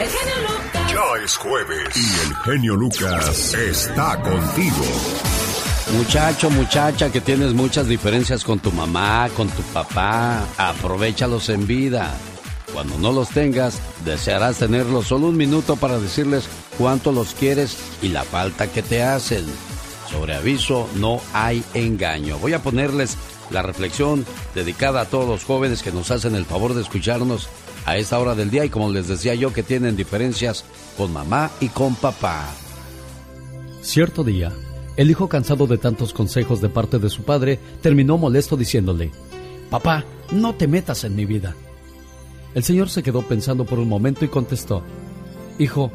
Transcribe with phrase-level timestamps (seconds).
[0.00, 0.92] El genio Lucas.
[0.92, 4.84] Ya es jueves y el genio Lucas está contigo.
[5.96, 12.14] Muchacho, muchacha, que tienes muchas diferencias con tu mamá, con tu papá, aprovechalos en vida.
[12.72, 18.08] Cuando no los tengas, desearás tenerlos solo un minuto para decirles cuánto los quieres y
[18.08, 19.44] la falta que te hacen.
[20.08, 22.38] Sobre aviso, no hay engaño.
[22.38, 23.16] Voy a ponerles
[23.50, 24.24] la reflexión
[24.54, 27.48] dedicada a todos los jóvenes que nos hacen el favor de escucharnos
[27.84, 30.64] a esta hora del día y como les decía yo que tienen diferencias
[30.96, 32.48] con mamá y con papá.
[33.80, 34.52] Cierto día,
[34.96, 39.12] el hijo cansado de tantos consejos de parte de su padre terminó molesto diciéndole,
[39.70, 41.54] Papá, no te metas en mi vida.
[42.54, 44.82] El señor se quedó pensando por un momento y contestó,
[45.58, 45.92] Hijo,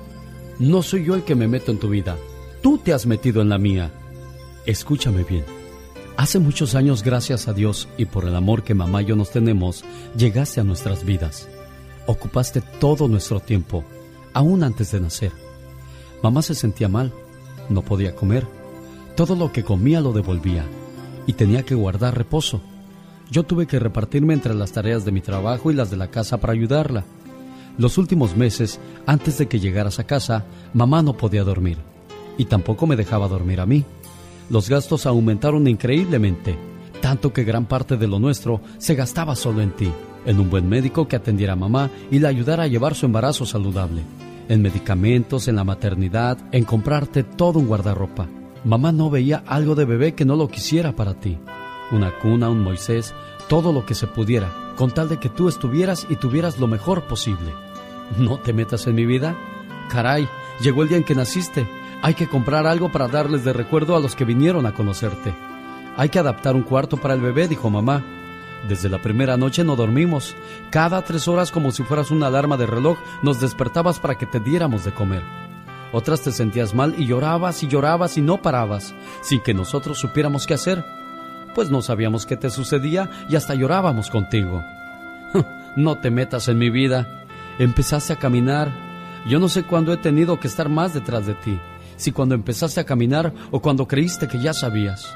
[0.60, 2.18] no soy yo el que me meto en tu vida,
[2.62, 3.92] tú te has metido en la mía.
[4.66, 5.44] Escúchame bien.
[6.16, 9.32] Hace muchos años, gracias a Dios y por el amor que mamá y yo nos
[9.32, 9.84] tenemos,
[10.16, 11.50] llegaste a nuestras vidas.
[12.08, 13.84] Ocupaste todo nuestro tiempo,
[14.34, 15.32] aún antes de nacer.
[16.22, 17.14] Mamá se sentía mal,
[17.70, 18.48] no podía comer.
[19.16, 20.66] Todo lo que comía lo devolvía
[21.28, 22.62] y tenía que guardar reposo.
[23.32, 26.38] Yo tuve que repartirme entre las tareas de mi trabajo y las de la casa
[26.38, 27.04] para ayudarla.
[27.78, 31.78] Los últimos meses, antes de que llegaras a casa, mamá no podía dormir
[32.38, 33.86] y tampoco me dejaba dormir a mí
[34.50, 36.58] los gastos aumentaron increíblemente,
[37.02, 39.92] tanto que gran parte de lo nuestro se gastaba solo en ti,
[40.26, 43.46] en un buen médico que atendiera a mamá y la ayudara a llevar su embarazo
[43.46, 44.02] saludable,
[44.50, 48.28] en medicamentos, en la maternidad, en comprarte todo un guardarropa.
[48.64, 51.38] Mamá no veía algo de bebé que no lo quisiera para ti.
[51.92, 53.14] Una cuna, un Moisés,
[53.50, 57.04] todo lo que se pudiera, con tal de que tú estuvieras y tuvieras lo mejor
[57.04, 57.52] posible.
[58.18, 59.36] ¿No te metas en mi vida?
[59.90, 60.28] Caray,
[60.62, 61.68] llegó el día en que naciste
[62.04, 65.34] hay que comprar algo para darles de recuerdo a los que vinieron a conocerte.
[65.96, 68.04] Hay que adaptar un cuarto para el bebé, dijo mamá.
[68.68, 70.36] Desde la primera noche no dormimos.
[70.70, 74.40] Cada tres horas, como si fueras una alarma de reloj, nos despertabas para que te
[74.40, 75.24] diéramos de comer.
[75.92, 80.48] Otras te sentías mal y llorabas y llorabas y no parabas, sin que nosotros supiéramos
[80.48, 80.84] qué hacer.
[81.54, 84.64] Pues no sabíamos qué te sucedía y hasta llorábamos contigo.
[85.76, 87.26] no te metas en mi vida.
[87.60, 88.72] Empezaste a caminar.
[89.28, 91.60] Yo no sé cuándo he tenido que estar más detrás de ti
[91.96, 95.16] si cuando empezaste a caminar o cuando creíste que ya sabías.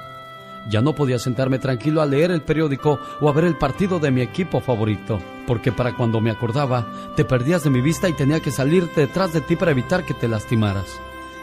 [0.69, 4.11] Ya no podía sentarme tranquilo a leer el periódico o a ver el partido de
[4.11, 8.41] mi equipo favorito, porque para cuando me acordaba, te perdías de mi vista y tenía
[8.41, 10.87] que salirte detrás de ti para evitar que te lastimaras.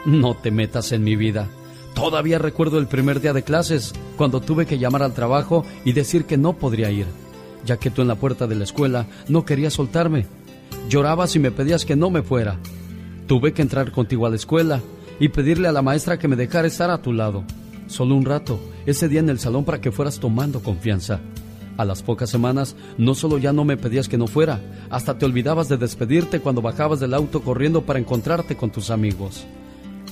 [0.05, 1.47] No te metas en mi vida.
[1.95, 6.25] Todavía recuerdo el primer día de clases, cuando tuve que llamar al trabajo y decir
[6.25, 7.07] que no podría ir,
[7.65, 10.27] ya que tú en la puerta de la escuela no querías soltarme.
[10.87, 12.59] Llorabas y me pedías que no me fuera.
[13.27, 14.81] Tuve que entrar contigo a la escuela
[15.19, 17.43] y pedirle a la maestra que me dejara estar a tu lado.
[17.87, 21.19] Solo un rato, ese día en el salón para que fueras tomando confianza.
[21.77, 25.25] A las pocas semanas, no solo ya no me pedías que no fuera, hasta te
[25.25, 29.45] olvidabas de despedirte cuando bajabas del auto corriendo para encontrarte con tus amigos.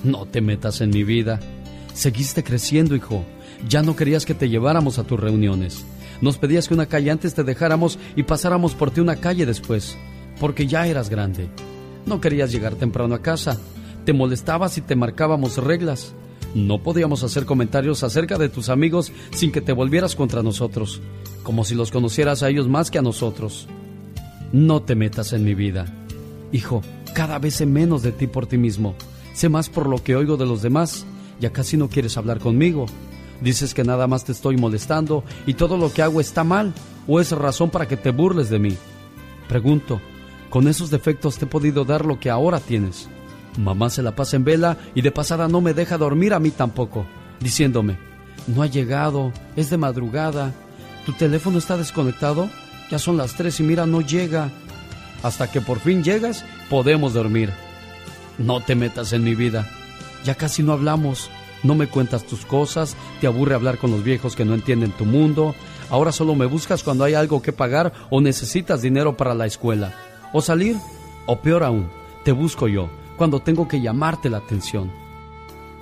[0.04, 1.40] No te metas en mi vida.
[1.94, 3.24] Seguiste creciendo, hijo.
[3.70, 5.86] Ya no querías que te lleváramos a tus reuniones.
[6.20, 9.98] Nos pedías que una calle antes te dejáramos y pasáramos por ti una calle después,
[10.40, 11.48] porque ya eras grande.
[12.06, 13.58] No querías llegar temprano a casa,
[14.06, 16.14] te molestabas y te marcábamos reglas.
[16.54, 21.02] No podíamos hacer comentarios acerca de tus amigos sin que te volvieras contra nosotros,
[21.42, 23.68] como si los conocieras a ellos más que a nosotros.
[24.52, 25.86] No te metas en mi vida.
[26.52, 26.84] Hijo,
[27.16, 28.94] cada vez sé menos de ti por ti mismo.
[29.34, 31.06] Sé más por lo que oigo de los demás.
[31.40, 32.86] Ya casi no quieres hablar conmigo.
[33.42, 36.72] Dices que nada más te estoy molestando y todo lo que hago está mal
[37.08, 38.78] o es razón para que te burles de mí.
[39.50, 40.00] Pregunto,
[40.52, 43.10] ¿con esos defectos te he podido dar lo que ahora tienes?
[43.58, 46.50] Mamá se la pasa en vela y de pasada no me deja dormir a mí
[46.50, 47.06] tampoco,
[47.40, 47.98] diciéndome,
[48.48, 50.54] no ha llegado, es de madrugada,
[51.06, 52.50] tu teléfono está desconectado,
[52.90, 54.50] ya son las tres y mira, no llega.
[55.22, 57.52] Hasta que por fin llegas, podemos dormir.
[58.38, 59.70] No te metas en mi vida,
[60.26, 61.30] ya casi no hablamos,
[61.62, 65.06] no me cuentas tus cosas, te aburre hablar con los viejos que no entienden tu
[65.06, 65.54] mundo,
[65.92, 69.94] ahora solo me buscas cuando hay algo que pagar o necesitas dinero para la escuela,
[70.34, 70.76] o salir,
[71.28, 71.90] o peor aún,
[72.26, 74.92] te busco yo cuando tengo que llamarte la atención.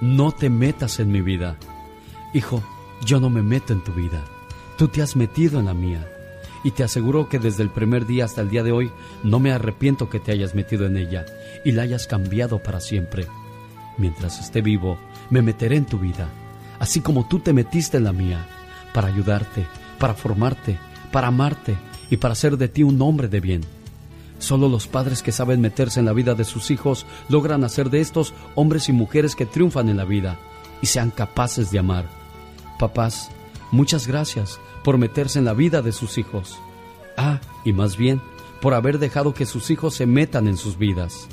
[0.01, 1.57] No te metas en mi vida.
[2.33, 2.63] Hijo,
[3.05, 4.23] yo no me meto en tu vida.
[4.77, 6.07] Tú te has metido en la mía.
[6.63, 8.91] Y te aseguro que desde el primer día hasta el día de hoy
[9.23, 11.25] no me arrepiento que te hayas metido en ella
[11.65, 13.27] y la hayas cambiado para siempre.
[13.97, 14.97] Mientras esté vivo,
[15.31, 16.29] me meteré en tu vida,
[16.79, 18.47] así como tú te metiste en la mía,
[18.93, 19.65] para ayudarte,
[19.97, 20.77] para formarte,
[21.11, 21.75] para amarte
[22.11, 23.61] y para hacer de ti un hombre de bien
[24.41, 28.01] Solo los padres que saben meterse en la vida de sus hijos logran hacer de
[28.01, 30.39] estos hombres y mujeres que triunfan en la vida
[30.81, 32.05] y sean capaces de amar.
[32.79, 33.29] Papás,
[33.71, 36.57] muchas gracias por meterse en la vida de sus hijos.
[37.17, 38.19] Ah, y más bien,
[38.63, 41.27] por haber dejado que sus hijos se metan en sus vidas.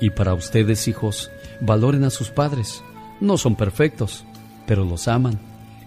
[0.00, 2.84] Y para ustedes, hijos, valoren a sus padres.
[3.20, 4.24] No son perfectos,
[4.68, 5.40] pero los aman.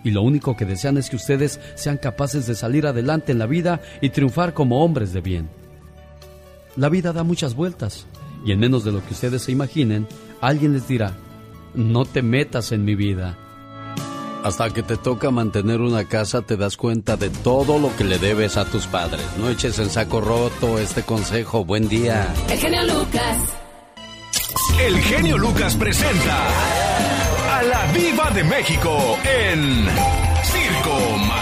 [0.04, 3.46] Y lo único que desean es que ustedes sean capaces de salir adelante en la
[3.46, 5.50] vida y triunfar como hombres de bien.
[6.76, 8.06] La vida da muchas vueltas
[8.46, 10.08] y en menos de lo que ustedes se imaginen,
[10.40, 11.14] alguien les dirá,
[11.74, 13.38] no te metas en mi vida.
[14.44, 18.20] Hasta que te toca mantener una casa te das cuenta de todo lo que le
[18.20, 19.26] debes a tus padres.
[19.40, 21.66] No eches en saco roto este consejo.
[21.66, 22.32] Buen día.
[22.48, 23.38] El genio Lucas.
[24.80, 26.48] El genio Lucas presenta
[27.58, 29.88] a la Viva de México en
[30.44, 31.35] Circo,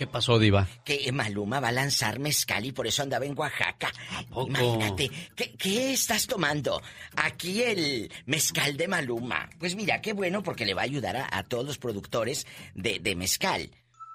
[0.00, 0.66] ¿Qué pasó, Diva?
[0.82, 3.92] Que Maluma va a lanzar mezcal y por eso andaba en Oaxaca.
[4.34, 6.80] Imagínate, ¿qué, ¿qué, estás tomando?
[7.16, 9.50] Aquí el mezcal de Maluma.
[9.58, 12.98] Pues mira, qué bueno porque le va a ayudar a, a todos los productores de,
[12.98, 13.70] de mezcal.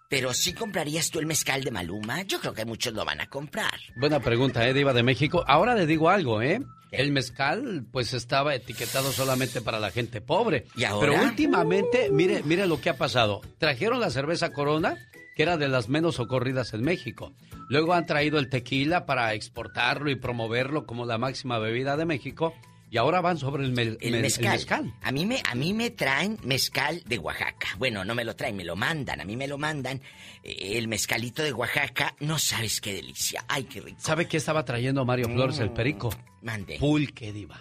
[0.10, 2.24] Pero ¿sí comprarías tú el mezcal de Maluma?
[2.24, 3.80] Yo creo que muchos lo van a comprar.
[3.96, 5.44] Buena pregunta, ¿eh, Diva de México?
[5.48, 6.62] Ahora le digo algo, ¿eh?
[6.90, 10.66] El mezcal, pues estaba etiquetado solamente para la gente pobre.
[10.76, 11.12] ¿Y ahora?
[11.12, 13.42] Pero últimamente, mire, mire lo que ha pasado.
[13.60, 14.98] Trajeron la cerveza Corona,
[15.36, 17.34] que era de las menos socorridas en México.
[17.68, 22.54] Luego han traído el tequila para exportarlo y promoverlo como la máxima bebida de México.
[22.90, 24.46] Y ahora van sobre el, mel, el, mel, mezcal.
[24.46, 24.94] el mezcal.
[25.02, 27.68] A mí me a mí me traen mezcal de Oaxaca.
[27.78, 29.20] Bueno, no me lo traen, me lo mandan.
[29.20, 30.02] A mí me lo mandan
[30.44, 32.16] eh, el mezcalito de Oaxaca.
[32.22, 33.44] No sabes qué delicia.
[33.50, 33.98] Ay, qué rico.
[34.00, 36.12] ¿Sabe qué estaba trayendo Mario Flores el perico?
[36.44, 36.78] Mande.
[36.80, 37.60] Pulque, diva.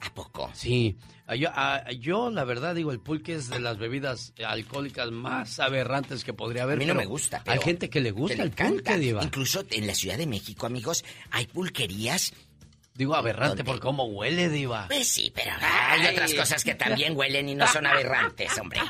[0.00, 0.50] ¿A poco?
[0.54, 0.96] Sí.
[1.38, 6.22] Yo, a, yo, la verdad digo, el pulque es de las bebidas alcohólicas más aberrantes
[6.22, 6.76] que podría haber.
[6.76, 7.42] A mí no me gusta.
[7.46, 9.24] Hay gente que le gusta el pulque, diva.
[9.24, 12.32] Incluso en la Ciudad de México, amigos, hay pulquerías
[12.94, 13.64] Digo aberrante ¿Dónde?
[13.64, 14.86] por cómo huele, Diva.
[14.86, 18.80] Pues sí, pero hay otras cosas que también huelen y no son aberrantes, hombre.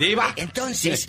[0.00, 0.34] Diva.
[0.34, 1.08] Entonces,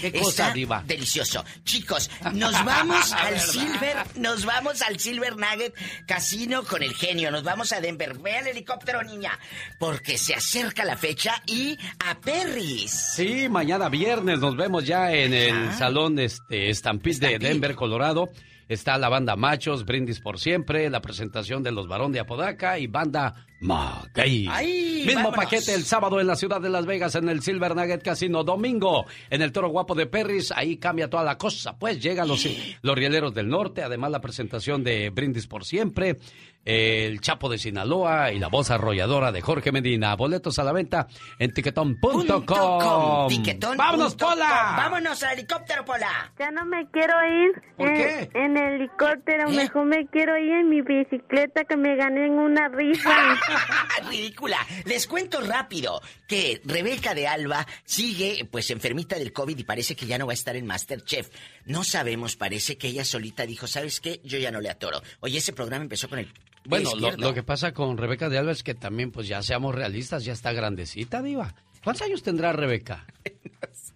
[0.00, 0.82] ¿Qué cosa, está Diva?
[0.86, 1.44] delicioso.
[1.64, 5.74] Chicos, nos vamos al Silver, nos vamos al Silver Nugget
[6.06, 8.18] Casino con el genio, nos vamos a Denver.
[8.18, 9.38] Ve al helicóptero, niña,
[9.78, 12.90] porque se acerca la fecha y a Perris.
[13.16, 15.78] Sí, mañana viernes nos vemos ya en el Ajá.
[15.78, 17.38] salón este Stampede de.
[17.38, 18.30] Denver, Colorado.
[18.68, 22.86] Está la banda Machos, Brindis por Siempre, la presentación de los Barón de Apodaca y
[22.86, 24.48] banda Maguey.
[24.50, 25.36] ¡Ay, Mismo vámonos!
[25.36, 28.42] paquete el sábado en la ciudad de Las Vegas en el Silver Nugget Casino.
[28.44, 30.52] Domingo en el Toro Guapo de Perris.
[30.52, 31.78] Ahí cambia toda la cosa.
[31.78, 32.46] Pues llegan los,
[32.82, 33.82] los rieleros del norte.
[33.82, 36.18] Además la presentación de Brindis por Siempre.
[36.64, 40.14] El Chapo de Sinaloa y la voz arrolladora de Jorge Medina.
[40.14, 43.28] Boletos a la venta en tiquetón.com.
[43.28, 44.74] Tiquetón ¡Vámonos, Pola!
[44.76, 46.32] ¡Vámonos al helicóptero, Pola!
[46.38, 48.30] Ya no me quiero ir ¿Por en, qué?
[48.34, 49.56] en helicóptero, ¿Eh?
[49.56, 53.10] mejor me quiero ir en mi bicicleta que me gané en una rifa.
[54.08, 54.58] Ridícula.
[54.84, 60.06] Les cuento rápido que Rebeca de Alba sigue pues enfermita del COVID y parece que
[60.06, 61.28] ya no va a estar en Masterchef.
[61.66, 64.20] No sabemos, parece que ella solita dijo, ¿sabes qué?
[64.24, 65.02] Yo ya no le atoro.
[65.20, 66.32] Oye, ese programa empezó con el
[66.64, 70.24] Bueno, lo, que pasa con Rebeca de Alba es que también, pues ya seamos realistas,
[70.24, 71.54] ya está grandecita, Diva.
[71.82, 73.06] ¿Cuántos años tendrá Rebeca?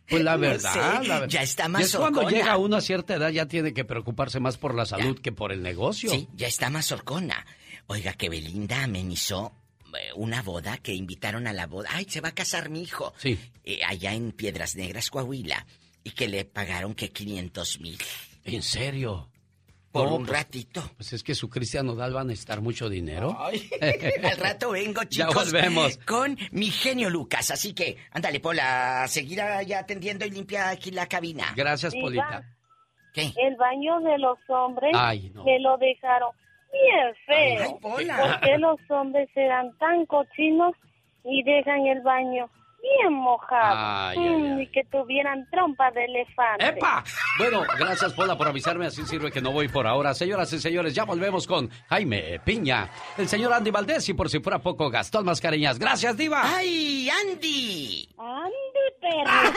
[0.08, 1.28] Pues la No verdad, sé, la verdad.
[1.28, 4.72] ya está más es cuando llega a cierta edad ya tiene que preocuparse más por
[4.74, 6.10] la salud que por el negocio.
[6.10, 7.44] Sí, ya está más horcona.
[7.88, 9.52] Oiga, que Belinda amenizó
[9.86, 11.88] eh, una boda que invitaron a la boda.
[11.92, 13.14] Ay, se va a casar mi hijo.
[13.18, 13.36] Sí.
[13.64, 15.66] Eh, allá en Piedras Negras, Coahuila.
[16.04, 17.98] Y que le pagaron que 500 mil.
[18.44, 19.28] ¿En serio?
[19.92, 20.82] Por No, un pues- ratito.
[20.96, 23.34] Pues es que su Cristian Nodal va a necesitar mucho dinero.
[23.40, 23.68] Ay,
[24.30, 25.52] al rato vengo, Ya chicos.
[25.52, 25.96] volvemos.
[25.98, 27.50] Con mi genio Lucas.
[27.50, 31.52] Así que, ándale, Pola, seguir ya atendiendo y limpia aquí la cabina.
[31.56, 31.94] Gracias.
[31.94, 32.44] Polita.
[33.14, 33.32] ¿Qué?
[33.36, 35.42] El baño de los hombres Ay, no.
[35.44, 36.30] me lo dejaron
[36.70, 37.78] bien Ay, feo.
[37.80, 38.16] Pola.
[38.18, 40.72] ¿Por qué los hombres serán tan cochinos
[41.24, 42.50] y dejan el baño
[43.00, 43.74] bien mojado?
[43.76, 44.62] Ay, ay, Mm, ay.
[44.62, 46.68] Y que tuvieran trompa de elefante.
[46.68, 47.02] ¡Epa!
[47.38, 50.14] Bueno, gracias Pola por avisarme, así sirve que no voy por ahora.
[50.14, 52.88] Señoras y señores, ya volvemos con Jaime Piña,
[53.18, 55.78] el señor Andy Valdés y por si fuera poco, Gastón Mascareñas.
[55.78, 56.42] Gracias, Diva.
[56.44, 58.08] ¡Ay, Andy!
[58.18, 58.52] Ande,
[59.00, 59.52] perro.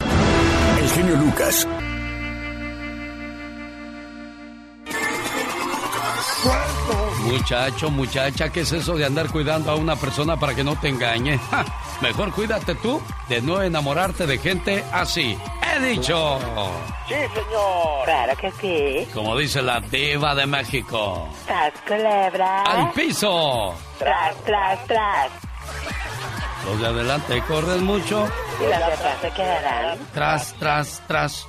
[0.80, 1.66] El genio Lucas.
[7.24, 10.88] Muchacho, muchacha, ¿qué es eso de andar cuidando a una persona para que no te
[10.88, 11.38] engañe?
[11.50, 11.64] Ja,
[12.02, 15.38] mejor cuídate tú de no enamorarte de gente así.
[15.62, 16.38] He dicho.
[17.08, 18.04] Sí, señor.
[18.04, 19.08] Claro que sí.
[19.14, 21.28] Como dice la diva de México.
[21.46, 22.62] Tras culebra.
[22.62, 23.74] ¡Al piso!
[23.98, 25.30] Tras, tras, tras.
[26.66, 28.28] Los de adelante corren mucho.
[28.60, 29.98] Y las de atrás se quedarán.
[30.12, 31.46] Tras, tras, tras.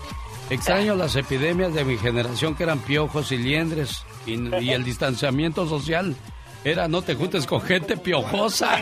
[0.49, 5.67] Extraño las epidemias de mi generación que eran piojos y liendres y, y el distanciamiento
[5.67, 6.15] social.
[6.63, 8.79] era no te juntes con gente piojosa.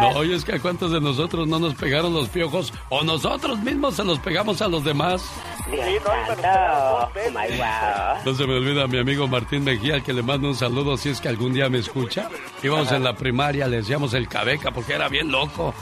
[0.00, 3.58] No, y es que a cuántos de nosotros no nos pegaron los piojos o nosotros
[3.60, 5.22] mismos se los pegamos a los demás.
[5.68, 7.08] Oh.
[8.24, 11.08] No se me olvida mi amigo Martín Mejía, al que le mando un saludo si
[11.08, 12.28] es que algún día me escucha.
[12.62, 15.74] Íbamos en la primaria, le decíamos el cabeca porque era bien loco.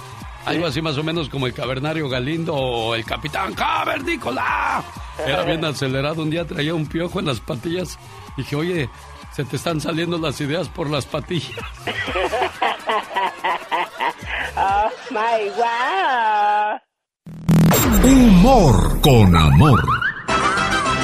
[0.47, 4.85] Algo así más o menos como el cavernario Galindo o el capitán Cavernícola.
[5.27, 6.23] Era bien acelerado.
[6.23, 7.99] Un día traía un piojo en las patillas.
[8.37, 8.91] Dije, oye,
[9.33, 11.65] se te están saliendo las ideas por las patillas.
[14.57, 16.81] oh my God.
[18.05, 19.83] Humor con amor.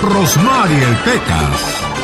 [0.03, 2.00] Rosmarie Pecas.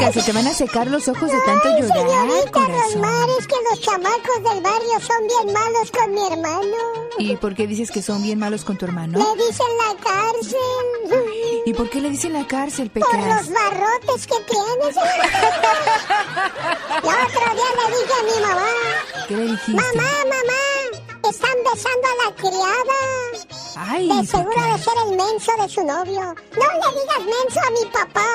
[0.00, 2.82] Pecas, se te van a secar los ojos de tanto Ay, llorar, señorita corazón.
[2.82, 6.76] Rosmar, es que los chamacos del barrio son bien malos con mi hermano.
[7.18, 9.18] ¿Y por qué dices que son bien malos con tu hermano?
[9.18, 10.58] Le dicen la cárcel.
[11.66, 13.50] ¿Y por qué le dicen la cárcel, Por los Pecas?
[13.50, 14.96] barrotes que tienes.
[17.02, 18.68] El otro día le dije a mi mamá,
[19.28, 19.72] ¿Qué le dijiste?
[19.72, 20.62] mamá, mamá,
[21.30, 22.98] están besando a la criada.
[23.76, 26.20] Ay, De seguro de ser el menso de su novio.
[26.20, 28.26] No le digas menso a mi papá.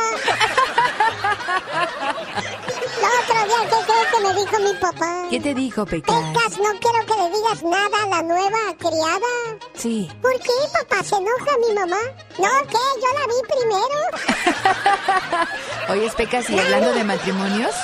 [2.97, 5.11] El otro día, ¿qué crees que me dijo mi papá?
[5.29, 6.15] ¿Qué te dijo, Pecas?
[6.15, 9.27] Pecas, no quiero que le digas nada a la nueva criada.
[9.75, 10.09] Sí.
[10.21, 11.03] ¿Por qué, papá?
[11.03, 11.99] ¿Se enoja mi mamá?
[12.39, 12.77] No, ¿qué?
[13.01, 15.45] Yo la vi primero.
[15.89, 17.75] Oye, Pecas, y hablando de matrimonios,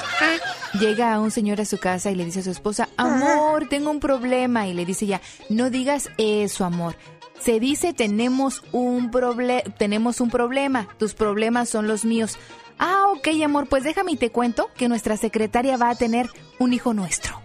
[0.80, 4.00] llega un señor a su casa y le dice a su esposa, amor, tengo un
[4.00, 4.68] problema.
[4.68, 6.96] Y le dice ya, no digas eso, amor.
[7.40, 10.88] Se dice tenemos un proble tenemos un problema.
[10.98, 12.38] Tus problemas son los míos.
[12.78, 16.30] Ah, ok, amor, pues déjame y te cuento que nuestra secretaria va a tener
[16.60, 17.40] un hijo nuestro.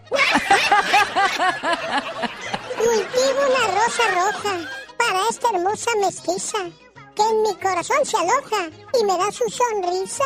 [2.77, 6.59] Cultivo una rosa roja para esta hermosa mestiza
[7.15, 10.25] que en mi corazón se aloja y me da su sonrisa.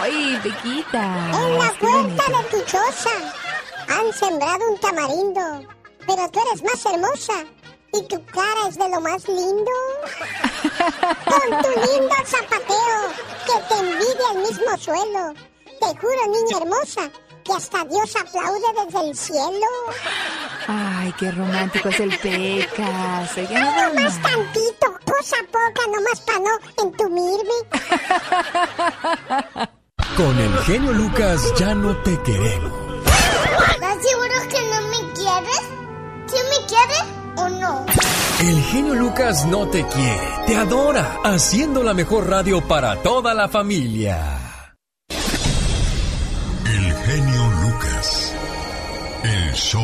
[0.00, 1.30] Ay, Pequita.
[1.32, 3.10] En la puerta de tu choza
[3.88, 5.62] han sembrado un tamarindo,
[6.06, 7.44] pero tú eres más hermosa
[7.92, 9.70] y tu cara es de lo más lindo.
[11.24, 13.00] Con tu lindo zapateo
[13.46, 15.34] que te envidia el mismo suelo.
[15.80, 17.10] Te juro, niña hermosa,
[17.44, 19.66] que hasta Dios aplaude desde el cielo.
[20.68, 23.36] Ay, qué romántico es el Pecas.
[23.36, 24.28] Oiga, no Nada más broma.
[24.28, 27.54] tantito, cosa poca, nomás para no entumirme.
[30.16, 32.85] Con el genio Lucas ya no te queremos.
[38.46, 43.48] El genio Lucas no te quiere, te adora, haciendo la mejor radio para toda la
[43.48, 44.84] familia.
[46.64, 48.36] El genio Lucas.
[49.24, 49.82] El show.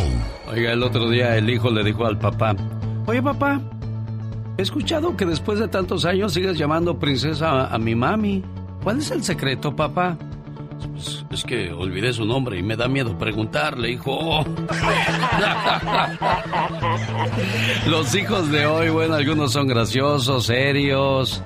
[0.49, 2.54] Oiga, el otro día el hijo le dijo al papá,
[3.07, 3.61] oye papá,
[4.57, 8.45] he escuchado que después de tantos años sigues llamando princesa a, a mi mami.
[8.85, 10.16] ¿Cuál es el secreto, papá?
[11.28, 14.44] "Pues, es que olvidé su nombre y me da miedo preguntarle, hijo.
[17.88, 21.42] Los hijos de hoy, bueno, algunos son graciosos, serios,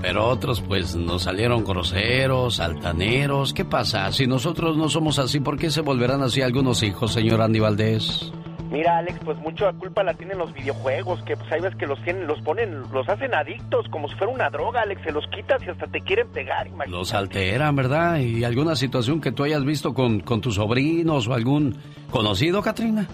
[0.00, 3.52] pero otros pues nos salieron groseros, altaneros.
[3.52, 4.10] ¿Qué pasa?
[4.12, 8.32] Si nosotros no somos así, ¿por qué se volverán así algunos hijos, señor Andy Valdés?
[8.70, 12.02] Mira, Alex, pues mucha culpa la tienen los videojuegos, que pues hay veces que los
[12.04, 15.62] tienen, los ponen, los hacen adictos, como si fuera una droga, Alex, se los quitas
[15.66, 16.90] y hasta te quieren pegar, imagínate.
[16.90, 18.18] Los alteran, ¿verdad?
[18.18, 21.78] ¿Y alguna situación que tú hayas visto con, con tus sobrinos o algún
[22.10, 23.06] conocido, Katrina?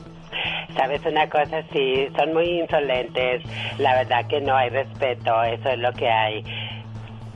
[0.77, 1.63] ¿Sabes una cosa?
[1.73, 3.43] Sí, son muy insolentes.
[3.79, 6.43] La verdad que no hay respeto, eso es lo que hay.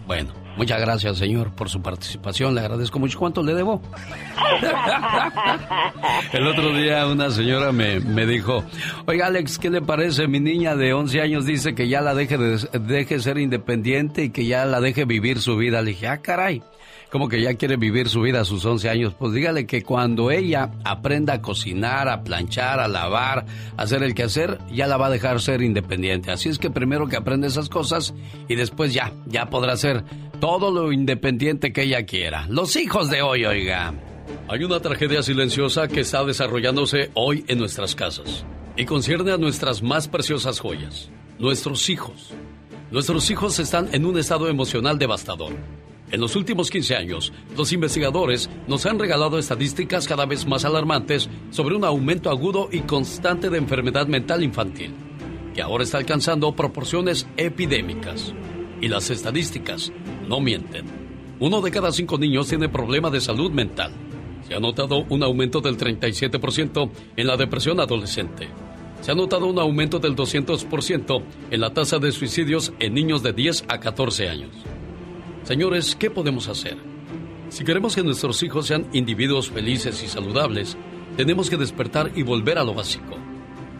[0.07, 2.55] Bueno, muchas gracias, señor, por su participación.
[2.55, 3.19] Le agradezco mucho.
[3.19, 3.81] ¿Cuánto le debo?
[6.33, 8.65] El otro día una señora me, me dijo,
[9.07, 10.29] oiga Alex, ¿qué le parece?
[10.29, 14.31] Mi niña de 11 años dice que ya la deje, de, deje ser independiente y
[14.31, 15.81] que ya la deje vivir su vida.
[15.81, 16.62] Le dije, ah, caray,
[17.11, 19.15] como que ya quiere vivir su vida a sus 11 años.
[19.19, 23.47] Pues dígale que cuando ella aprenda a cocinar, a planchar, a lavar,
[23.77, 26.31] a hacer el quehacer, ya la va a dejar ser independiente.
[26.31, 28.15] Así es que primero que aprenda esas cosas
[28.49, 30.05] y después ya, ya podrá ser
[30.41, 32.47] todo lo independiente que ella quiera.
[32.49, 33.95] Los hijos de hoy, oiga.
[34.49, 38.45] Hay una tragedia silenciosa que está desarrollándose hoy en nuestras casas
[38.77, 42.33] y concierne a nuestras más preciosas joyas, nuestros hijos.
[42.91, 45.53] Nuestros hijos están en un estado emocional devastador.
[46.11, 51.29] En los últimos 15 años, los investigadores nos han regalado estadísticas cada vez más alarmantes
[51.50, 54.95] sobre un aumento agudo y constante de enfermedad mental infantil,
[55.55, 58.33] que ahora está alcanzando proporciones epidémicas.
[58.81, 59.93] Y las estadísticas
[60.27, 60.87] no mienten.
[61.41, 63.93] Uno de cada cinco niños tiene problema de salud mental.
[64.47, 68.49] Se ha notado un aumento del 37% en la depresión adolescente.
[69.03, 73.33] se ha notado un aumento del 200% en la tasa de suicidios en niños de
[73.33, 74.50] 10 a 14 años.
[75.49, 76.76] Señores, ¿qué podemos hacer?
[77.49, 80.76] Si queremos que nuestros hijos sean individuos felices y saludables,
[81.17, 83.17] tenemos que despertar y volver a lo básico.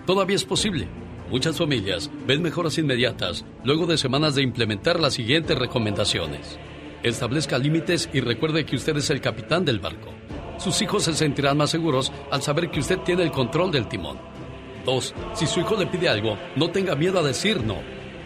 [0.07, 0.89] Todavía es posible.
[1.31, 6.59] Muchas familias ven mejoras inmediatas luego de semanas de implementar las siguientes recomendaciones.
[7.03, 10.09] Establezca límites y recuerde que usted es el capitán del barco.
[10.57, 14.17] Sus hijos se sentirán más seguros al saber que usted tiene el control del timón.
[14.87, 15.15] 2.
[15.35, 17.77] Si su hijo le pide algo, no tenga miedo a decir no.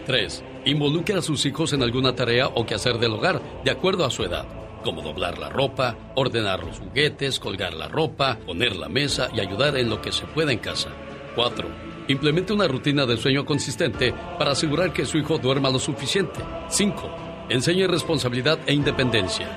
[0.06, 0.44] 3.
[0.64, 4.23] Involucre a sus hijos en alguna tarea o quehacer del hogar, de acuerdo a su
[4.23, 4.47] edad,
[4.85, 9.76] como doblar la ropa, ordenar los juguetes, colgar la ropa, poner la mesa y ayudar
[9.76, 10.90] en lo que se pueda en casa.
[11.35, 11.69] 4.
[12.07, 16.40] Implemente una rutina de sueño consistente para asegurar que su hijo duerma lo suficiente.
[16.69, 17.47] 5.
[17.49, 19.49] Enseñe responsabilidad e independencia.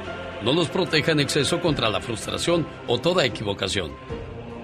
[0.41, 3.91] No los proteja en exceso contra la frustración o toda equivocación.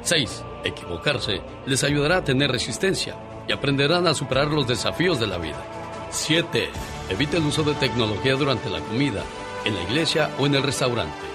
[0.02, 0.44] 6.
[0.64, 3.16] Equivocarse les ayudará a tener resistencia
[3.48, 5.81] y aprenderán a superar los desafíos de la vida.
[6.12, 6.70] 7.
[7.10, 9.24] Evite el uso de tecnología durante la comida,
[9.66, 11.26] en la iglesia o en el restaurante.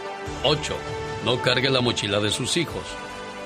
[0.45, 0.75] 8.
[1.25, 2.83] No cargue la mochila de sus hijos.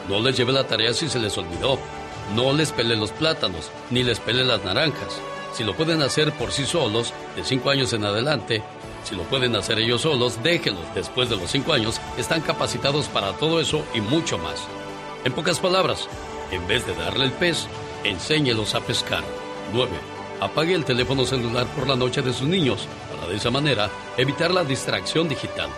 [0.08, 1.78] No les lleve la tarea si se les olvidó.
[2.34, 5.20] No les pele los plátanos, ni les pele las naranjas.
[5.52, 8.62] Si lo pueden hacer por sí solos, de 5 años en adelante,
[9.04, 10.94] si lo pueden hacer ellos solos, déjenlos.
[10.94, 14.66] Después de los 5 años, están capacitados para todo eso y mucho más.
[15.24, 16.08] En pocas palabras,
[16.50, 17.66] en vez de darle el pez,
[18.04, 19.24] enséñelos a pescar.
[19.72, 20.19] 9.
[20.40, 24.50] Apague el teléfono celular por la noche de sus niños para de esa manera evitar
[24.50, 25.68] la distracción digital.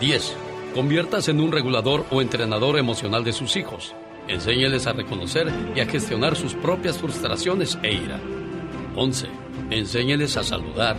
[0.00, 0.36] 10.
[0.74, 3.94] Conviértase en un regulador o entrenador emocional de sus hijos.
[4.26, 8.18] Enséñeles a reconocer y a gestionar sus propias frustraciones e ira.
[8.96, 9.28] 11.
[9.70, 10.96] Enséñeles a saludar,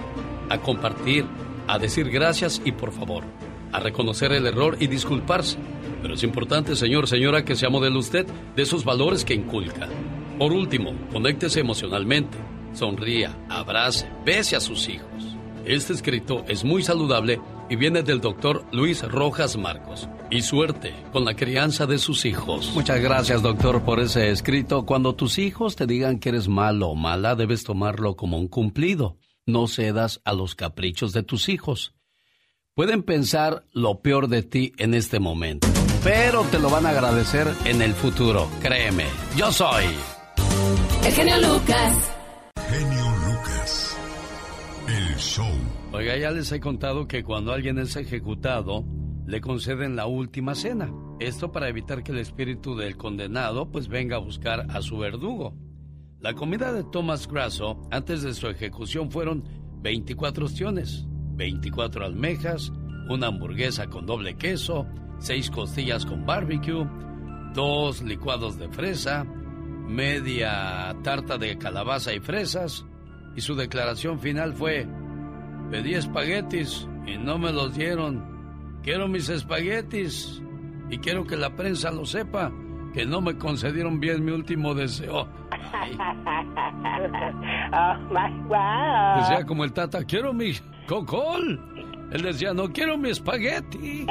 [0.50, 1.26] a compartir,
[1.68, 3.26] a decir gracias y por favor,
[3.74, 5.58] a reconocer el error y disculparse.
[6.02, 9.90] Pero es importante, señor, señora, que sea modelo usted de esos valores que inculca.
[10.38, 12.38] Por último, conéctese emocionalmente,
[12.74, 15.08] sonría, abrace, bese a sus hijos.
[15.66, 17.40] Este escrito es muy saludable
[17.70, 20.10] y viene del doctor Luis Rojas Marcos.
[20.30, 22.72] Y suerte con la crianza de sus hijos.
[22.74, 24.86] Muchas gracias, doctor, por ese escrito.
[24.86, 29.18] Cuando tus hijos te digan que eres malo o mala, debes tomarlo como un cumplido.
[29.46, 31.94] No cedas a los caprichos de tus hijos.
[32.76, 35.68] Pueden pensar lo peor de ti en este momento,
[36.04, 38.50] pero te lo van a agradecer en el futuro.
[38.62, 39.06] Créeme,
[39.38, 39.86] yo soy.
[41.06, 42.13] El genio Lucas.
[45.14, 45.94] El.
[45.94, 48.84] Oiga, ya les he contado que cuando alguien es ejecutado,
[49.28, 50.92] le conceden la última cena.
[51.20, 55.56] Esto para evitar que el espíritu del condenado pues venga a buscar a su verdugo.
[56.20, 59.44] La comida de Thomas Grasso antes de su ejecución fueron
[59.82, 62.72] 24 ostiones, 24 almejas,
[63.08, 64.88] una hamburguesa con doble queso,
[65.20, 66.88] 6 costillas con barbecue,
[67.54, 72.84] dos licuados de fresa, media tarta de calabaza y fresas,
[73.36, 74.88] y su declaración final fue,
[75.74, 78.24] pedí espaguetis y no me los dieron.
[78.84, 80.40] Quiero mis espaguetis
[80.92, 82.52] y quiero que la prensa lo sepa,
[82.94, 85.28] que no me concedieron bien mi último deseo.
[85.74, 85.98] Ay.
[87.76, 89.18] Oh my wow.
[89.22, 90.54] Decía como el tata, quiero mi
[90.88, 91.60] cocol.
[92.12, 94.06] Él decía, no quiero mi espagueti.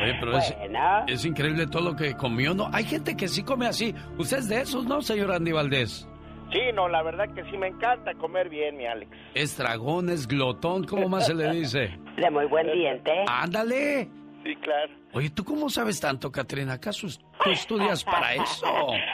[0.00, 1.04] Oye, pero es, Bueno.
[1.08, 2.68] es increíble todo lo que comió, ¿no?
[2.72, 3.92] Hay gente que sí come así.
[4.16, 6.06] Usted es de esos, ¿no, señor Andy Valdés?
[6.52, 9.10] Sí, no, la verdad que sí me encanta comer bien, mi Alex.
[9.34, 11.98] Es dragón, es glotón, ¿cómo más se le dice?
[12.16, 13.10] De muy buen diente.
[13.26, 14.08] ¡Ándale!
[14.44, 14.92] Sí, claro.
[15.14, 16.72] Oye, ¿tú cómo sabes tanto, Katrina?
[16.74, 18.66] ¿Acaso es- tú estudias para eso?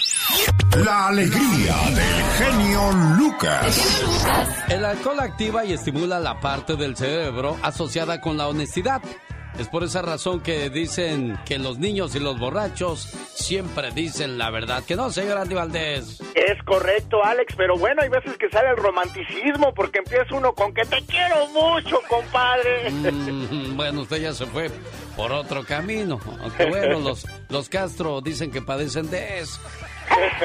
[0.77, 4.65] La alegría del genio Lucas.
[4.69, 9.01] El alcohol activa y estimula la parte del cerebro asociada con la honestidad.
[9.59, 13.01] Es por esa razón que dicen que los niños y los borrachos
[13.35, 14.83] siempre dicen la verdad.
[14.85, 16.21] Que no, señor Andy Valdés.
[16.33, 20.73] Es correcto, Alex, pero bueno, hay veces que sale el romanticismo porque empieza uno con
[20.73, 22.89] que te quiero mucho, compadre.
[22.89, 24.71] Mm, bueno, usted ya se fue
[25.15, 26.19] por otro camino.
[26.41, 29.59] Aunque bueno, los, los Castro dicen que padecen de eso.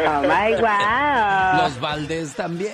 [0.07, 1.63] Oh my wow.
[1.63, 2.73] Los Valdés también.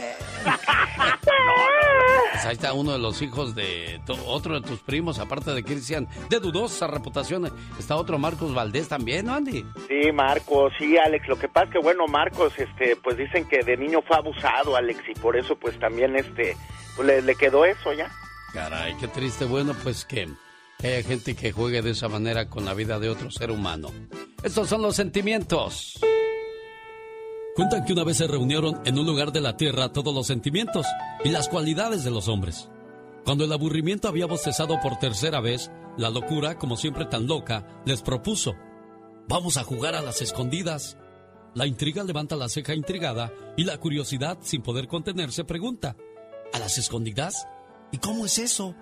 [2.33, 5.63] Pues ahí está uno de los hijos de tu- otro de tus primos, aparte de
[5.65, 7.51] Cristian, de dudosa reputación.
[7.79, 9.65] Está otro Marcos Valdés también, ¿no, Andy?
[9.89, 11.27] Sí, Marcos, sí, Alex.
[11.29, 14.77] Lo que pasa es que, bueno, Marcos, este, pues dicen que de niño fue abusado,
[14.77, 16.57] Alex, y por eso, pues también, este,
[16.97, 18.11] pues le, le quedó eso ya.
[18.53, 19.45] Caray, qué triste.
[19.47, 20.29] Bueno, pues que,
[20.85, 23.89] que haya gente que juegue de esa manera con la vida de otro ser humano.
[24.43, 25.99] Estos son los sentimientos.
[27.57, 30.87] Cuentan que una vez se reunieron en un lugar de la tierra todos los sentimientos
[31.25, 32.69] y las cualidades de los hombres.
[33.25, 38.03] Cuando el aburrimiento había bostezado por tercera vez, la locura, como siempre tan loca, les
[38.03, 38.55] propuso,
[39.27, 40.99] vamos a jugar a las escondidas.
[41.55, 45.97] La intriga levanta la ceja intrigada y la curiosidad, sin poder contenerse, pregunta,
[46.53, 47.49] ¿a las escondidas?
[47.91, 48.75] ¿Y cómo es eso?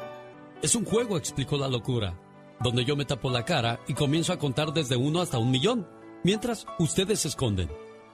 [0.62, 2.16] Es un juego, explicó la locura,
[2.60, 5.88] donde yo me tapo la cara y comienzo a contar desde uno hasta un millón,
[6.22, 7.68] mientras ustedes se esconden.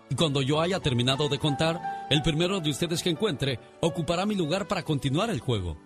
[0.08, 4.34] Y cuando yo haya terminado de contar, el primero de ustedes que encuentre ocupará mi
[4.34, 5.76] lugar para continuar el juego.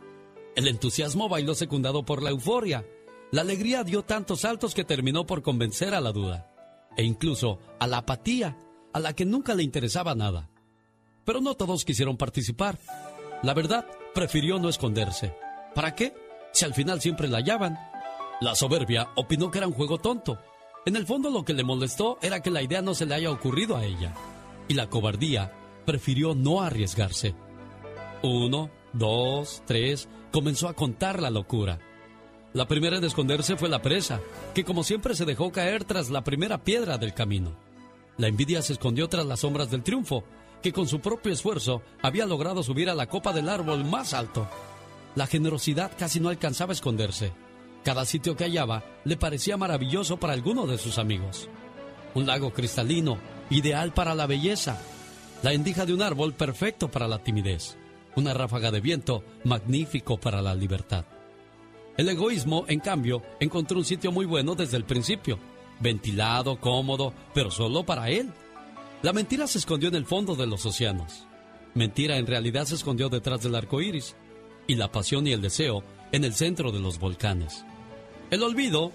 [0.55, 2.87] El entusiasmo bailó secundado por la euforia.
[3.33, 6.49] La alegría dio tantos saltos que terminó por convencer a la duda.
[6.97, 8.57] E incluso a la apatía,
[8.93, 10.49] a la que nunca le interesaba nada.
[11.25, 12.79] Pero no todos quisieron participar.
[13.43, 15.35] La verdad, prefirió no esconderse.
[15.75, 16.15] ¿Para qué?
[16.53, 17.79] Si al final siempre la hallaban.
[18.41, 20.39] La soberbia opinó que era un juego tonto
[20.85, 23.31] en el fondo lo que le molestó era que la idea no se le haya
[23.31, 24.15] ocurrido a ella.
[24.67, 25.53] Y la cobardía
[25.87, 27.37] prefirió no arriesgarse.
[28.23, 31.79] Uno, dos, tres, comenzó a contar la locura.
[32.53, 34.21] La primera en esconderse fue la presa,
[34.55, 37.57] que como siempre se dejó caer tras la primera piedra del camino.
[38.17, 40.25] La envidia se escondió tras las sombras del triunfo,
[40.63, 44.49] que con su propio esfuerzo había logrado subir a la copa del árbol más alto.
[45.15, 47.33] La generosidad casi no alcanzaba a esconderse.
[47.85, 51.49] Cada sitio que hallaba le parecía maravilloso para alguno de sus amigos.
[52.15, 53.19] Un lago cristalino,
[53.51, 54.81] ideal para la belleza.
[55.43, 57.77] La endija de un árbol perfecto para la timidez.
[58.17, 61.05] Una ráfaga de viento magnífico para la libertad.
[61.97, 65.39] El egoísmo, en cambio, encontró un sitio muy bueno desde el principio.
[65.81, 68.31] Ventilado, cómodo, pero solo para él.
[69.03, 71.27] La mentira se escondió en el fondo de los océanos.
[71.75, 74.15] Mentira en realidad se escondió detrás del arco iris.
[74.67, 77.65] Y la pasión y el deseo en el centro de los volcanes.
[78.31, 78.93] El olvido,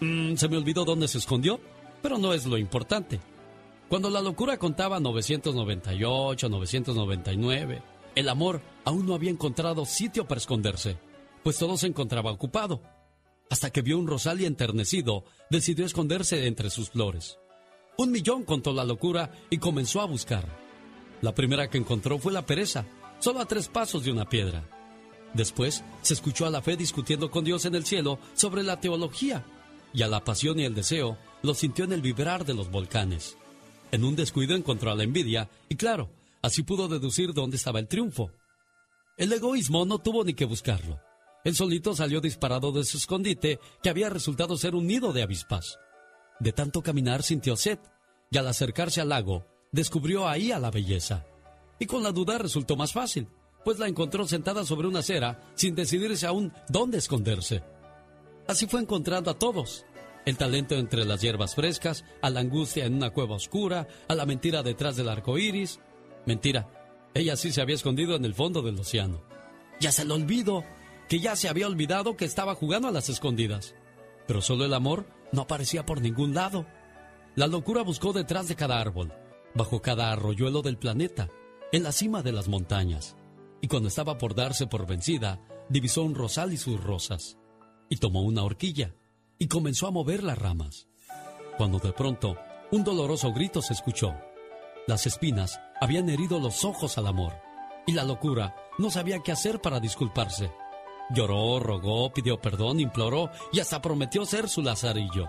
[0.00, 1.60] mm, se me olvidó dónde se escondió,
[2.02, 3.20] pero no es lo importante.
[3.88, 7.82] Cuando la locura contaba 998, 999,
[8.14, 10.98] el amor aún no había encontrado sitio para esconderse,
[11.42, 12.82] pues todo se encontraba ocupado.
[13.50, 17.38] Hasta que vio un rosal y enternecido, decidió esconderse entre sus flores.
[17.96, 20.44] Un millón contó la locura y comenzó a buscar.
[21.22, 22.86] La primera que encontró fue la pereza,
[23.18, 24.77] solo a tres pasos de una piedra.
[25.34, 29.44] Después se escuchó a la fe discutiendo con Dios en el cielo sobre la teología,
[29.92, 33.36] y a la pasión y el deseo lo sintió en el vibrar de los volcanes.
[33.90, 36.10] En un descuido encontró a la envidia, y claro,
[36.42, 38.30] así pudo deducir dónde estaba el triunfo.
[39.16, 41.00] El egoísmo no tuvo ni que buscarlo.
[41.44, 45.78] El solito salió disparado de su escondite, que había resultado ser un nido de avispas.
[46.40, 47.78] De tanto caminar sintió sed,
[48.30, 51.24] y al acercarse al lago, descubrió ahí a la belleza.
[51.78, 53.28] Y con la duda resultó más fácil
[53.68, 57.62] pues la encontró sentada sobre una acera sin decidirse aún dónde esconderse.
[58.46, 59.84] Así fue encontrando a todos.
[60.24, 64.24] El talento entre las hierbas frescas, a la angustia en una cueva oscura, a la
[64.24, 65.80] mentira detrás del arco iris.
[66.24, 66.66] Mentira,
[67.12, 69.22] ella sí se había escondido en el fondo del océano.
[69.80, 70.64] Ya se le olvidó,
[71.06, 73.74] que ya se había olvidado que estaba jugando a las escondidas.
[74.26, 76.64] Pero solo el amor no aparecía por ningún lado.
[77.36, 79.12] La locura buscó detrás de cada árbol,
[79.54, 81.28] bajo cada arroyuelo del planeta,
[81.70, 83.17] en la cima de las montañas
[83.60, 87.36] y cuando estaba por darse por vencida, divisó un rosal y sus rosas,
[87.88, 88.94] y tomó una horquilla,
[89.38, 90.88] y comenzó a mover las ramas.
[91.56, 92.36] Cuando de pronto,
[92.70, 94.14] un doloroso grito se escuchó.
[94.86, 97.34] Las espinas habían herido los ojos al amor,
[97.86, 100.50] y la locura no sabía qué hacer para disculparse.
[101.10, 105.26] Lloró, rogó, pidió perdón, imploró y hasta prometió ser su lazarillo.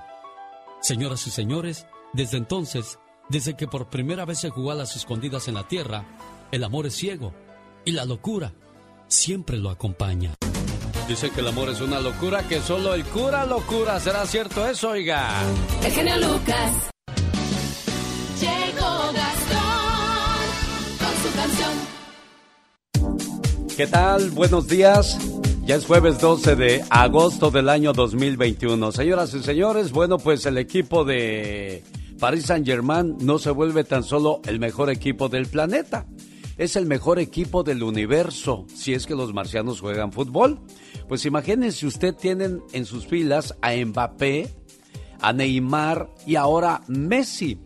[0.81, 5.47] Señoras y señores, desde entonces, desde que por primera vez se jugó a las escondidas
[5.47, 6.05] en la tierra,
[6.51, 7.33] el amor es ciego
[7.85, 8.53] y la locura
[9.07, 10.35] siempre lo acompaña.
[11.07, 13.99] Dicen que el amor es una locura, que solo el cura locura.
[13.99, 15.27] ¿Será cierto eso, oiga?
[15.83, 16.89] El genio Lucas.
[18.39, 20.39] Llegó Gastón
[20.99, 21.71] con su canción.
[23.75, 24.29] ¿Qué tal?
[24.31, 25.17] Buenos días.
[25.65, 28.91] Ya es jueves 12 de agosto del año 2021.
[28.91, 31.83] Señoras y señores, bueno, pues el equipo de
[32.19, 36.05] Paris Saint Germain no se vuelve tan solo el mejor equipo del planeta
[36.59, 40.59] es el mejor equipo del universo si es que los marcianos juegan fútbol.
[41.07, 44.53] Pues imagínense usted tienen en sus filas a Mbappé,
[45.21, 47.59] a Neymar y ahora Messi.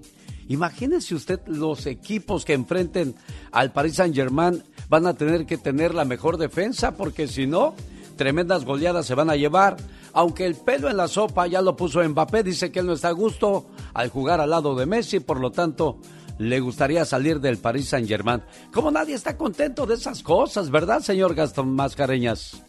[0.47, 3.15] Imagínense usted los equipos que enfrenten
[3.51, 7.73] al Paris Saint-Germain van a tener que tener la mejor defensa porque si no,
[8.15, 9.75] tremendas goleadas se van a llevar.
[10.13, 13.07] Aunque el pelo en la sopa ya lo puso Mbappé, dice que él no está
[13.07, 15.97] a gusto al jugar al lado de Messi, por lo tanto
[16.37, 18.41] le gustaría salir del Paris Saint Germain.
[18.73, 22.63] Como nadie está contento de esas cosas, ¿verdad, señor Gastón Mascareñas?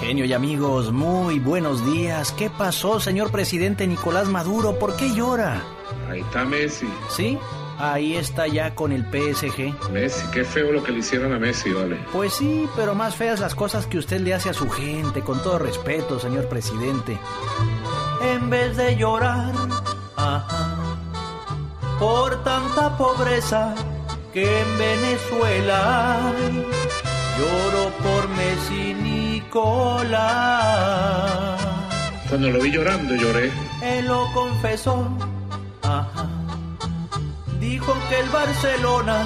[0.00, 2.32] Genio y amigos, muy buenos días.
[2.32, 4.78] ¿Qué pasó, señor presidente Nicolás Maduro?
[4.78, 5.62] ¿Por qué llora?
[6.10, 6.86] Ahí está Messi.
[7.08, 7.38] ¿Sí?
[7.78, 9.90] Ahí está ya con el PSG.
[9.90, 11.98] Messi, qué feo lo que le hicieron a Messi, vale.
[12.12, 15.42] Pues sí, pero más feas las cosas que usted le hace a su gente, con
[15.42, 17.18] todo respeto, señor presidente.
[18.22, 19.52] En vez de llorar,
[20.16, 20.73] ajá,
[21.98, 23.74] por tanta pobreza
[24.32, 26.66] que en Venezuela hay,
[27.38, 30.24] lloro por Messi Nicolás.
[32.28, 33.52] Cuando lo vi llorando, lloré.
[33.82, 35.06] Él lo confesó,
[35.82, 36.26] ajá.
[37.60, 39.24] Dijo que el Barcelona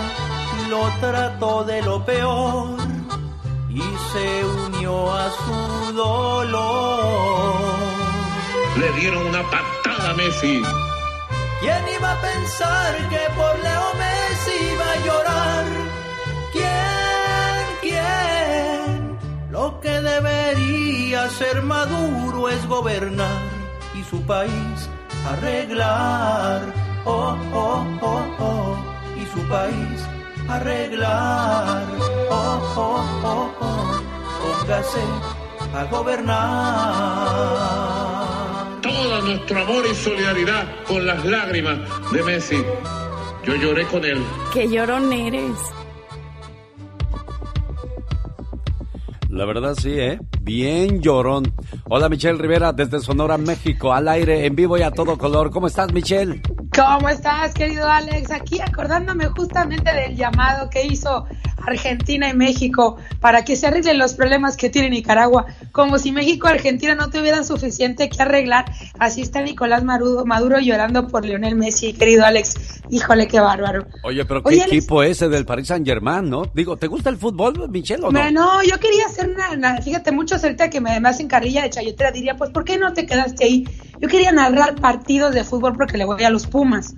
[0.68, 2.76] lo trató de lo peor
[3.70, 7.54] y se unió a su dolor.
[8.78, 10.62] Le dieron una patada a Messi.
[11.60, 15.66] ¿Quién iba a pensar que por Leo Messi iba a llorar?
[16.52, 17.62] ¿Quién?
[17.82, 19.18] ¿Quién?
[19.50, 23.42] Lo que debería hacer Maduro es gobernar
[23.94, 24.88] y su país
[25.26, 26.62] arreglar.
[27.04, 28.76] Oh, oh, oh, oh.
[29.20, 30.06] Y su país
[30.48, 31.84] arreglar.
[32.30, 34.00] Oh, oh, oh, oh.
[34.40, 35.04] Póngase
[35.74, 37.48] a gobernar.
[38.82, 41.78] Todo nuestro amor y solidaridad con las lágrimas
[42.12, 42.56] de Messi.
[43.44, 44.22] Yo lloré con él.
[44.52, 45.56] Qué llorón eres.
[49.30, 50.18] La verdad sí, ¿eh?
[50.40, 51.52] Bien llorón.
[51.84, 55.50] Hola Michelle Rivera desde Sonora, México, al aire, en vivo y a todo color.
[55.50, 56.40] ¿Cómo estás Michelle?
[56.78, 58.30] ¿Cómo estás, querido Alex?
[58.30, 61.26] Aquí acordándome justamente del llamado que hizo
[61.66, 65.46] Argentina y México para que se arreglen los problemas que tiene Nicaragua.
[65.72, 68.66] Como si México y Argentina no tuvieran suficiente que arreglar.
[69.00, 72.80] Así está Nicolás Maduro, Maduro llorando por Lionel Messi, querido Alex.
[72.90, 73.86] Híjole, qué bárbaro.
[74.04, 76.44] Oye, pero qué Oye, Alex- equipo ese del Paris Saint Germain, ¿no?
[76.54, 78.12] Digo, ¿te gusta el fútbol, Michelle, o no?
[78.12, 81.62] Me- No, yo quería hacer una, una- fíjate, muchos ahorita que me, me hacen carrilla
[81.62, 83.64] de chayotera diría, pues, ¿por qué no te quedaste ahí?
[84.00, 86.94] Yo quería narrar partidos de fútbol porque le voy a los Pumas.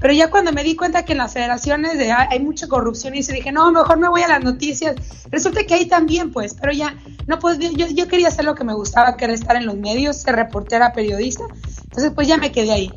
[0.00, 3.22] Pero ya cuando me di cuenta que en las federaciones de- hay mucha corrupción y
[3.22, 4.96] se dije, no, mejor me voy a las noticias.
[5.30, 8.64] Resulta que ahí también, pues, pero ya, no, pues yo, yo quería hacer lo que
[8.64, 11.44] me gustaba, que era estar en los medios, ser reportera, periodista.
[11.82, 12.90] Entonces, pues ya me quedé ahí.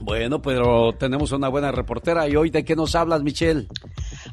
[0.00, 3.68] Bueno, pero tenemos una buena reportera y hoy ¿de qué nos hablas, Michelle?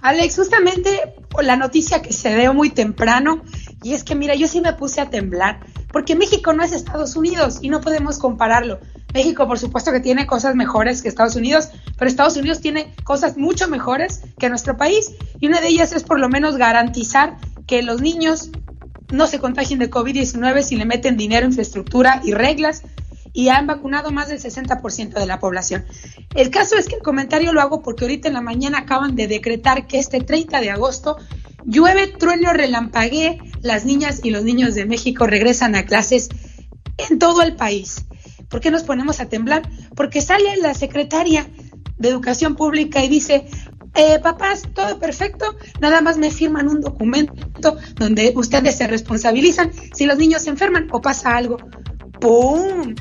[0.01, 3.43] Alex, justamente la noticia que se dio muy temprano,
[3.83, 5.59] y es que mira, yo sí me puse a temblar,
[5.91, 8.79] porque México no es Estados Unidos y no podemos compararlo.
[9.13, 13.37] México, por supuesto que tiene cosas mejores que Estados Unidos, pero Estados Unidos tiene cosas
[13.37, 17.37] mucho mejores que nuestro país, y una de ellas es por lo menos garantizar
[17.67, 18.49] que los niños
[19.11, 22.83] no se contagien de COVID-19 si le meten dinero, infraestructura y reglas,
[23.33, 25.85] y han vacunado más del 60% de la población.
[26.35, 29.27] El caso es que el comentario lo hago porque ahorita en la mañana acaban de
[29.27, 31.17] decretar que este 30 de agosto
[31.65, 36.29] llueve, trueno, relampaguee, las niñas y los niños de México regresan a clases
[36.97, 38.05] en todo el país.
[38.49, 39.61] ¿Por qué nos ponemos a temblar?
[39.95, 41.47] Porque sale la secretaria
[41.97, 43.45] de Educación Pública y dice,
[43.95, 50.05] eh, papás, todo perfecto, nada más me firman un documento donde ustedes se responsabilizan si
[50.05, 51.57] los niños se enferman o pasa algo.
[52.19, 52.95] ¡Pum!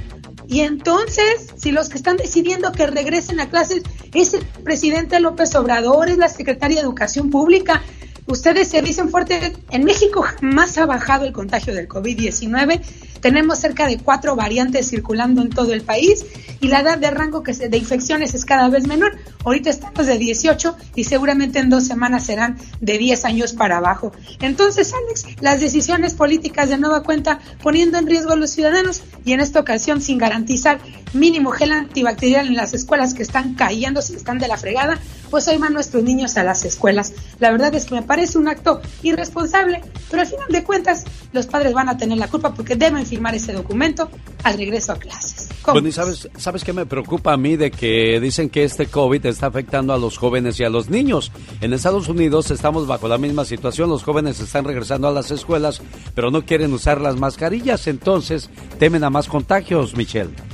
[0.51, 5.55] Y entonces, si los que están decidiendo que regresen a clases es el presidente López
[5.55, 7.85] Obrador, es la secretaria de Educación Pública,
[8.31, 12.81] ustedes se dicen fuerte, en México jamás ha bajado el contagio del COVID-19,
[13.21, 16.25] tenemos cerca de cuatro variantes circulando en todo el país
[16.61, 19.17] y la edad de rango que se, de infecciones es cada vez menor.
[19.45, 24.13] Ahorita estamos de 18 y seguramente en dos semanas serán de 10 años para abajo.
[24.41, 29.33] Entonces, Alex, las decisiones políticas de nueva cuenta poniendo en riesgo a los ciudadanos y
[29.33, 30.79] en esta ocasión sin garantizar
[31.13, 34.99] mínimo gel antibacterial en las escuelas que están cayendo, si están de la fregada,
[35.31, 37.13] pues hoy van nuestros niños a las escuelas.
[37.39, 39.81] La verdad es que me parece un acto irresponsable,
[40.11, 43.35] pero al final de cuentas los padres van a tener la culpa porque deben firmar
[43.35, 44.11] ese documento
[44.45, 45.49] al regreso a clases.
[45.67, 49.25] Bueno, y sabes, ¿sabes qué me preocupa a mí de que dicen que este COVID
[49.27, 51.31] está afectando a los jóvenes y a los niños?
[51.61, 55.83] En Estados Unidos estamos bajo la misma situación, los jóvenes están regresando a las escuelas,
[56.15, 60.50] pero no quieren usar las mascarillas, entonces temen a más contagios, Michelle.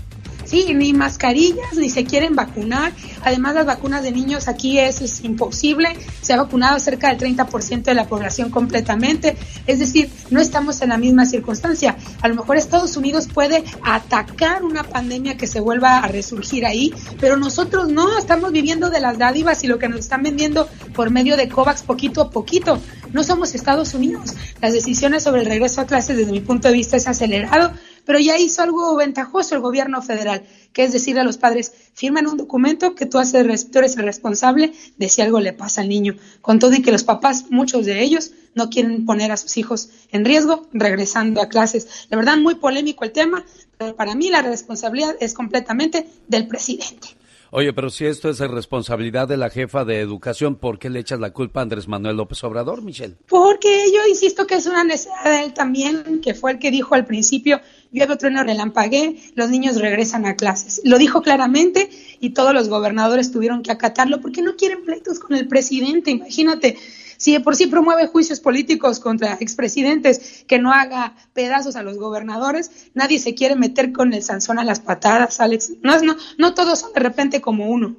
[0.46, 2.92] Sí, ni mascarillas, ni se quieren vacunar.
[3.24, 5.88] Además, las vacunas de niños aquí es, imposible.
[6.22, 9.36] Se ha vacunado cerca del 30% de la población completamente.
[9.66, 11.96] Es decir, no estamos en la misma circunstancia.
[12.22, 16.94] A lo mejor Estados Unidos puede atacar una pandemia que se vuelva a resurgir ahí,
[17.20, 21.10] pero nosotros no, estamos viviendo de las dádivas y lo que nos están vendiendo por
[21.10, 22.80] medio de COVAX poquito a poquito.
[23.12, 24.34] No somos Estados Unidos.
[24.60, 27.72] Las decisiones sobre el regreso a clases, desde mi punto de vista, es acelerado
[28.06, 32.26] pero ya hizo algo ventajoso el gobierno federal, que es decirle a los padres, firmen
[32.26, 35.90] un documento que tú, haces, tú eres el responsable de si algo le pasa al
[35.90, 39.56] niño, con todo y que los papás, muchos de ellos, no quieren poner a sus
[39.58, 42.06] hijos en riesgo regresando a clases.
[42.08, 43.44] La verdad, muy polémico el tema,
[43.76, 47.08] pero para mí la responsabilidad es completamente del presidente.
[47.50, 51.20] Oye, pero si esto es responsabilidad de la jefa de educación, ¿por qué le echas
[51.20, 53.16] la culpa a Andrés Manuel López Obrador, Michelle?
[53.28, 56.94] Porque yo insisto que es una necesidad de él también, que fue el que dijo
[56.94, 57.60] al principio,
[57.92, 60.80] llueve otro en relampagué, los niños regresan a clases.
[60.84, 61.88] Lo dijo claramente
[62.20, 66.10] y todos los gobernadores tuvieron que acatarlo porque no quieren pleitos con el presidente.
[66.10, 66.76] Imagínate,
[67.16, 71.98] si de por sí promueve juicios políticos contra expresidentes, que no haga pedazos a los
[71.98, 75.72] gobernadores, nadie se quiere meter con el Sansón a las patadas, Alex.
[75.82, 77.96] No, no, no todos son de repente como uno.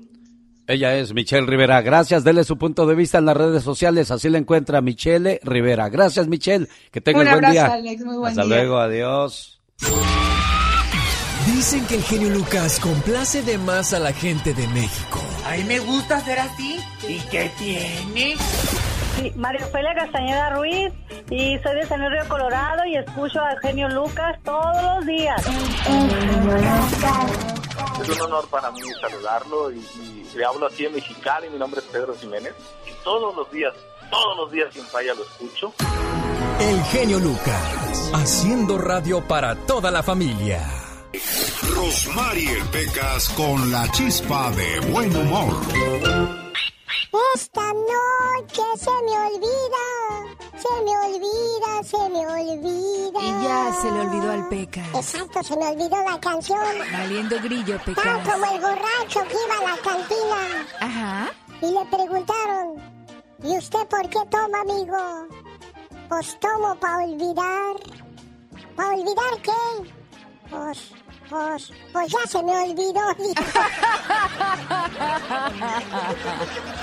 [0.67, 1.82] Ella es Michelle Rivera.
[1.82, 4.12] Gracias, dele su punto de vista en las redes sociales.
[4.12, 5.88] Así la encuentra Michelle Rivera.
[5.88, 6.67] Gracias, Michelle.
[6.91, 7.67] Que tenga un, buen día.
[7.67, 8.04] Alex.
[8.04, 9.57] Muy buen Hasta luego, adiós.
[11.46, 15.20] Dicen que el genio Lucas complace de más a la gente de México.
[15.46, 16.80] A mí me gusta ser así.
[17.08, 18.36] ¿Y qué tiene?
[19.18, 20.94] Sí, María Ofelia Castañeda Ruiz
[21.30, 25.42] y soy de San Río Colorado y escucho al genio Lucas todos los días.
[28.02, 31.50] Es un honor para mí saludarlo y, y le hablo aquí en Mexicali.
[31.50, 32.54] Mi nombre es Pedro Jiménez
[32.86, 33.74] y todos los días,
[34.12, 35.74] todos los días sin falla lo escucho.
[36.60, 40.60] El genio Lucas, haciendo radio para toda la familia.
[41.76, 45.54] Rosmarie Pecas con la chispa de buen humor.
[47.36, 49.86] Esta noche se me olvida,
[50.58, 53.20] se me olvida, se me olvida.
[53.22, 54.84] Y ya se le olvidó al Peca.
[54.96, 56.60] Exacto, se me olvidó la canción.
[56.91, 58.24] Valiendo grillo, Tan Peca.
[58.24, 60.67] como el borracho que iba a la cantina.
[60.80, 61.32] Ajá.
[61.62, 62.82] Y le preguntaron,
[63.43, 65.28] ¿y usted por qué toma, amigo?
[66.10, 67.76] Pues tomo para olvidar.
[68.76, 69.52] ¿Para olvidar qué?
[70.50, 70.91] Pues,
[71.30, 73.02] pues, pues ya se me olvidó.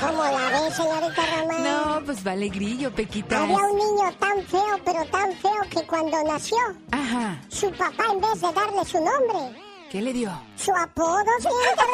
[0.01, 1.65] ¿Cómo la ve, señorita Román?
[1.65, 3.43] No, pues vale grillo, Pequita.
[3.43, 6.59] Había un niño tan feo, pero tan feo que cuando nació,
[6.91, 7.41] Ajá.
[7.49, 9.63] su papá en vez de darle su nombre,
[9.95, 10.29] ¿Qué le dio?
[10.57, 11.85] su apodo, señorita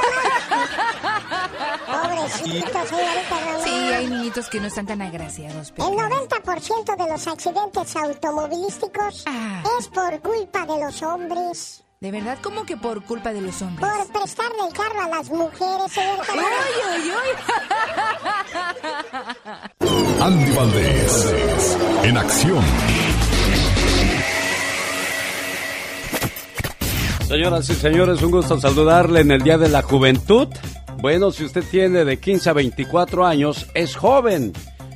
[0.48, 1.50] Román.
[1.86, 3.62] Pobrecito, señorita Román.
[3.62, 5.86] Sí, hay niñitos que no están tan agraciados, Peca.
[5.86, 9.62] El 90% de los accidentes automovilísticos Ah.
[9.78, 11.84] es por culpa de los hombres.
[12.00, 12.38] ¿De verdad?
[12.42, 13.86] ¿Cómo que por culpa de los hombres?
[13.86, 16.46] Por prestarle el carro a las mujeres, señorita Román.
[16.64, 17.12] ¡Ay, ay,
[19.78, 20.22] ay!
[20.22, 21.36] Andy Valdés,
[22.04, 22.64] en acción.
[27.30, 30.48] Señoras y señores, un gusto saludarle en el Día de la Juventud.
[31.00, 34.52] Bueno, si usted tiene de 15 a 24 años, es joven.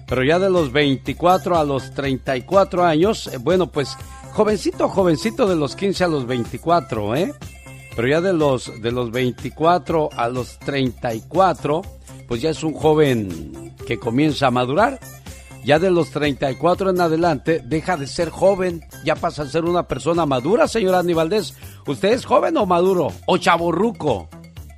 [0.09, 3.97] Pero ya de los 24 a los 34 años, eh, bueno, pues
[4.33, 7.33] jovencito, jovencito de los 15 a los 24, ¿eh?
[7.95, 11.83] Pero ya de los, de los 24 a los 34,
[12.27, 14.99] pues ya es un joven que comienza a madurar.
[15.65, 19.89] Ya de los 34 en adelante, deja de ser joven, ya pasa a ser una
[19.89, 21.55] persona madura, señor Andy Valdés.
[21.87, 23.09] ¿Usted es joven o maduro?
[23.27, 24.29] ¿O chaborruco?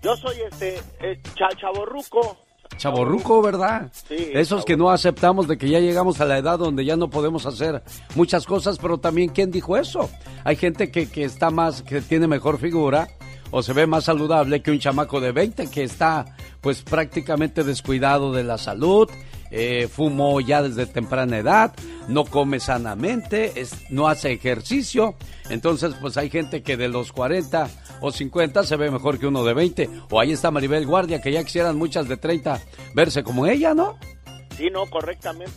[0.02, 2.36] Yo soy este eh, cha- chavorruco.
[2.76, 3.90] Chaborruco, ¿verdad?
[4.08, 7.08] Sí, Esos que no aceptamos de que ya llegamos a la edad donde ya no
[7.10, 7.82] podemos hacer
[8.14, 10.08] muchas cosas, pero también, ¿quién dijo eso?
[10.44, 13.08] Hay gente que, que está más, que tiene mejor figura
[13.50, 16.26] o se ve más saludable que un chamaco de 20 que está
[16.60, 19.08] pues prácticamente descuidado de la salud,
[19.50, 21.72] eh, fumó ya desde temprana edad,
[22.08, 25.14] no come sanamente, es- no hace ejercicio.
[25.50, 27.68] Entonces, pues hay gente que de los 40
[28.00, 29.88] o 50 se ve mejor que uno de 20.
[30.10, 32.60] O ahí está Maribel Guardia, que ya quisieran muchas de 30
[32.94, 33.96] verse como ella, ¿no?
[34.56, 35.52] Sí, no, correctamente.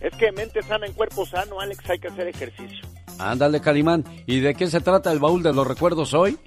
[0.00, 2.86] Es que mente sana en cuerpo sano, Alex, hay que hacer ejercicio.
[3.18, 4.04] Ándale, Calimán.
[4.26, 6.38] ¿Y de qué se trata el baúl de los recuerdos hoy?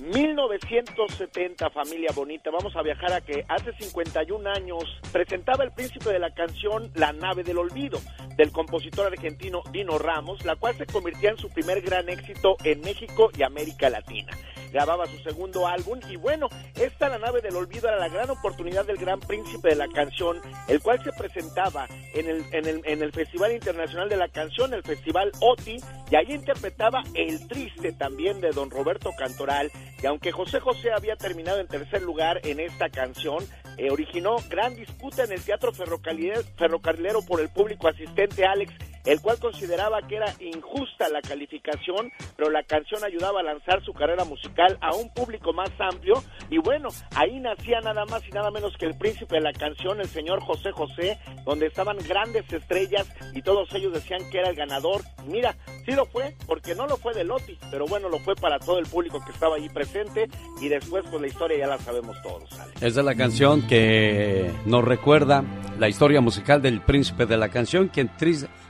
[0.00, 2.50] 1970, familia bonita.
[2.50, 7.12] Vamos a viajar a que hace 51 años presentaba el príncipe de la canción La
[7.12, 7.98] nave del olvido,
[8.36, 12.80] del compositor argentino Dino Ramos, la cual se convirtió en su primer gran éxito en
[12.82, 14.32] México y América Latina.
[14.72, 16.00] Grababa su segundo álbum.
[16.08, 19.76] Y bueno, esta La nave del olvido era la gran oportunidad del gran príncipe de
[19.76, 24.16] la canción, el cual se presentaba en el, en el, en el Festival Internacional de
[24.16, 25.78] la Canción, el Festival OTI,
[26.10, 29.70] y ahí interpretaba El Triste también de don Roberto Cantoral,
[30.02, 33.44] y aunque José José había terminado en tercer lugar en esta canción,
[33.78, 38.74] eh, originó gran disputa en el Teatro Ferrocarrilero, Ferrocarrilero por el público asistente Alex,
[39.04, 43.92] el cual consideraba que era injusta la calificación, pero la canción ayudaba a lanzar su
[43.92, 48.50] carrera musical a un público más amplio, y bueno, ahí nacía nada más y nada
[48.50, 53.06] menos que el príncipe de la canción, el señor José José, donde estaban grandes estrellas
[53.34, 55.02] y todos ellos decían que era el ganador.
[55.26, 55.54] Mira,
[55.88, 58.78] Sí lo fue, porque no lo fue de Loti, pero bueno, lo fue para todo
[58.78, 60.28] el público que estaba allí presente
[60.60, 62.44] y después pues la historia ya la sabemos todos.
[62.82, 65.42] Esa es la canción que nos recuerda
[65.78, 68.10] la historia musical del príncipe de la canción, quien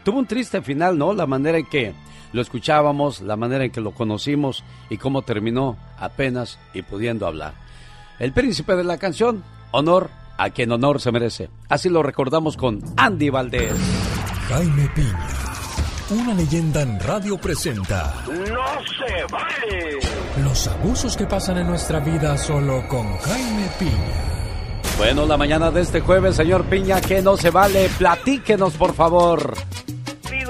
[0.04, 1.12] tuvo un triste final, ¿no?
[1.12, 1.92] La manera en que
[2.32, 7.54] lo escuchábamos, la manera en que lo conocimos y cómo terminó apenas y pudiendo hablar.
[8.18, 11.50] El príncipe de la canción, honor a quien honor se merece.
[11.68, 13.74] Así lo recordamos con Andy Valdés.
[14.48, 15.28] Jaime Piña,
[16.10, 19.98] una leyenda en radio presenta ¡No se vale!
[20.42, 24.28] los abusos que pasan en nuestra vida solo con Jaime Piña.
[24.96, 29.54] Bueno, la mañana de este jueves, señor Piña, que no se vale, platíquenos por favor.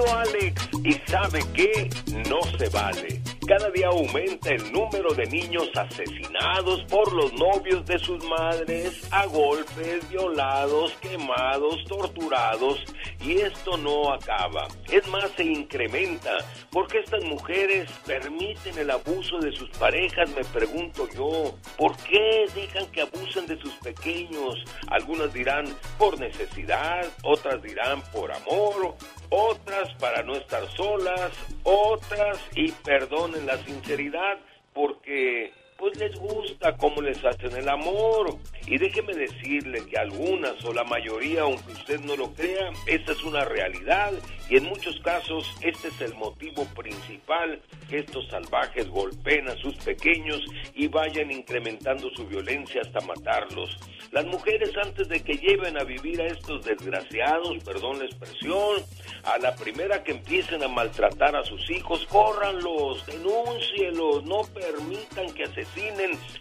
[0.06, 1.88] Alex y sabe que
[2.28, 3.20] no se vale.
[3.48, 9.24] Cada día aumenta el número de niños asesinados por los novios de sus madres, a
[9.24, 12.84] golpes, violados, quemados, torturados,
[13.20, 14.68] y esto no acaba.
[14.92, 16.30] Es más, se incrementa,
[16.70, 21.54] porque estas mujeres permiten el abuso de sus parejas, me pregunto yo.
[21.78, 24.62] ¿Por qué dejan que abusen de sus pequeños?
[24.88, 25.64] Algunas dirán
[25.96, 28.94] por necesidad, otras dirán por amor,
[29.30, 34.38] otras para no estar solas, otras, y perdonen la sinceridad,
[34.72, 38.36] porque pues les gusta cómo les hacen el amor.
[38.66, 43.22] Y déjeme decirle que algunas o la mayoría, aunque usted no lo crea, esta es
[43.22, 44.12] una realidad
[44.50, 49.76] y en muchos casos este es el motivo principal que estos salvajes golpeen a sus
[49.76, 50.42] pequeños
[50.74, 53.76] y vayan incrementando su violencia hasta matarlos.
[54.10, 58.82] Las mujeres antes de que lleven a vivir a estos desgraciados, perdón la expresión,
[59.24, 65.44] a la primera que empiecen a maltratar a sus hijos, córranlos, denúncielos, no permitan que
[65.44, 65.67] asesinen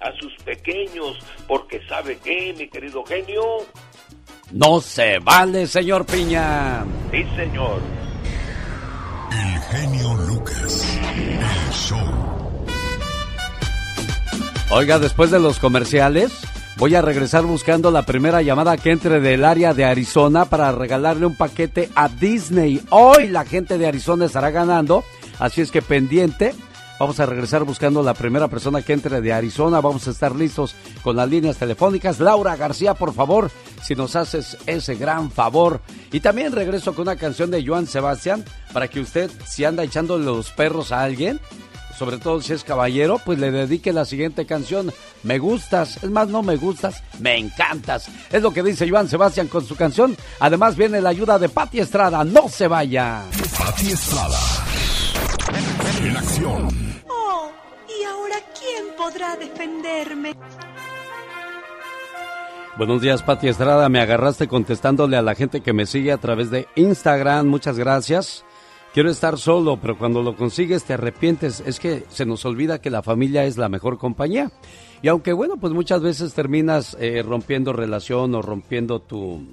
[0.01, 1.17] a sus pequeños,
[1.47, 3.43] porque sabe qué, mi querido genio,
[4.51, 6.85] No se vale, señor Piña.
[7.11, 7.81] sí señor.
[9.31, 11.99] El genio Lucas, el show.
[14.69, 16.31] Oiga, después de los comerciales,
[16.77, 21.25] voy a regresar buscando la primera llamada que entre del área de Arizona para regalarle
[21.25, 22.81] un paquete a Disney.
[22.89, 25.03] Hoy la gente de Arizona estará ganando,
[25.39, 26.53] así es que pendiente.
[26.99, 29.81] Vamos a regresar buscando la primera persona que entre de Arizona.
[29.81, 32.19] Vamos a estar listos con las líneas telefónicas.
[32.19, 33.51] Laura García, por favor,
[33.83, 35.81] si nos haces ese gran favor.
[36.11, 38.43] Y también regreso con una canción de Joan Sebastián
[38.73, 41.39] para que usted, si anda echando los perros a alguien,
[41.97, 44.91] sobre todo si es caballero, pues le dedique la siguiente canción.
[45.23, 48.07] Me gustas, es más, no me gustas, me encantas.
[48.31, 50.17] Es lo que dice Joan Sebastián con su canción.
[50.39, 52.23] Además viene la ayuda de Patti Estrada.
[52.23, 53.23] No se vaya.
[53.57, 54.37] Pati Estrada.
[56.03, 56.67] En acción.
[57.09, 57.49] Oh,
[57.87, 60.33] ¿y ahora quién podrá defenderme?
[62.77, 63.89] Buenos días, Pati Estrada.
[63.89, 67.47] Me agarraste contestándole a la gente que me sigue a través de Instagram.
[67.47, 68.45] Muchas gracias.
[68.93, 71.63] Quiero estar solo, pero cuando lo consigues te arrepientes.
[71.65, 74.51] Es que se nos olvida que la familia es la mejor compañía.
[75.01, 79.43] Y aunque bueno, pues muchas veces terminas eh, rompiendo relación o rompiendo tu,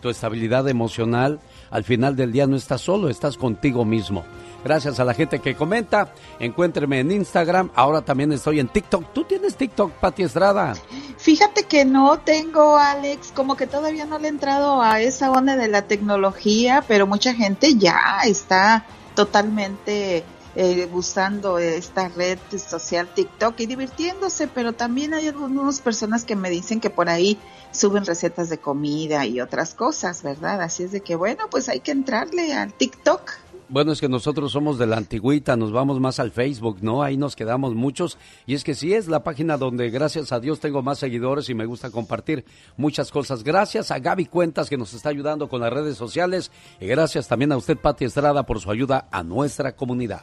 [0.00, 1.40] tu estabilidad emocional,
[1.70, 4.24] al final del día no estás solo, estás contigo mismo.
[4.64, 6.12] Gracias a la gente que comenta.
[6.40, 7.70] Encuéntreme en Instagram.
[7.76, 9.12] Ahora también estoy en TikTok.
[9.12, 10.74] ¿Tú tienes TikTok, Pati Estrada?
[11.18, 15.54] Fíjate que no tengo, Alex, como que todavía no le he entrado a esa onda
[15.56, 20.24] de la tecnología, pero mucha gente ya está totalmente
[20.56, 26.48] eh, usando esta red social TikTok y divirtiéndose, pero también hay algunas personas que me
[26.48, 27.38] dicen que por ahí
[27.72, 30.62] suben recetas de comida y otras cosas, ¿verdad?
[30.62, 33.32] Así es de que bueno, pues hay que entrarle al TikTok.
[33.68, 37.02] Bueno, es que nosotros somos de la antigüita, nos vamos más al Facebook, ¿no?
[37.02, 38.16] Ahí nos quedamos muchos.
[38.46, 41.54] Y es que sí es la página donde, gracias a Dios, tengo más seguidores y
[41.54, 42.44] me gusta compartir
[42.76, 43.42] muchas cosas.
[43.42, 46.52] Gracias a Gaby Cuentas que nos está ayudando con las redes sociales.
[46.80, 50.22] Y gracias también a usted, Pati Estrada, por su ayuda a nuestra comunidad.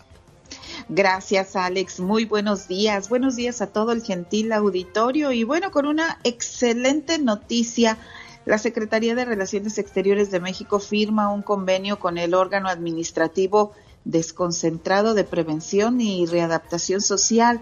[0.90, 2.00] Gracias, Alex.
[2.00, 3.10] Muy buenos días.
[3.10, 5.32] Buenos días a todo el gentil auditorio.
[5.32, 7.98] Y bueno, con una excelente noticia.
[8.46, 13.72] La Secretaría de Relaciones Exteriores de México firma un convenio con el órgano administrativo
[14.04, 17.62] desconcentrado de prevención y readaptación social.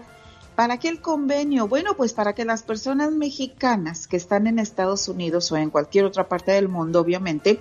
[0.56, 1.68] ¿Para qué el convenio?
[1.68, 6.04] Bueno, pues para que las personas mexicanas que están en Estados Unidos o en cualquier
[6.04, 7.60] otra parte del mundo, obviamente,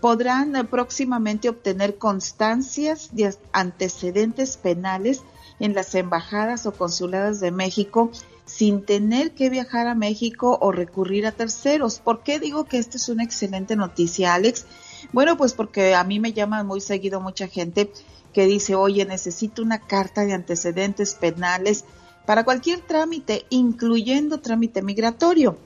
[0.00, 5.22] podrán eh, próximamente obtener constancias de antecedentes penales
[5.58, 8.10] en las embajadas o consuladas de México
[8.46, 12.00] sin tener que viajar a México o recurrir a terceros.
[12.00, 14.66] ¿Por qué digo que esta es una excelente noticia, Alex?
[15.12, 17.92] Bueno, pues porque a mí me llama muy seguido mucha gente
[18.32, 21.84] que dice, oye, necesito una carta de antecedentes penales
[22.26, 25.56] para cualquier trámite, incluyendo trámite migratorio.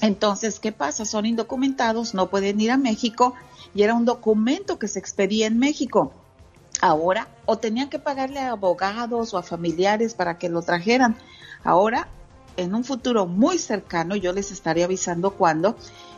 [0.00, 1.04] Entonces, ¿qué pasa?
[1.04, 3.34] Son indocumentados, no pueden ir a México
[3.74, 6.12] y era un documento que se expedía en México.
[6.80, 11.16] ahora o tenían que pagarle a abogados o a familiares para que lo trajeran.
[11.64, 12.08] Ahora,
[12.56, 15.76] en un futuro muy cercano, yo les estaré avisando cuándo,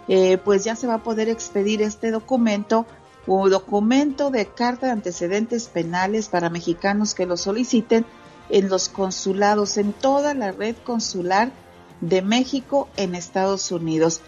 [0.08, 2.84] eh, pues ya se va a poder expedir este documento
[3.26, 8.04] o documento de carta de antecedentes penales para mexicanos que lo soliciten
[8.48, 11.52] en los consulados, en toda la red consular
[12.00, 14.20] de México en Estados Unidos.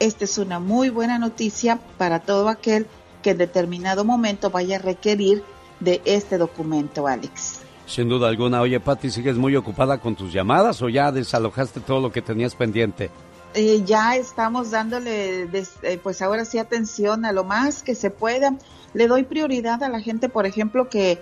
[0.00, 2.86] Esta es una muy buena noticia para todo aquel
[3.22, 5.44] que en determinado momento vaya a requerir
[5.78, 7.60] de este documento, Alex.
[7.86, 8.62] Sin duda alguna.
[8.62, 12.54] Oye, Patti, ¿sigues muy ocupada con tus llamadas o ya desalojaste todo lo que tenías
[12.54, 13.10] pendiente?
[13.52, 18.56] Eh, ya estamos dándole, eh, pues ahora sí, atención a lo más que se pueda.
[18.94, 21.20] Le doy prioridad a la gente, por ejemplo, que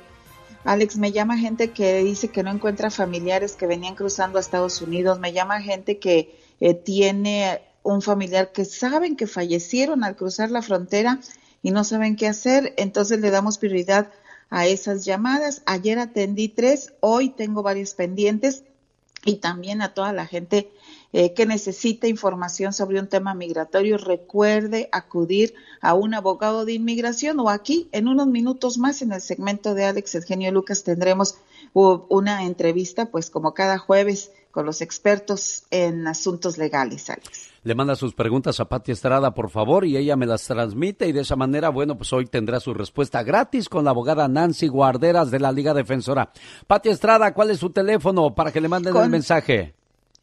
[0.64, 4.82] Alex me llama gente que dice que no encuentra familiares que venían cruzando a Estados
[4.82, 10.50] Unidos, me llama gente que eh, tiene un familiar que saben que fallecieron al cruzar
[10.50, 11.20] la frontera
[11.62, 14.10] y no saben qué hacer, entonces le damos prioridad
[14.50, 15.62] a esas llamadas.
[15.66, 18.64] Ayer atendí tres, hoy tengo varios pendientes
[19.24, 20.70] y también a toda la gente
[21.12, 27.40] eh, que necesita información sobre un tema migratorio, recuerde acudir a un abogado de inmigración
[27.40, 31.36] o aquí en unos minutos más en el segmento de Alex Eugenio Lucas tendremos
[31.72, 37.48] una entrevista pues como cada jueves con los expertos en asuntos legales, Alex.
[37.64, 41.12] Le manda sus preguntas a Pati Estrada, por favor, y ella me las transmite y
[41.12, 45.30] de esa manera, bueno, pues hoy tendrá su respuesta gratis con la abogada Nancy Guarderas
[45.30, 46.32] de la Liga Defensora.
[46.66, 49.74] Pati Estrada, ¿cuál es su teléfono para que le manden el mensaje?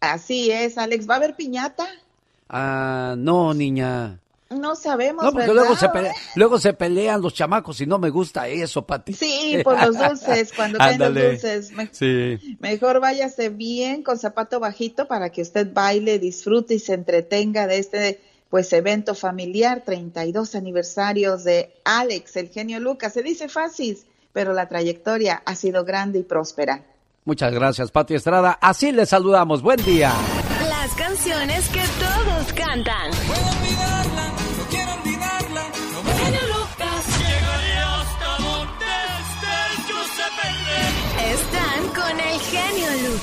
[0.00, 1.08] Así es, Alex.
[1.08, 1.86] ¿Va a haber piñata?
[2.48, 4.20] Ah, no, niña.
[4.50, 5.24] No sabemos.
[5.24, 5.88] No, porque luego se,
[6.36, 9.12] luego se pelean los chamacos y no me gusta eso, Pati.
[9.12, 11.72] Sí, por los dulces, cuando caen los dulces.
[11.90, 12.56] sí.
[12.60, 17.78] Mejor váyase bien con zapato bajito para que usted baile, disfrute y se entretenga de
[17.78, 23.12] este pues evento familiar, 32 aniversarios de Alex, el genio Lucas.
[23.12, 23.98] Se dice fácil,
[24.32, 26.84] pero la trayectoria ha sido grande y próspera.
[27.24, 28.56] Muchas gracias, Pati Estrada.
[28.60, 29.60] Así le saludamos.
[29.60, 30.12] Buen día.
[30.68, 33.10] Las canciones que todos cantan.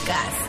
[0.04, 0.43] Genio Lucas.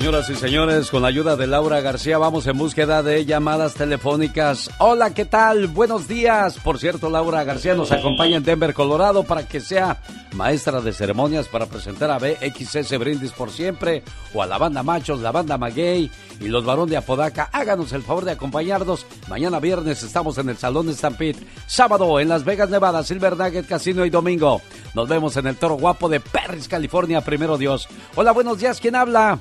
[0.00, 4.70] Señoras y señores, con la ayuda de Laura García vamos en búsqueda de llamadas telefónicas.
[4.78, 5.66] Hola, ¿qué tal?
[5.66, 6.56] Buenos días.
[6.58, 10.00] Por cierto, Laura García nos acompaña en Denver, Colorado, para que sea
[10.32, 15.20] maestra de ceremonias para presentar a BXS Brindis por siempre, o a la banda Machos,
[15.20, 17.50] la banda Maguey y los Barón de Apodaca.
[17.52, 19.04] Háganos el favor de acompañarnos.
[19.28, 21.40] Mañana viernes estamos en el Salón Stampede.
[21.66, 24.62] Sábado en Las Vegas, Nevada, Silver Nugget Casino y domingo.
[24.94, 27.86] Nos vemos en el Toro Guapo de Perris, California, primero Dios.
[28.14, 28.80] Hola, buenos días.
[28.80, 29.38] ¿Quién habla?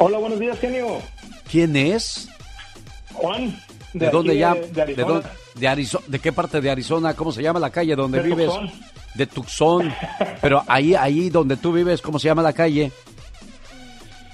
[0.00, 0.98] Hola, buenos días, genio.
[1.50, 2.28] ¿Quién es?
[3.14, 3.58] Juan.
[3.92, 4.54] ¿De, dónde ya?
[4.54, 4.82] De,
[5.66, 6.04] Arizona.
[6.06, 7.14] ¿De qué parte de Arizona?
[7.14, 8.46] ¿Cómo se llama la calle donde vives?
[8.46, 8.70] Tucson.
[9.14, 9.94] De Tucson.
[10.40, 12.92] Pero ahí, ahí donde tú vives, ¿cómo se llama la calle?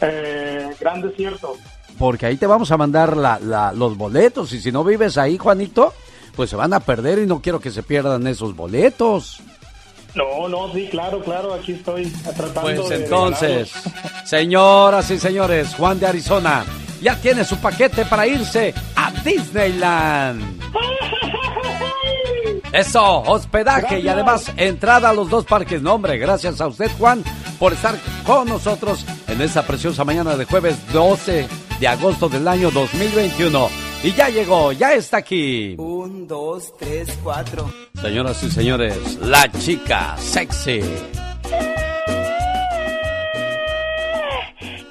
[0.02, 1.56] Eh, Gran Desierto.
[1.98, 5.94] Porque ahí te vamos a mandar la, los boletos y si no vives ahí, Juanito,
[6.36, 9.40] pues se van a perder y no quiero que se pierdan esos boletos.
[10.14, 12.06] No, no, sí, claro, claro, aquí estoy
[12.36, 13.72] tratando Pues entonces,
[14.24, 16.64] señoras y señores, Juan de Arizona
[17.02, 20.62] ya tiene su paquete para irse a Disneyland.
[22.72, 25.80] Eso, hospedaje y además entrada a los dos parques.
[25.80, 27.22] No, hombre, gracias a usted, Juan,
[27.60, 27.94] por estar
[28.26, 31.46] con nosotros en esta preciosa mañana de jueves 12
[31.78, 33.83] de agosto del año 2021.
[34.04, 35.76] Y ya llegó, ya está aquí.
[35.78, 37.72] Un, dos, tres, cuatro.
[38.02, 40.82] Señoras y señores, la chica sexy.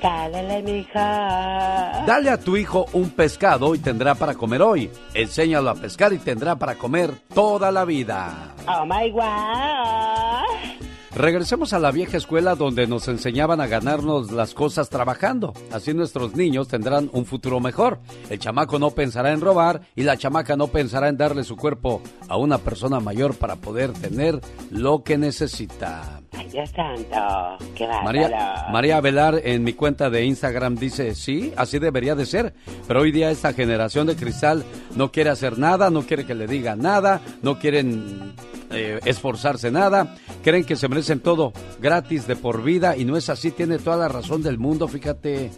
[0.01, 2.03] Dale, mija.
[2.07, 4.89] Dale a tu hijo un pescado y tendrá para comer hoy.
[5.14, 8.55] Enséñalo a pescar y tendrá para comer toda la vida.
[8.68, 10.92] Oh my God.
[11.16, 15.53] Regresemos a la vieja escuela donde nos enseñaban a ganarnos las cosas trabajando.
[15.72, 17.99] Así nuestros niños tendrán un futuro mejor.
[18.32, 22.01] El chamaco no pensará en robar y la chamaca no pensará en darle su cuerpo
[22.28, 24.41] a una persona mayor para poder tener
[24.72, 26.22] lo que necesita.
[26.36, 27.65] Ay, Dios santo.
[27.75, 32.53] Qué María, María Velar en mi cuenta de Instagram dice, sí, así debería de ser.
[32.88, 34.63] Pero hoy día esta generación de cristal
[34.95, 38.34] no quiere hacer nada, no quiere que le diga nada, no quieren
[38.71, 43.29] eh, esforzarse nada, creen que se merecen todo gratis de por vida y no es
[43.29, 45.51] así, tiene toda la razón del mundo, fíjate.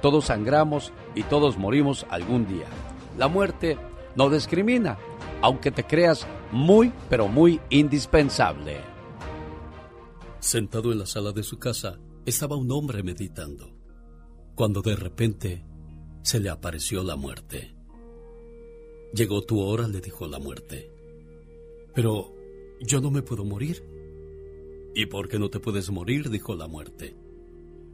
[0.00, 2.66] todos sangramos y todos morimos algún día.
[3.16, 3.78] La muerte
[4.16, 4.98] no discrimina,
[5.40, 8.80] aunque te creas muy, pero muy indispensable.
[10.40, 13.70] Sentado en la sala de su casa, estaba un hombre meditando,
[14.54, 15.64] cuando de repente
[16.22, 17.76] se le apareció la muerte.
[19.14, 20.90] Llegó tu hora, le dijo la muerte.
[21.94, 22.32] Pero
[22.84, 23.84] yo no me puedo morir.
[24.94, 26.30] ¿Y por qué no te puedes morir?
[26.30, 27.14] dijo la muerte.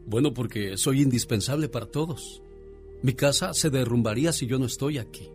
[0.07, 2.43] Bueno, porque soy indispensable para todos.
[3.03, 5.31] Mi casa se derrumbaría si yo no estoy aquí.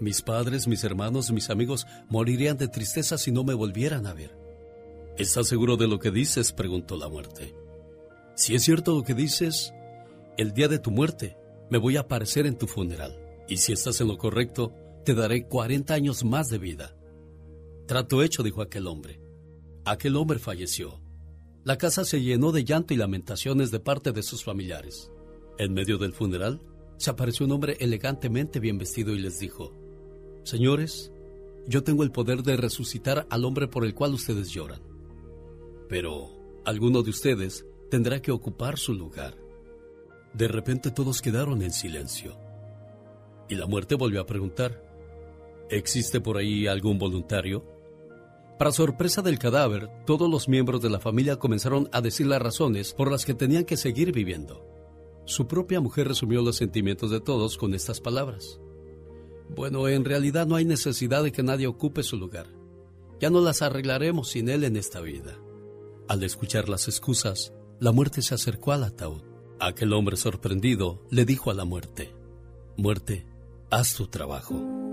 [0.00, 4.36] Mis padres, mis hermanos, mis amigos morirían de tristeza si no me volvieran a ver.
[5.16, 6.52] ¿Estás seguro de lo que dices?
[6.52, 7.54] preguntó la muerte.
[8.36, 9.72] Si es cierto lo que dices,
[10.36, 11.36] el día de tu muerte
[11.70, 13.18] me voy a aparecer en tu funeral.
[13.48, 14.72] Y si estás en lo correcto,
[15.04, 16.94] te daré 40 años más de vida.
[17.88, 19.18] Trato hecho, dijo aquel hombre.
[19.86, 21.00] Aquel hombre falleció.
[21.64, 25.10] La casa se llenó de llanto y lamentaciones de parte de sus familiares.
[25.56, 26.60] En medio del funeral,
[26.98, 29.72] se apareció un hombre elegantemente bien vestido y les dijo,
[30.42, 31.10] Señores,
[31.66, 34.82] yo tengo el poder de resucitar al hombre por el cual ustedes lloran.
[35.88, 36.28] Pero
[36.66, 39.34] alguno de ustedes tendrá que ocupar su lugar.
[40.34, 42.38] De repente todos quedaron en silencio.
[43.48, 44.84] Y la muerte volvió a preguntar,
[45.70, 47.77] ¿existe por ahí algún voluntario?
[48.58, 52.92] Para sorpresa del cadáver, todos los miembros de la familia comenzaron a decir las razones
[52.92, 54.66] por las que tenían que seguir viviendo.
[55.26, 58.58] Su propia mujer resumió los sentimientos de todos con estas palabras.
[59.48, 62.46] Bueno, en realidad no hay necesidad de que nadie ocupe su lugar.
[63.20, 65.38] Ya no las arreglaremos sin él en esta vida.
[66.08, 69.22] Al escuchar las excusas, la muerte se acercó al ataúd.
[69.60, 72.12] Aquel hombre sorprendido le dijo a la muerte,
[72.76, 73.24] Muerte,
[73.70, 74.87] haz tu trabajo.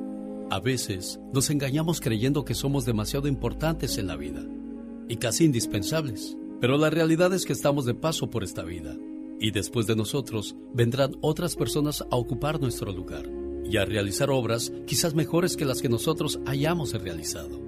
[0.52, 4.44] A veces nos engañamos creyendo que somos demasiado importantes en la vida
[5.10, 8.96] y casi indispensables, pero la realidad es que estamos de paso por esta vida
[9.40, 13.26] y después de nosotros vendrán otras personas a ocupar nuestro lugar
[13.66, 17.60] y a realizar obras quizás mejores que las que nosotros hayamos realizado.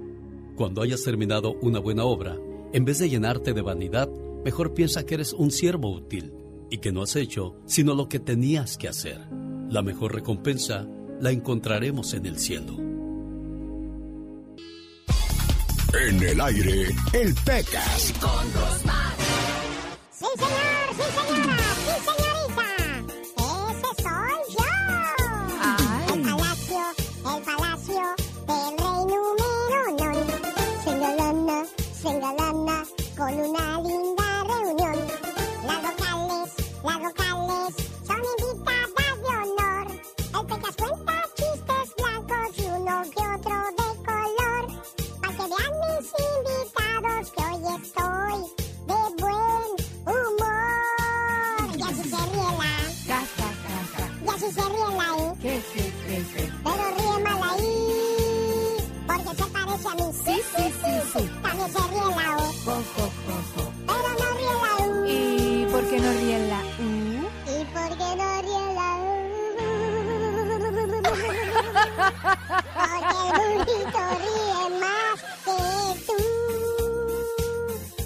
[0.54, 2.38] Cuando hayas terminado una buena obra,
[2.72, 4.08] en vez de llenarte de vanidad,
[4.44, 6.32] mejor piensa que eres un siervo útil
[6.70, 9.18] y que no has hecho sino lo que tenías que hacer.
[9.68, 10.88] La mejor recompensa
[11.20, 12.74] la encontraremos en el cielo.
[15.94, 18.12] En el aire, el Pecas.
[18.20, 18.46] Con
[20.12, 22.66] Sí, señor, sí, señora, sí, señorita.
[23.70, 24.68] Ese soy yo.
[26.14, 26.82] El palacio,
[27.24, 28.04] el palacio
[28.46, 29.48] del rey número
[29.90, 30.08] uno.
[30.84, 31.58] Sengalana,
[32.02, 32.78] sengalana,
[33.16, 34.17] con una linda
[56.68, 60.06] Pero ríe mal ahí, porque se parece a mí.
[60.24, 61.22] Sí, sí, sí, sí.
[61.42, 62.38] También se ríe la O.
[63.86, 64.88] Pero no ríe la U.
[65.06, 66.80] ¿Y por qué no ríe la U?
[67.46, 69.08] ¿Y por qué no ríe la U?
[72.74, 75.56] porque el burrito ríe más que
[76.06, 76.18] tú.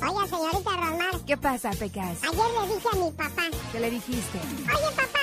[0.06, 1.14] Oye, señorita Romar.
[1.26, 2.18] ¿Qué pasa, Pecas?
[2.22, 3.44] Ayer le dije a mi papá.
[3.72, 4.38] ¿Qué le dijiste?
[4.38, 5.21] Oye, papá.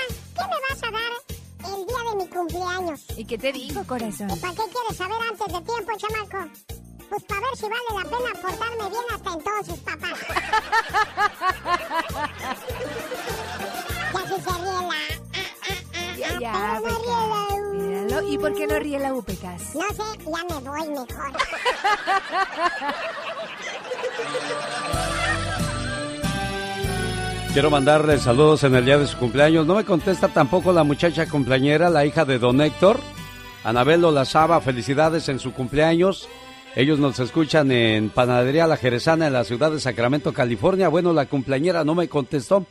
[3.17, 4.29] ¿Y qué te dijo, corazón?
[4.39, 6.49] ¿Para qué quieres saber antes de tiempo, chamaco?
[7.09, 10.09] Pues para ver si vale la pena portarme bien hasta entonces, papá.
[14.13, 14.99] ya si se ríe la...
[16.17, 17.59] Ya, ya, Pecas.
[17.73, 18.17] Míralo.
[18.29, 19.75] ¿Y por qué no ríe la U, Pecas?
[19.75, 21.07] No sé, ya me voy mejor.
[27.53, 29.65] Quiero mandarle saludos en el día de su cumpleaños.
[29.65, 32.99] No me contesta tampoco la muchacha cumpleañera, la hija de don Héctor.
[33.63, 36.29] Anabel Olazaba, felicidades en su cumpleaños.
[36.75, 40.89] Ellos nos escuchan en Panadería La Jerezana en la ciudad de Sacramento, California.
[40.89, 42.67] Bueno, la cumpleañera no me contestó.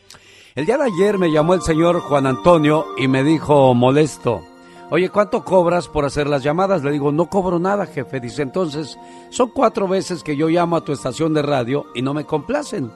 [0.54, 4.42] El día de ayer me llamó el señor Juan Antonio y me dijo molesto.
[4.90, 6.84] Oye, ¿cuánto cobras por hacer las llamadas?
[6.84, 8.20] Le digo, no cobro nada, jefe.
[8.20, 8.96] Dice, entonces,
[9.30, 12.92] son cuatro veces que yo llamo a tu estación de radio y no me complacen.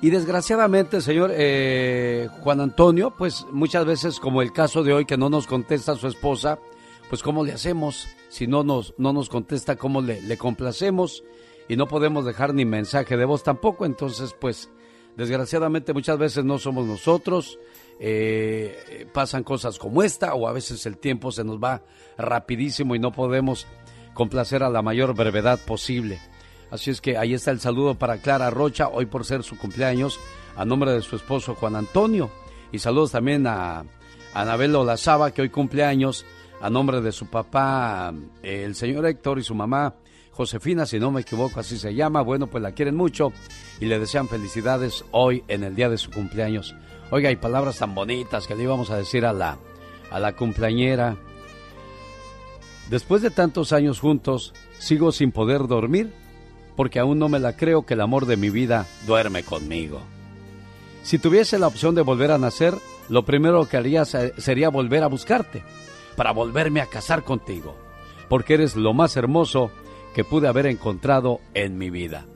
[0.00, 5.16] Y desgraciadamente, señor eh, Juan Antonio, pues muchas veces, como el caso de hoy, que
[5.16, 6.60] no nos contesta su esposa,
[7.08, 8.06] pues ¿cómo le hacemos?
[8.28, 11.24] Si no nos, no nos contesta, ¿cómo le, le complacemos?
[11.68, 14.70] Y no podemos dejar ni mensaje de voz tampoco, entonces pues
[15.16, 17.58] desgraciadamente muchas veces no somos nosotros,
[17.98, 21.82] eh, pasan cosas como esta o a veces el tiempo se nos va
[22.16, 23.66] rapidísimo y no podemos
[24.14, 26.20] complacer a la mayor brevedad posible.
[26.70, 30.20] Así es que ahí está el saludo para Clara Rocha, hoy por ser su cumpleaños,
[30.56, 32.30] a nombre de su esposo Juan Antonio.
[32.72, 33.84] Y saludos también a,
[34.34, 36.26] Anabel Olazaba, que hoy cumpleaños,
[36.60, 38.12] a nombre de su papá,
[38.42, 39.94] el señor Héctor, y su mamá,
[40.32, 42.22] Josefina, si no me equivoco, así se llama.
[42.22, 43.32] Bueno, pues la quieren mucho
[43.80, 46.74] y le desean felicidades hoy en el día de su cumpleaños.
[47.10, 49.58] Oiga, hay palabras tan bonitas que le íbamos a decir a la,
[50.10, 51.16] a la cumpleañera.
[52.90, 56.12] Después de tantos años juntos, sigo sin poder dormir
[56.78, 60.00] porque aún no me la creo que el amor de mi vida duerme conmigo.
[61.02, 62.72] Si tuviese la opción de volver a nacer,
[63.08, 65.64] lo primero que haría sería volver a buscarte,
[66.14, 67.74] para volverme a casar contigo,
[68.28, 69.72] porque eres lo más hermoso
[70.14, 72.26] que pude haber encontrado en mi vida.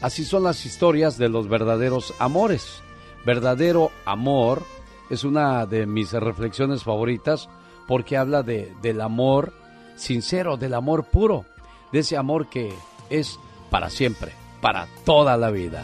[0.00, 2.84] Así son las historias de los verdaderos amores.
[3.26, 4.62] Verdadero amor
[5.10, 7.48] es una de mis reflexiones favoritas
[7.88, 9.52] porque habla de, del amor
[9.96, 11.46] sincero, del amor puro,
[11.90, 12.72] de ese amor que
[13.10, 13.40] es
[13.72, 15.82] para siempre, para toda la vida.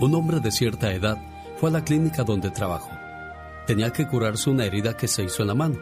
[0.00, 1.18] Un hombre de cierta edad
[1.58, 2.90] fue a la clínica donde trabajó.
[3.66, 5.78] Tenía que curarse una herida que se hizo en la mano.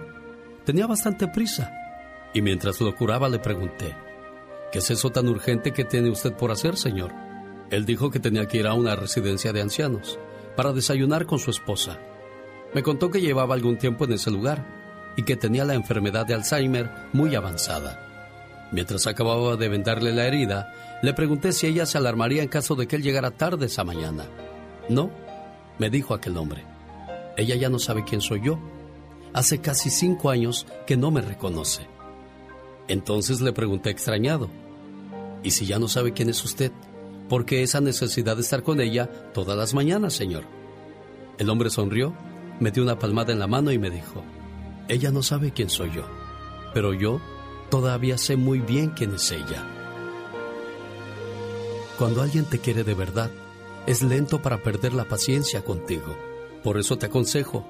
[0.65, 1.73] Tenía bastante prisa.
[2.35, 3.97] Y mientras lo curaba le pregunté,
[4.73, 7.13] ¿qué es eso tan urgente que tiene usted por hacer, señor?
[7.71, 10.19] Él dijo que tenía que ir a una residencia de ancianos
[10.57, 12.01] para desayunar con su esposa.
[12.75, 14.67] Me contó que llevaba algún tiempo en ese lugar
[15.17, 18.02] y que tenía la enfermedad de Alzheimer muy avanzada.
[18.73, 22.89] Mientras acababa de vendarle la herida, le pregunté si ella se alarmaría en caso de
[22.89, 24.27] que él llegara tarde esa mañana.
[24.89, 25.11] No,
[25.79, 26.65] me dijo aquel hombre.
[27.37, 28.59] Ella ya no sabe quién soy yo.
[29.35, 31.87] Hace casi cinco años que no me reconoce.
[32.89, 34.49] Entonces le pregunté extrañado,
[35.43, 36.73] ¿y si ya no sabe quién es usted?
[37.29, 40.45] ¿Por qué esa necesidad de estar con ella todas las mañanas, señor?
[41.39, 42.15] El hombre sonrió,
[42.59, 44.23] me dio una palmada en la mano y me dijo,
[44.89, 46.05] ella no sabe quién soy yo,
[46.75, 47.21] pero yo
[47.73, 49.67] todavía sé muy bien quién es ella.
[51.99, 53.31] Cuando alguien te quiere de verdad,
[53.87, 56.15] es lento para perder la paciencia contigo.
[56.63, 57.65] Por eso te aconsejo,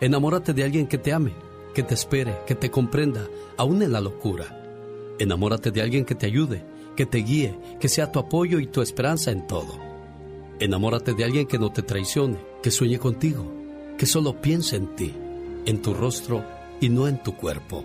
[0.00, 1.34] enamórate de alguien que te ame,
[1.74, 3.26] que te espere, que te comprenda,
[3.56, 4.56] aún en la locura.
[5.18, 8.82] Enamórate de alguien que te ayude, que te guíe, que sea tu apoyo y tu
[8.82, 9.80] esperanza en todo.
[10.60, 13.52] Enamórate de alguien que no te traicione, que sueñe contigo,
[13.98, 15.12] que solo piense en ti,
[15.66, 16.44] en tu rostro
[16.80, 17.84] y no en tu cuerpo.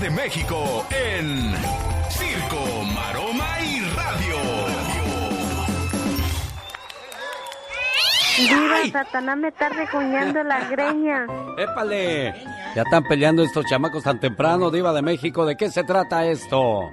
[0.00, 1.54] de México en
[2.10, 4.36] Circo, Maroma y Radio.
[8.38, 11.26] Viva, Satanás me está regoñando la greña.
[11.58, 12.34] ¡Épale!
[12.74, 15.46] Ya están peleando estos chamacos tan temprano, Diva de México.
[15.46, 16.90] ¿De qué se trata esto?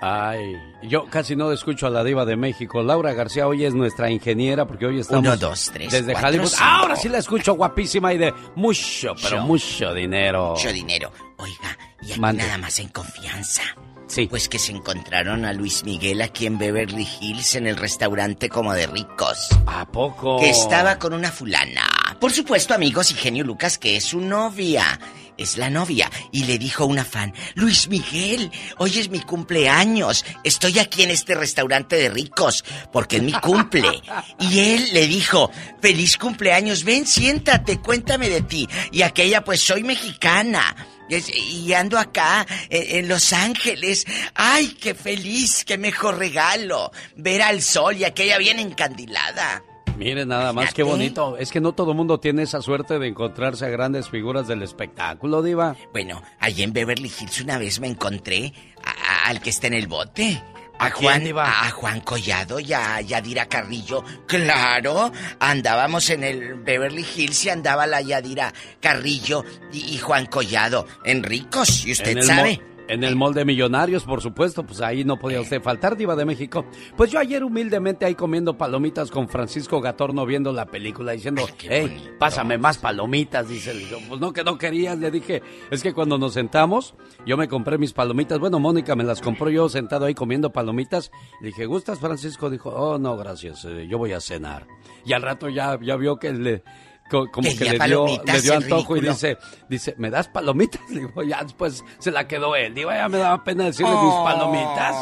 [0.00, 0.56] Ay,
[0.88, 2.82] yo casi no escucho a la diva de México.
[2.82, 6.48] Laura García hoy es nuestra ingeniera porque hoy estamos Uno, dos, tres, desde cuatro, Hollywood.
[6.48, 6.64] cinco.
[6.64, 9.46] Ahora sí la escucho guapísima y de mucho, pero Mucho.
[9.86, 10.50] mucho dinero.
[10.50, 11.12] Mucho dinero.
[11.38, 12.42] Oiga, y aquí Mande.
[12.44, 13.62] nada más en confianza.
[14.06, 14.26] Sí.
[14.26, 18.74] Pues que se encontraron a Luis Miguel aquí en Beverly Hills en el restaurante como
[18.74, 19.48] de ricos.
[19.66, 20.38] ¿A poco?
[20.38, 21.82] Que estaba con una fulana.
[22.20, 25.00] Por supuesto, amigos, y genio Lucas, que es su novia.
[25.36, 26.08] Es la novia.
[26.30, 30.24] Y le dijo una fan, Luis Miguel, hoy es mi cumpleaños.
[30.44, 34.02] Estoy aquí en este restaurante de ricos, porque es mi cumple.
[34.40, 35.50] Y él le dijo,
[35.80, 38.68] feliz cumpleaños, ven, siéntate, cuéntame de ti.
[38.92, 40.74] Y aquella, pues soy mexicana.
[41.08, 44.06] Y ando acá, eh, en Los Ángeles.
[44.34, 45.64] ¡Ay, qué feliz!
[45.64, 46.90] ¡Qué mejor regalo!
[47.16, 49.62] Ver al sol y aquella bien encandilada.
[49.98, 51.36] Mire nada más, qué bonito.
[51.36, 54.62] Es que no todo el mundo tiene esa suerte de encontrarse a grandes figuras del
[54.62, 55.76] espectáculo, diva.
[55.92, 58.52] Bueno, allí en Beverly Hills una vez me encontré
[58.82, 60.42] a- a- al que está en el bote.
[60.78, 61.66] A, ¿A quién, Juan, diva?
[61.66, 64.04] a, Juan Collado y a Yadira Carrillo.
[64.26, 70.86] Claro, andábamos en el Beverly Hills y andaba la Yadira Carrillo y, y Juan Collado
[71.04, 72.73] en ricos, y usted sabe.
[72.86, 76.26] En el molde de millonarios, por supuesto, pues ahí no podía usted faltar, Diva de
[76.26, 76.66] México.
[76.96, 82.10] Pues yo ayer humildemente ahí comiendo palomitas con Francisco Gatorno viendo la película, diciendo, hey,
[82.18, 83.72] pásame más palomitas, dice.
[83.72, 87.38] Le digo, pues no, que no querías, le dije, es que cuando nos sentamos, yo
[87.38, 91.10] me compré mis palomitas, bueno, Mónica me las compró yo sentado ahí comiendo palomitas.
[91.40, 92.50] Le dije, ¿gustas, Francisco?
[92.50, 94.66] Dijo, oh, no, gracias, eh, yo voy a cenar.
[95.06, 96.62] Y al rato ya, ya vio que le...
[97.10, 99.38] co- Como que le dio, le dio antojo y dice,
[99.68, 100.80] dice, ¿me das palomitas?
[100.90, 102.74] Le digo, ya después se la quedó él.
[102.74, 104.96] Digo, ya me daba pena decirle mis palomitas.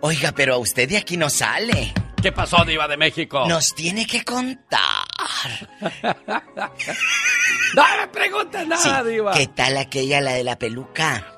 [0.00, 1.92] Oiga, pero a usted de aquí no sale.
[2.26, 3.46] ¿Qué pasó, Diva de México?
[3.46, 5.06] Nos tiene que contar.
[7.74, 9.32] No me preguntes nada, Sí, Diva.
[9.32, 11.36] ¿Qué tal aquella, la de la peluca?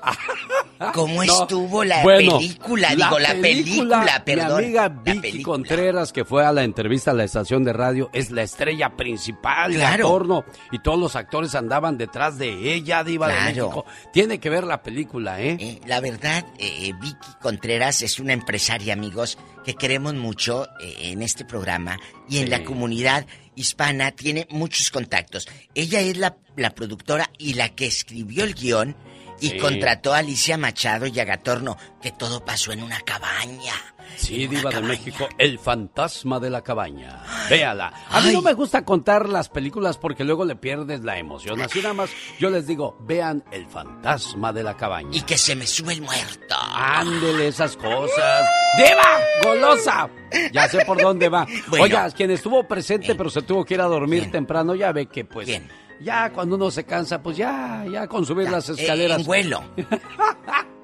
[0.93, 2.95] ¿Cómo No, estuvo la bueno, película?
[2.95, 4.57] Digo, la película, perdón.
[4.59, 5.43] Mi amiga Vicky.
[5.43, 9.73] Contreras, que fue a la entrevista a la estación de radio, es la estrella principal
[9.73, 10.45] de Claro.
[10.71, 13.41] Y todos los actores andaban detrás de ella, Diva de.
[13.41, 13.85] México.
[14.13, 15.57] Tiene que ver la película, ¿eh?
[15.59, 19.37] Eh, la verdad, eh, Vicky Contreras es una empresaria, amigos,
[19.69, 22.49] que queremos mucho eh, en este programa y en Sí.
[22.49, 25.47] la comunidad hispana tiene muchos contactos.
[25.75, 28.95] Ella es la, la productora y la que escribió el guion
[29.39, 29.57] y Sí.
[29.59, 33.73] contrató a Alicia Machado y a Gatorno, que todo pasó en una cabaña.
[34.17, 34.81] Sí, Diva de.
[34.81, 37.23] México, El fantasma de la cabaña.
[37.49, 37.93] Véala.
[38.09, 41.61] A mí no me gusta contar las películas porque luego le pierdes la emoción.
[41.61, 45.09] Así nada más yo les digo, vean El fantasma de la cabaña.
[45.11, 46.55] Y que se me sube el muerto.
[46.75, 48.45] Ándele esas cosas.
[48.77, 49.19] ¡Diva!
[49.43, 50.09] ¡Golosa!
[50.51, 51.45] Ya sé por dónde va.
[51.69, 51.83] Bueno.
[51.85, 55.25] Oiga, quien estuvo presente pero se tuvo que ir a dormir temprano, ya ve que
[55.25, 55.45] pues...
[55.47, 55.67] ¿Quién?
[56.01, 59.19] Ya cuando uno se cansa, pues ya, ya con subir Ya, las eh, escaleras.
[59.19, 59.63] en vuelo.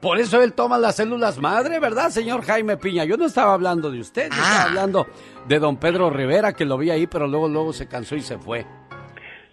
[0.00, 3.04] Por eso él toma las células madre, ¿verdad, señor Jaime Piña?
[3.04, 4.40] Yo no estaba hablando de usted, yo Ah.
[4.42, 5.06] estaba hablando
[5.46, 8.38] de don Pedro Rivera, que lo vi ahí, pero luego, luego se cansó y se
[8.38, 8.64] fue.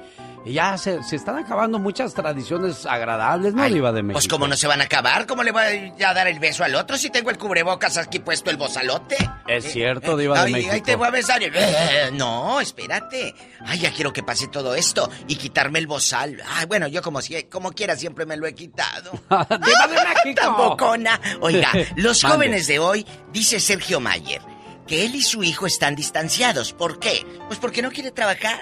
[0.45, 4.13] Y ya se, se están acabando muchas tradiciones agradables, ¿no, Ay, Diva de México?
[4.13, 6.75] Pues como no se van a acabar, ¿cómo le voy a dar el beso al
[6.75, 9.17] otro si tengo el cubrebocas aquí puesto el bozalote?
[9.47, 10.73] Es cierto, Diva de Ay, México.
[10.73, 11.41] Ahí te voy a besar.
[11.43, 13.35] Eh, No, espérate.
[13.65, 16.41] Ay, ya quiero que pase todo esto y quitarme el bozal.
[16.47, 19.11] Ay, bueno, yo como, si, como quiera siempre me lo he quitado.
[19.29, 20.41] ¡Diva de México!
[20.41, 21.19] Tambocona.
[21.41, 24.41] Oiga, los jóvenes de hoy, dice Sergio Mayer,
[24.87, 26.71] que él y su hijo están distanciados.
[26.71, 27.25] ¿Por qué?
[27.47, 28.61] Pues porque no quiere trabajar.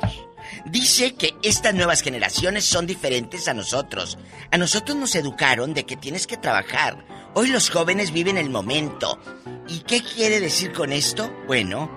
[0.66, 4.18] Dice que estas nuevas generaciones son diferentes a nosotros.
[4.52, 7.06] A nosotros nos educaron de que tienes que trabajar.
[7.34, 9.20] Hoy los jóvenes viven el momento.
[9.68, 11.32] ¿Y qué quiere decir con esto?
[11.48, 11.90] Bueno,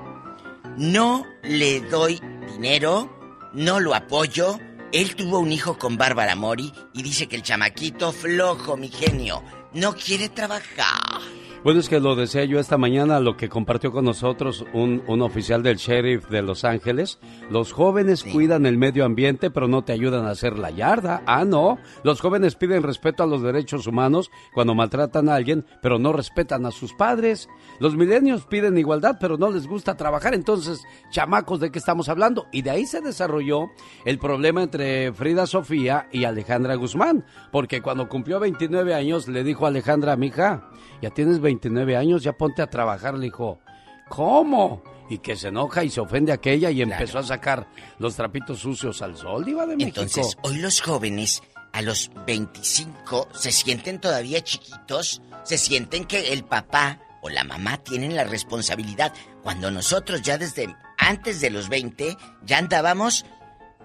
[0.76, 2.20] no le doy
[2.52, 4.58] dinero, no lo apoyo.
[4.92, 9.42] Él tuvo un hijo con Bárbara Mori y dice que el chamaquito flojo, mi genio,
[9.72, 11.20] no quiere trabajar.
[11.62, 15.20] Bueno, es que lo decía yo esta mañana, lo que compartió con nosotros un, un
[15.20, 17.18] oficial del sheriff de Los Ángeles.
[17.50, 21.22] Los jóvenes cuidan el medio ambiente, pero no te ayudan a hacer la yarda.
[21.26, 21.76] Ah, no.
[22.02, 26.64] Los jóvenes piden respeto a los derechos humanos cuando maltratan a alguien, pero no respetan
[26.64, 27.46] a sus padres.
[27.78, 30.32] Los milenios piden igualdad, pero no les gusta trabajar.
[30.32, 32.46] Entonces, chamacos, ¿de qué estamos hablando?
[32.52, 33.66] Y de ahí se desarrolló
[34.06, 37.26] el problema entre Frida Sofía y Alejandra Guzmán.
[37.52, 40.70] Porque cuando cumplió 29 años, le dijo a Alejandra, mija,
[41.02, 41.49] ya tienes 29
[41.96, 43.14] años, ya ponte a trabajar.
[43.14, 43.60] Le dijo,
[44.08, 44.82] ¿cómo?
[45.08, 49.02] Y que se enoja y se ofende aquella y empezó a sacar los trapitos sucios
[49.02, 50.00] al sol, Diva de México.
[50.00, 51.42] Entonces, hoy los jóvenes
[51.72, 57.78] a los 25 se sienten todavía chiquitos, se sienten que el papá o la mamá
[57.78, 63.24] tienen la responsabilidad, cuando nosotros ya desde antes de los 20 ya andábamos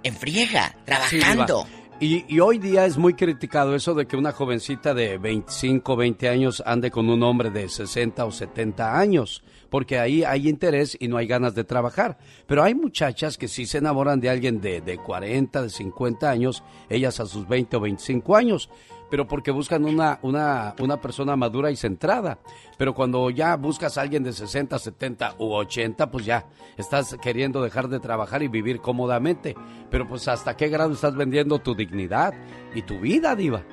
[0.03, 1.67] en friega, trabajando.
[1.97, 6.27] Y, y hoy día es muy criticado eso de que una jovencita de 25, 20
[6.27, 11.07] años ande con un hombre de 60 o 70 años, porque ahí hay interés y
[11.07, 12.17] no hay ganas de trabajar.
[12.47, 16.63] Pero hay muchachas que sí se enamoran de alguien de, de 40, de 50 años,
[16.89, 18.69] ellas a sus 20 o 25 años,
[19.09, 22.39] pero porque buscan una, una, una persona madura y centrada.
[22.77, 26.47] Pero cuando ya buscas a alguien de 60, 70 u 80, pues ya
[26.77, 29.55] estás queriendo dejar de trabajar y vivir cómodamente.
[29.89, 32.33] Pero pues hasta qué grado estás vendiendo tu dignidad
[32.73, 33.63] y tu vida, diva.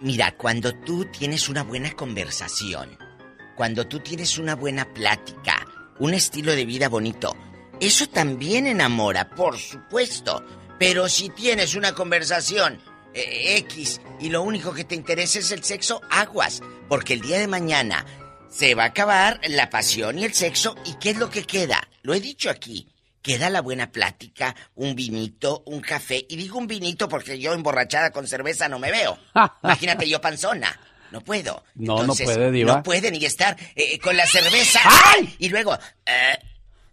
[0.00, 2.96] Mira, cuando tú tienes una buena conversación,
[3.56, 5.66] cuando tú tienes una buena plática,
[5.98, 7.36] un estilo de vida bonito,
[7.80, 10.42] eso también enamora, por supuesto.
[10.78, 12.78] Pero si tienes una conversación
[13.14, 17.38] eh, X y lo único que te interesa es el sexo, aguas, porque el día
[17.38, 18.04] de mañana
[18.48, 21.88] se va a acabar la pasión y el sexo y ¿qué es lo que queda?
[22.02, 22.86] Lo he dicho aquí.
[23.22, 26.24] Queda la buena plática, un vinito, un café.
[26.26, 29.18] Y digo un vinito porque yo emborrachada con cerveza no me veo.
[29.62, 30.74] Imagínate yo panzona.
[31.10, 31.62] No puedo.
[31.74, 32.76] No, no puede, diva.
[32.76, 34.80] No puede ni estar eh, con la cerveza.
[35.38, 35.76] Y luego...
[36.06, 36.38] eh,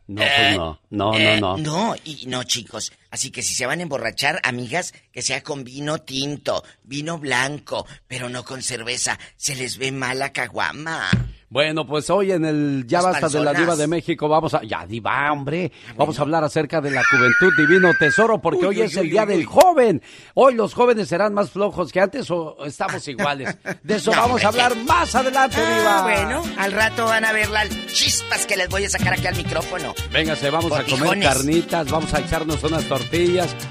[0.07, 1.57] No, pues no, no, no, eh, no.
[1.57, 2.91] No, y no, chicos.
[3.11, 7.85] Así que si se van a emborrachar, amigas, que sea con vino tinto, vino blanco,
[8.07, 9.17] pero no con cerveza.
[9.35, 11.09] Se les ve mala caguama.
[11.49, 13.53] Bueno, pues hoy en el Ya Las Basta de la.
[13.53, 14.63] Diva de México vamos a...
[14.63, 15.71] Ya, Diva, hombre.
[15.95, 19.03] Vamos a hablar acerca de la juventud divino tesoro porque Uy, hoy uy, es el
[19.03, 19.45] uy, Día uy, del uy.
[19.45, 20.01] Joven.
[20.33, 23.55] Hoy los jóvenes serán más flojos que antes o estamos iguales.
[23.81, 24.61] De eso No, vamos a hombre.
[24.63, 26.01] hablar más adelante, Ah, Diva.
[26.01, 29.37] bueno, al rato van a ver las chispas que les voy a sacar aquí al
[29.37, 29.95] micrófono.
[30.11, 31.27] Véngase, vamos a comer Botijones.
[31.29, 33.06] carnitas, vamos a echarnos unas tortillas,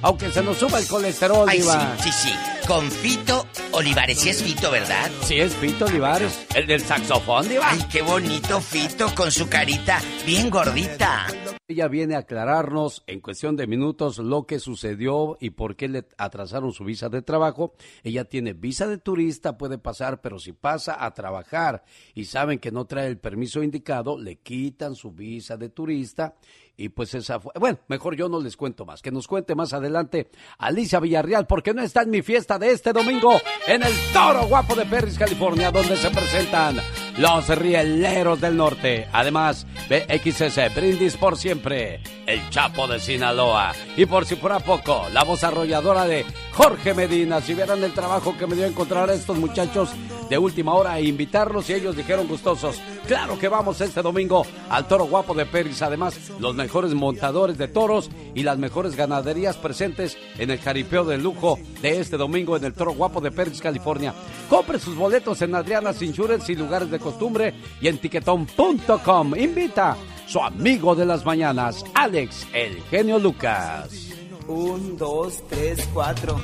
[0.03, 1.97] aunque se nos suba el colesterol, Ay, sí, Diva.
[1.99, 2.31] sí, sí.
[2.67, 4.19] Con Fito Olivares.
[4.19, 5.11] Sí es Fito, ¿verdad?
[5.23, 7.71] Sí, es Fito Olivares, el del saxofón, Diva.
[7.71, 11.27] Ay, qué bonito Fito con su carita bien gordita.
[11.69, 16.07] Ella viene a aclararnos en cuestión de minutos lo que sucedió y por qué le
[16.17, 17.75] atrasaron su visa de trabajo.
[18.05, 21.83] Ella tiene visa de turista, puede pasar, pero si pasa a trabajar
[22.15, 26.37] y saben que no trae el permiso indicado, le quitan su visa de turista
[26.77, 27.53] y pues esa fue...
[27.59, 31.75] Bueno, mejor yo no les cuento más, que nos cuente más adelante Alicia Villarreal, porque
[31.75, 35.71] no está en mi fiesta de este domingo en el Toro Guapo de Perris, California,
[35.71, 36.77] donde se presentan
[37.19, 39.09] los rieleros del norte.
[39.13, 43.73] Además, BXS, Brindis por siempre, el Chapo de Sinaloa.
[43.97, 47.41] Y por si fuera poco, la voz arrolladora de Jorge Medina.
[47.41, 49.91] Si vieran el trabajo que me dio encontrar a estos muchachos
[50.29, 52.81] de última hora e invitarlos y ellos dijeron gustosos.
[53.07, 55.83] Claro que vamos este domingo al Toro Guapo de Perris.
[55.83, 61.19] Además, los mejores montadores de toros y las mejores ganaderías presentes en el jaripeo de
[61.19, 64.13] lujo de este domingo en el Toro Guapo de Perris, California.
[64.49, 69.35] Compre sus boletos en Adriana's Insurance y lugares de costumbre y en tiquetón.com.
[69.37, 69.97] Invita
[70.27, 74.11] su amigo de las mañanas, Alex, el genio Lucas.
[74.49, 76.41] Un, dos, tres, cuatro.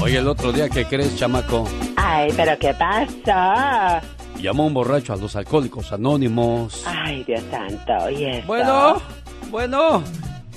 [0.00, 1.66] Oye, el otro día, ¿qué crees, chamaco?
[1.96, 4.02] Ay, pero ¿qué pasa?
[4.40, 6.82] Llamó un borracho a los alcohólicos anónimos.
[6.86, 8.46] Ay, Dios santo, ¿y esto?
[8.46, 9.02] Bueno,
[9.50, 10.02] bueno.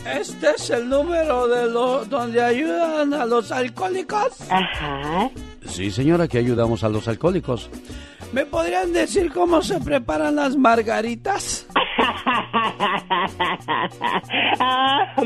[0.05, 4.39] Este es el número de lo, donde ayudan a los alcohólicos.
[4.49, 5.29] Ajá.
[5.67, 7.69] Sí, señora, que ayudamos a los alcohólicos.
[8.33, 11.65] ¿Me podrían decir cómo se preparan las margaritas?
[14.59, 15.23] oh.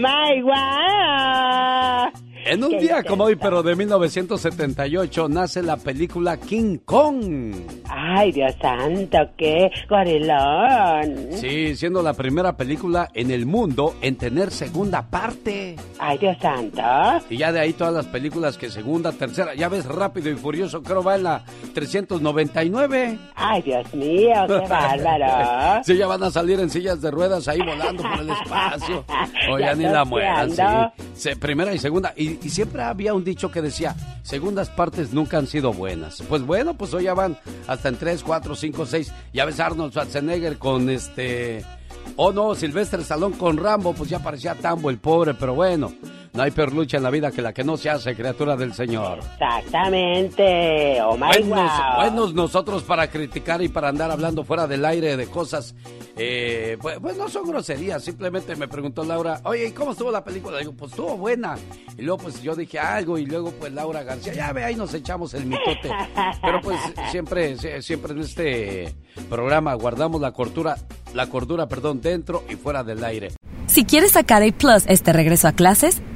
[2.46, 7.54] En un día como hoy, pero de 1978, nace la película King Kong.
[7.88, 11.28] Ay, Dios santo, qué gorilón.
[11.34, 15.76] Sí, siendo la primera película en el mundo en tener segunda parte.
[16.00, 16.82] Ay, Dios santo.
[17.30, 20.82] Y ya de ahí todas las películas que segunda, tercera, ya ves Rápido y Furioso,
[20.82, 23.18] creo va en la 399.
[23.36, 25.84] Ay, Dios mío, qué bárbaro.
[25.84, 29.06] sí, ya van a salir en sillas de ruedas ahí volando por el espacio.
[29.52, 30.62] O ya, ni la mueran, sí.
[31.16, 32.14] Se- primera y segunda.
[32.16, 36.24] Y, y siempre había un dicho que decía, segundas partes nunca han sido buenas.
[36.28, 39.14] Pues bueno, pues hoy ya van hasta en 3, 4, 5, 6.
[39.34, 41.64] Ya ves Arnold Schwarzenegger con este...
[42.16, 45.94] Oh no, Silvestre Salón con Rambo, pues ya parecía Tambo el pobre, pero bueno.
[46.34, 48.74] No hay peor lucha en la vida que la que no se hace, criatura del
[48.74, 49.20] Señor.
[49.34, 51.02] Exactamente.
[51.02, 51.96] Oh my Buenos, wow.
[51.98, 55.76] buenos nosotros para criticar y para andar hablando fuera del aire de cosas.
[56.16, 60.24] eh, pues, pues no son groserías, simplemente me preguntó Laura, oye, ¿y cómo estuvo la
[60.24, 60.58] película?
[60.60, 61.58] Digo, pues estuvo buena.
[61.98, 64.94] Y luego pues yo dije algo y luego pues Laura García, ya ve, ahí nos
[64.94, 65.90] echamos el mitote.
[66.42, 66.80] Pero pues
[67.12, 68.96] siempre, sie- siempre en este
[69.30, 70.78] programa guardamos la cordura,
[71.14, 73.32] la cordura, perdón, dentro y fuera del aire.
[73.68, 76.02] Si quieres sacar A Plus este regreso a clases,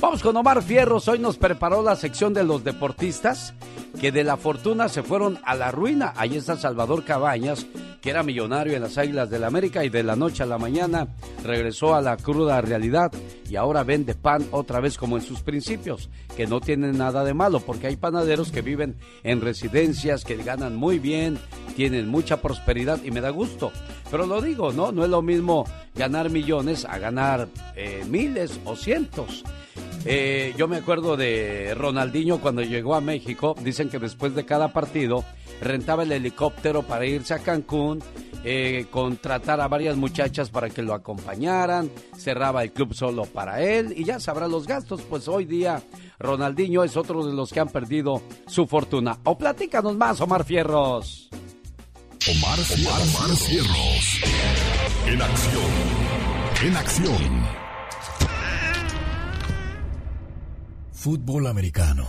[0.00, 1.08] Vamos con Omar Fierros.
[1.08, 3.52] Hoy nos preparó la sección de los deportistas
[4.00, 6.14] que de la fortuna se fueron a la ruina.
[6.16, 7.66] Ahí está Salvador Cabañas,
[8.00, 11.08] que era millonario en las Águilas del América y de la noche a la mañana
[11.44, 13.12] regresó a la cruda realidad
[13.48, 17.34] y ahora vende pan otra vez como en sus principios, que no tienen nada de
[17.34, 21.38] malo porque hay panaderos que viven en residencias, que ganan muy bien,
[21.76, 23.70] tienen mucha prosperidad y me da gusto.
[24.10, 24.92] Pero lo digo, ¿no?
[24.92, 29.44] No es lo mismo ganar millones a ganar eh, miles o cientos.
[30.04, 33.54] Eh, yo me acuerdo de Ronaldinho cuando llegó a México.
[33.62, 35.24] Dicen que después de cada partido
[35.60, 38.02] rentaba el helicóptero para irse a Cancún,
[38.42, 43.92] eh, contratar a varias muchachas para que lo acompañaran, cerraba el club solo para él
[43.94, 45.02] y ya sabrá los gastos.
[45.02, 45.82] Pues hoy día
[46.18, 49.18] Ronaldinho es otro de los que han perdido su fortuna.
[49.24, 51.28] O platícanos más, Omar Fierros.
[52.28, 54.20] Omar, Omar, Omar Cierros.
[55.06, 55.70] En acción.
[56.62, 57.46] En acción.
[60.92, 62.06] Fútbol americano.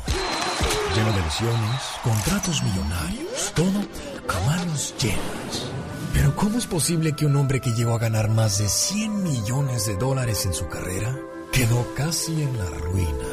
[0.94, 3.86] Lleno de lesiones, contratos millonarios, todo
[4.28, 5.72] a manos llenas.
[6.14, 9.86] Pero ¿cómo es posible que un hombre que llegó a ganar más de 100 millones
[9.86, 11.18] de dólares en su carrera
[11.54, 13.30] quedó casi en la ruina?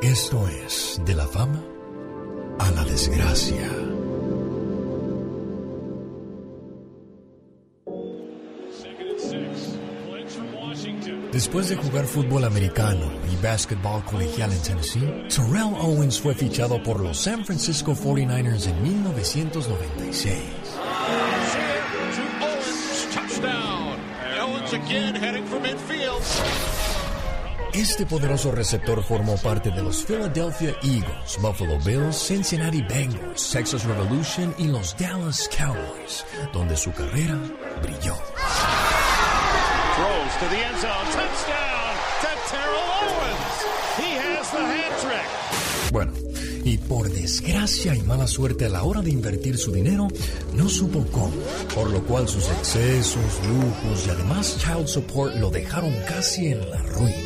[0.00, 1.62] Esto es de la fama
[2.58, 3.95] a la desgracia.
[11.36, 16.98] Después de jugar fútbol americano y básquetbol colegial en Tennessee, Terrell Owens fue fichado por
[16.98, 20.38] los San Francisco 49ers en 1996.
[23.12, 23.98] Touchdown.
[24.40, 26.22] Owens again heading for midfield.
[27.74, 34.54] Este poderoso receptor formó parte de los Philadelphia Eagles, Buffalo Bills, Cincinnati Bengals, Texas Revolution
[34.56, 37.38] y los Dallas Cowboys, donde su carrera
[37.82, 38.14] brilló.
[39.96, 41.06] Throws to the end zone.
[41.16, 43.56] Touchdown to Terrell Owens.
[43.96, 45.28] He has the hat trick.
[45.90, 46.12] Bueno,
[46.64, 50.08] y por desgracia y mala suerte a la hora de invertir su dinero,
[50.52, 51.32] no supo cómo,
[51.74, 56.82] por lo cual sus excesos, lujos y además child support lo dejaron casi en la
[56.82, 57.16] ruina.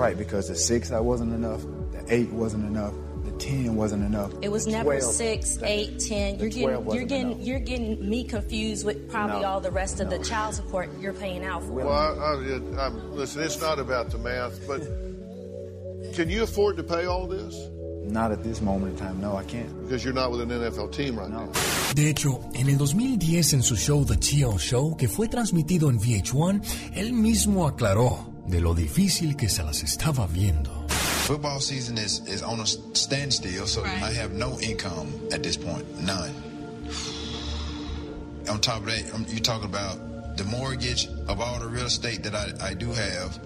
[0.00, 1.60] Right, because the six that wasn't enough,
[1.92, 2.94] the eight wasn't enough,
[3.42, 4.32] the ten wasn't enough.
[4.42, 5.02] It was never 12.
[5.02, 6.38] six, eight, ten.
[6.38, 7.46] The You're getting, you're getting, enough.
[7.46, 11.12] you're getting me confused with probably No, all the rest of the child support you're
[11.12, 11.72] paying out for.
[11.72, 14.80] Well, I, I, I'm, listen, it's not about the math, but
[16.14, 17.68] can you afford to pay all this?
[18.04, 19.20] Not at this moment in time.
[19.20, 19.82] No, I can't.
[19.82, 21.48] Because you're not with an NFL team right now.
[21.94, 25.98] De hecho, en el 2010 en su show The TL Show, que fue transmitido en
[25.98, 26.62] VH1,
[26.94, 30.86] él mismo aclaró de lo difícil que se las estaba viendo.
[31.22, 35.86] Football season is, is on a standstill, so I have no income at this point,
[36.00, 36.34] none.
[38.50, 42.24] On top of that, um, you're talking about the mortgage of all the real estate
[42.24, 43.38] that I, I do have,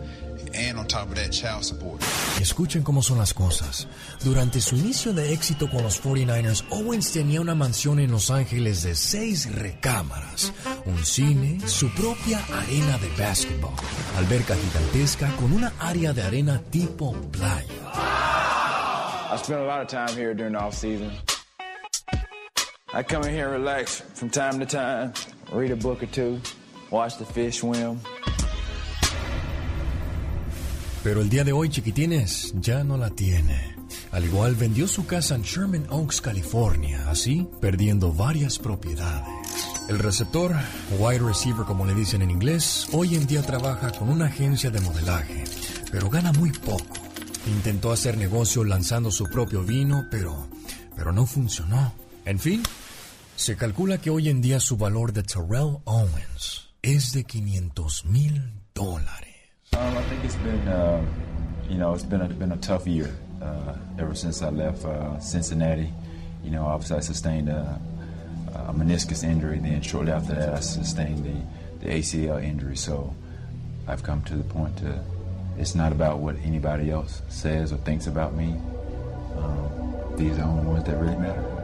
[0.54, 2.02] and on top of that, child support.
[2.38, 3.88] Y escuchen cómo son las cosas.
[4.24, 8.82] Durante su inicio de éxito con los 49ers, Owens tenía una mansión en Los Ángeles
[8.82, 10.52] de seis recámaras,
[10.84, 13.74] un cine, su propia arena de básquetbol,
[14.18, 17.66] alberca gigantesca con una área de arena tipo playa.
[19.28, 21.10] I spend a lot of time here during the off season.
[22.94, 25.12] I come in here and relax from time to time,
[25.52, 26.40] read a book or two,
[26.90, 28.00] watch the fish swim.
[31.06, 33.76] Pero el día de hoy, chiquitines, ya no la tiene.
[34.10, 39.32] Al igual vendió su casa en Sherman Oaks, California, así perdiendo varias propiedades.
[39.88, 40.56] El receptor,
[40.98, 44.80] wide receiver como le dicen en inglés, hoy en día trabaja con una agencia de
[44.80, 45.44] modelaje,
[45.92, 46.96] pero gana muy poco.
[47.46, 50.48] Intentó hacer negocio lanzando su propio vino, pero,
[50.96, 51.94] pero no funcionó.
[52.24, 52.64] En fin,
[53.36, 58.54] se calcula que hoy en día su valor de Terrell Owens es de 500 mil
[58.74, 59.35] dólares.
[59.76, 61.04] Um, I think it's been, uh,
[61.68, 65.18] you know, it's been a, been a tough year uh, ever since I left uh,
[65.20, 65.92] Cincinnati.
[66.42, 67.78] You know, obviously I sustained a,
[68.54, 69.58] a meniscus injury.
[69.58, 72.76] Then shortly after that, I sustained the, the ACL injury.
[72.76, 73.14] So
[73.86, 74.98] I've come to the point to,
[75.58, 78.56] it's not about what anybody else says or thinks about me.
[79.36, 81.55] Um, these are the only ones that really matter.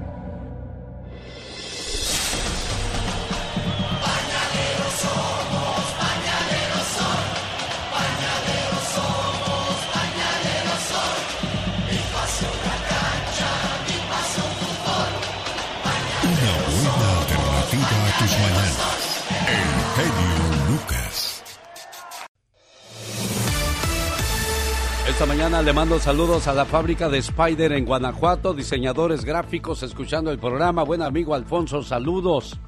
[25.23, 30.33] Esta mañana le mando saludos a la fábrica de Spider en Guanajuato, diseñadores gráficos escuchando
[30.33, 30.83] el programa.
[30.83, 32.59] Buen amigo Alfonso, saludos.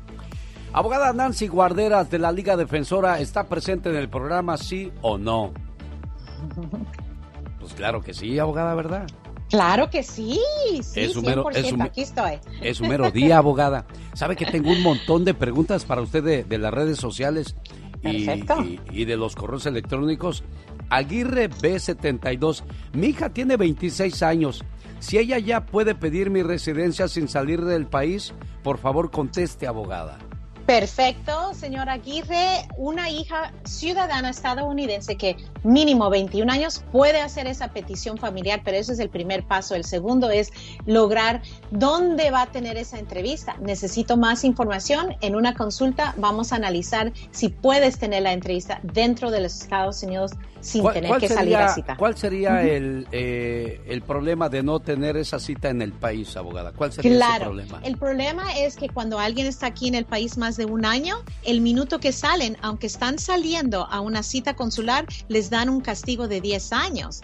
[0.72, 5.52] Abogada Nancy Guarderas de la Liga Defensora, ¿está presente en el programa, sí o no?
[7.58, 9.08] Pues claro que sí, abogada, ¿verdad?
[9.50, 10.38] Claro que sí,
[10.80, 12.38] sí, Es un 100%, mero- es un- aquí estoy.
[12.62, 13.84] Es un mero día, abogada.
[14.12, 17.56] Sabe que tengo un montón de preguntas para usted de, de las redes sociales
[18.02, 18.62] y, Perfecto.
[18.62, 20.44] y- y de los correos electrónicos.
[20.90, 22.62] Aguirre B72.
[22.92, 24.64] Mi hija tiene 26 años.
[25.00, 28.32] Si ella ya puede pedir mi residencia sin salir del país,
[28.62, 30.18] por favor conteste, abogada.
[30.66, 32.66] Perfecto, señora Aguirre.
[32.78, 38.94] Una hija ciudadana estadounidense que mínimo 21 años puede hacer esa petición familiar, pero ese
[38.94, 39.74] es el primer paso.
[39.74, 40.50] El segundo es
[40.86, 43.58] lograr dónde va a tener esa entrevista.
[43.60, 45.16] Necesito más información.
[45.20, 50.02] En una consulta vamos a analizar si puedes tener la entrevista dentro de los Estados
[50.02, 50.32] Unidos
[50.64, 51.96] sin ¿Cuál, tener que salir sería, a cita.
[51.96, 56.72] cuál sería el, eh, el problema de no tener esa cita en el país, abogada?
[56.72, 57.80] ¿Cuál sería ese Claro, problema?
[57.84, 61.18] el problema es que cuando alguien está aquí en el país más de un año,
[61.44, 66.28] el minuto que salen, aunque están saliendo a una cita consular, les dan un castigo
[66.28, 67.20] de 10 años.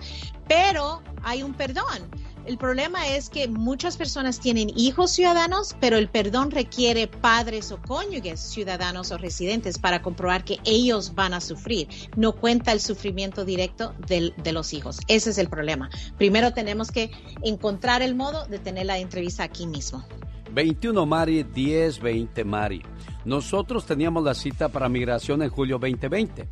[0.46, 2.10] Pero hay un perdón.
[2.46, 7.80] El problema es que muchas personas tienen hijos ciudadanos, pero el perdón requiere padres o
[7.80, 11.86] cónyuges ciudadanos o residentes para comprobar que ellos van a sufrir.
[12.16, 14.98] No cuenta el sufrimiento directo del- de los hijos.
[15.06, 15.90] Ese es el problema.
[16.18, 17.10] Primero tenemos que
[17.42, 20.04] encontrar el modo de tener la entrevista aquí mismo.
[20.52, 22.82] 21 Mari, 10, 20 Mari.
[23.24, 26.48] Nosotros teníamos la cita para migración en julio 2020.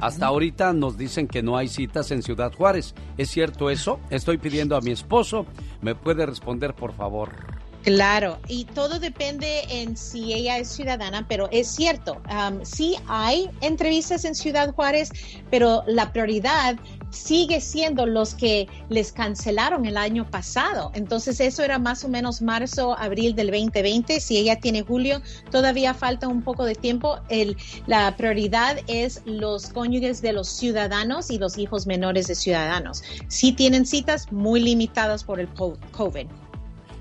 [0.00, 2.94] Hasta ahorita nos dicen que no hay citas en Ciudad Juárez.
[3.16, 4.00] ¿Es cierto eso?
[4.10, 5.46] Estoy pidiendo a mi esposo.
[5.80, 7.58] ¿Me puede responder, por favor?
[7.82, 13.48] Claro, y todo depende en si ella es ciudadana, pero es cierto, am, sí hay
[13.60, 15.10] entrevistas en Ciudad Juárez,
[15.48, 16.76] pero la prioridad
[17.10, 20.90] sigue siendo los que les cancelaron el año pasado.
[20.94, 24.20] Entonces eso era más o menos marzo, abril del 2020.
[24.20, 25.20] Si ella tiene julio,
[25.50, 27.18] todavía falta un poco de tiempo.
[27.28, 27.56] El,
[27.86, 33.02] la prioridad es los cónyuges de los ciudadanos y los hijos menores de ciudadanos.
[33.28, 36.26] Sí tienen citas muy limitadas por el co- COVID.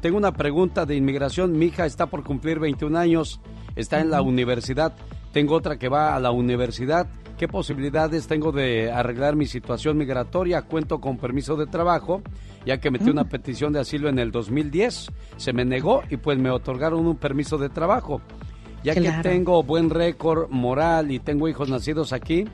[0.00, 1.58] Tengo una pregunta de inmigración.
[1.58, 3.40] Mi hija está por cumplir 21 años,
[3.76, 4.94] está en la universidad.
[5.32, 7.06] Tengo otra que va a la universidad.
[7.38, 10.62] ¿Qué posibilidades tengo de arreglar mi situación migratoria?
[10.62, 12.22] Cuento con permiso de trabajo,
[12.66, 15.10] ya que metí una petición de asilo en el 2010.
[15.36, 18.20] Se me negó y pues me otorgaron un permiso de trabajo.
[18.82, 22.46] Ya que tengo buen récord moral y tengo hijos nacidos aquí,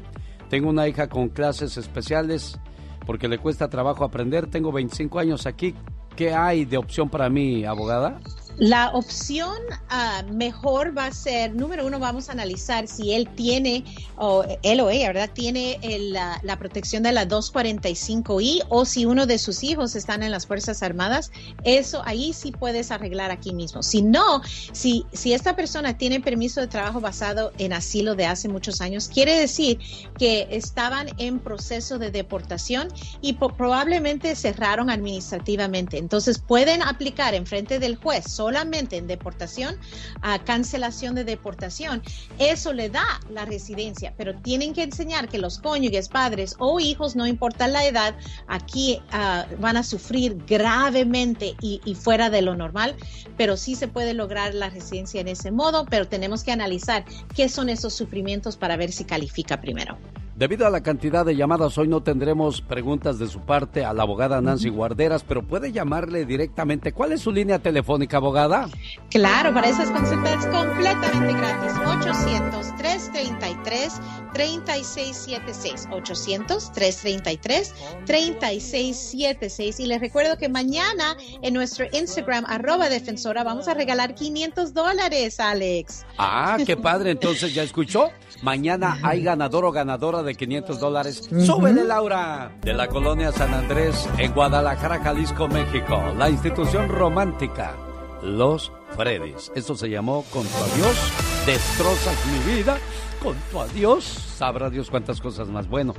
[0.48, 2.59] tengo una hija con clases especiales,
[3.06, 4.48] porque le cuesta trabajo aprender.
[4.48, 5.74] Tengo 25 años aquí.
[6.17, 8.19] ¿Qué hay de opción para mí, abogada?
[8.59, 9.57] La opción
[9.91, 13.85] ah, mejor va a ser, número uno, vamos a analizar si él tiene,
[14.16, 15.31] o él o ella, ¿verdad?
[15.33, 15.78] Tiene
[16.11, 20.47] la, la protección de la 245I o si uno de sus hijos están en las
[20.47, 21.31] Fuerzas Armadas,
[21.65, 23.83] eso ahí sí puedes arreglar aquí mismo.
[23.83, 24.43] Si no,
[24.73, 29.09] si, si esta persona tiene permiso de trabajo basado en asilo de hace muchos años,
[29.09, 29.78] quiere decir
[30.19, 32.89] que estaban en proceso de deportación
[33.20, 35.99] y probablemente cerraron administrativamente.
[35.99, 39.77] Entonces pueden aplicar en frente del juez solamente en deportación
[40.23, 42.01] a cancelación de deportación.
[42.39, 47.16] Eso le da la residencia, pero tienen que enseñar que los cónyuges, padres o hijos,
[47.16, 48.14] no importa la edad,
[48.47, 52.94] aquí ah, van a sufrir gravemente y, y fuera de lo normal,
[53.36, 57.05] pero sí se puede lograr la residencia en ese modo, pero tenemos que analizar
[57.35, 59.98] qué son esos sufrimientos para ver si califica primero.
[60.37, 64.03] Debido a la cantidad de llamadas, hoy no tendremos preguntas de su parte a la
[64.03, 66.93] abogada Nancy Guarderas, pero puede llamarle directamente.
[66.93, 68.69] ¿Cuál es su línea telefónica, abogada?
[69.09, 71.73] Claro, para esas consultas completamente gratis.
[74.35, 75.89] 800-333-3676.
[78.05, 79.81] 800-333-3676.
[79.81, 85.41] Y les recuerdo que mañana en nuestro Instagram, arroba defensora, vamos a regalar 500 dólares,
[85.41, 86.05] Alex.
[86.19, 87.13] Ah, qué padre.
[87.13, 88.11] Entonces, ¿ya escuchó?
[88.43, 91.28] Mañana hay ganador o ganadora de 500 dólares.
[91.44, 92.53] ¡Súbele, Laura!
[92.62, 96.03] De la colonia San Andrés, en Guadalajara, Jalisco, México.
[96.19, 97.74] La institución romántica.
[98.23, 99.53] Los Freddys.
[99.55, 101.12] Esto se llamó Con tu adiós,
[101.47, 102.78] destrozas mi vida.
[103.23, 105.69] Con tu adiós, sabrá Dios cuántas cosas más.
[105.69, 105.94] Bueno,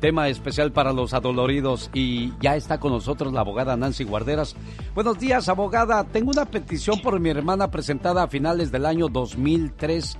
[0.00, 4.54] tema especial para los adoloridos y ya está con nosotros la abogada Nancy Guarderas.
[4.94, 6.04] Buenos días, abogada.
[6.04, 10.18] Tengo una petición por mi hermana presentada a finales del año 2003.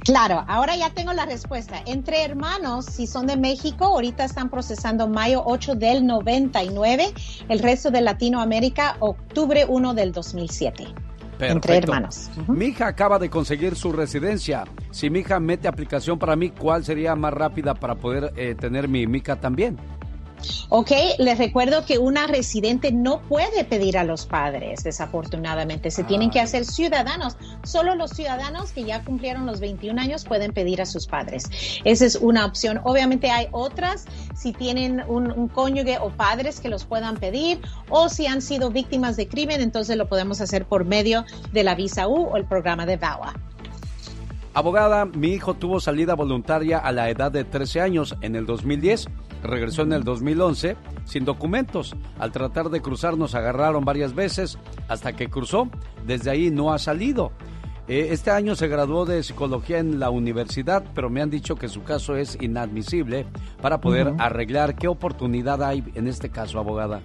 [0.00, 1.82] Claro, ahora ya tengo la respuesta.
[1.84, 7.12] Entre hermanos, si son de México, ahorita están procesando mayo 8 del 99,
[7.48, 10.86] el resto de Latinoamérica, octubre 1 del 2007.
[11.40, 12.30] Entre hermanos.
[12.48, 14.64] Mi hija acaba de conseguir su residencia.
[14.90, 18.88] Si mi hija mete aplicación para mí, ¿cuál sería más rápida para poder eh, tener
[18.88, 19.76] mi mica también?
[20.68, 25.90] Ok, les recuerdo que una residente no puede pedir a los padres, desafortunadamente.
[25.90, 27.36] Se tienen que hacer ciudadanos.
[27.64, 31.44] Solo los ciudadanos que ya cumplieron los 21 años pueden pedir a sus padres.
[31.84, 32.80] Esa es una opción.
[32.84, 38.08] Obviamente hay otras, si tienen un, un cónyuge o padres que los puedan pedir, o
[38.08, 42.08] si han sido víctimas de crimen, entonces lo podemos hacer por medio de la visa
[42.08, 43.34] U o el programa de VAWA.
[44.52, 49.06] Abogada, mi hijo tuvo salida voluntaria a la edad de 13 años en el 2010.
[49.44, 51.94] Regresó en el 2011 sin documentos.
[52.18, 54.58] Al tratar de cruzar nos agarraron varias veces
[54.88, 55.68] hasta que cruzó.
[56.04, 57.30] Desde ahí no ha salido.
[57.90, 61.68] Eh, Este año se graduó de psicología en la universidad, pero me han dicho que
[61.68, 63.26] su caso es inadmisible
[63.60, 64.76] para poder arreglar.
[64.76, 67.02] ¿Qué oportunidad hay en este caso, abogada?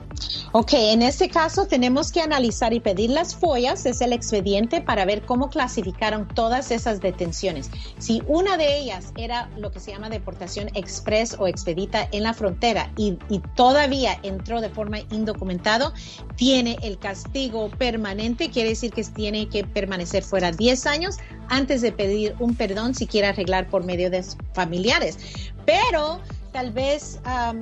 [0.52, 5.06] Ok, en este caso tenemos que analizar y pedir las follas, es el expediente para
[5.06, 7.72] ver cómo clasificaron todas esas detenciones.
[7.98, 12.36] Si una de ellas era lo que se llama deportación express o expedita en la
[12.36, 15.94] frontera y, y todavía entró de forma indocumentado,
[16.36, 21.92] tiene el castigo permanente, quiere decir que tiene que permanecer fuera 10 años antes de
[21.92, 24.24] pedir un perdón si quiere arreglar por medio de
[24.54, 25.18] familiares.
[25.66, 26.20] Pero
[26.52, 27.20] tal vez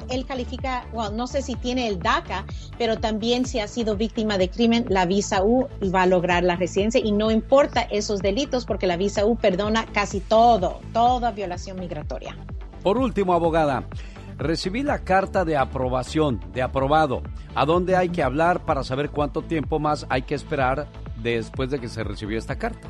[0.09, 2.45] él califica, bueno, no sé si tiene el DACA,
[2.77, 6.55] pero también si ha sido víctima de crimen, la visa U va a lograr la
[6.55, 11.79] residencia y no importa esos delitos porque la visa U perdona casi todo, toda violación
[11.79, 12.37] migratoria.
[12.83, 13.85] Por último, abogada,
[14.37, 17.23] recibí la carta de aprobación, de aprobado.
[17.55, 20.87] ¿A dónde hay que hablar para saber cuánto tiempo más hay que esperar
[21.21, 22.89] después de que se recibió esta carta?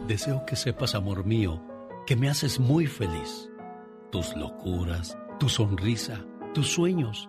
[0.07, 1.63] Deseo que sepas, amor mío,
[2.07, 3.49] que me haces muy feliz.
[4.11, 6.25] Tus locuras, tu sonrisa,
[6.55, 7.29] tus sueños,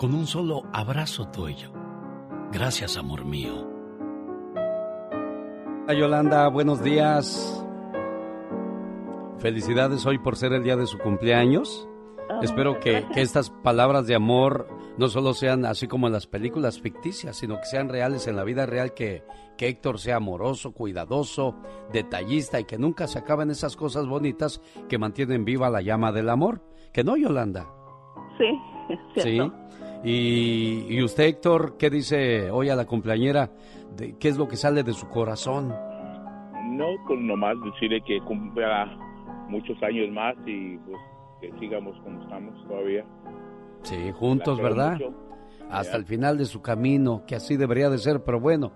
[0.00, 1.72] con un solo abrazo tuyo.
[2.50, 3.68] Gracias, amor mío.
[5.94, 7.62] Yolanda, buenos días.
[9.40, 11.86] Felicidades hoy por ser el día de su cumpleaños.
[12.30, 16.26] Ah, Espero que, que estas palabras de amor no solo sean así como en las
[16.26, 19.22] películas ficticias, sino que sean reales en la vida real, que,
[19.58, 21.56] que Héctor sea amoroso, cuidadoso,
[21.92, 26.30] detallista y que nunca se acaben esas cosas bonitas que mantienen viva la llama del
[26.30, 26.62] amor.
[26.90, 27.68] ¿Que no, Yolanda?
[28.38, 28.46] Sí,
[28.88, 29.54] es cierto.
[29.54, 29.70] Sí.
[30.02, 33.50] Y, y usted, Héctor, ¿qué dice hoy a la cumpleañera?
[33.96, 35.68] De, ¿Qué es lo que sale de su corazón?
[36.70, 38.86] No, pues nomás decirle que cumpla
[39.48, 40.96] muchos años más y pues
[41.40, 43.04] que sigamos como estamos todavía.
[43.82, 44.92] Sí, juntos, ¿verdad?
[44.92, 45.14] mucho.
[45.70, 48.72] Hasta el final de su camino, que así debería de ser, pero bueno,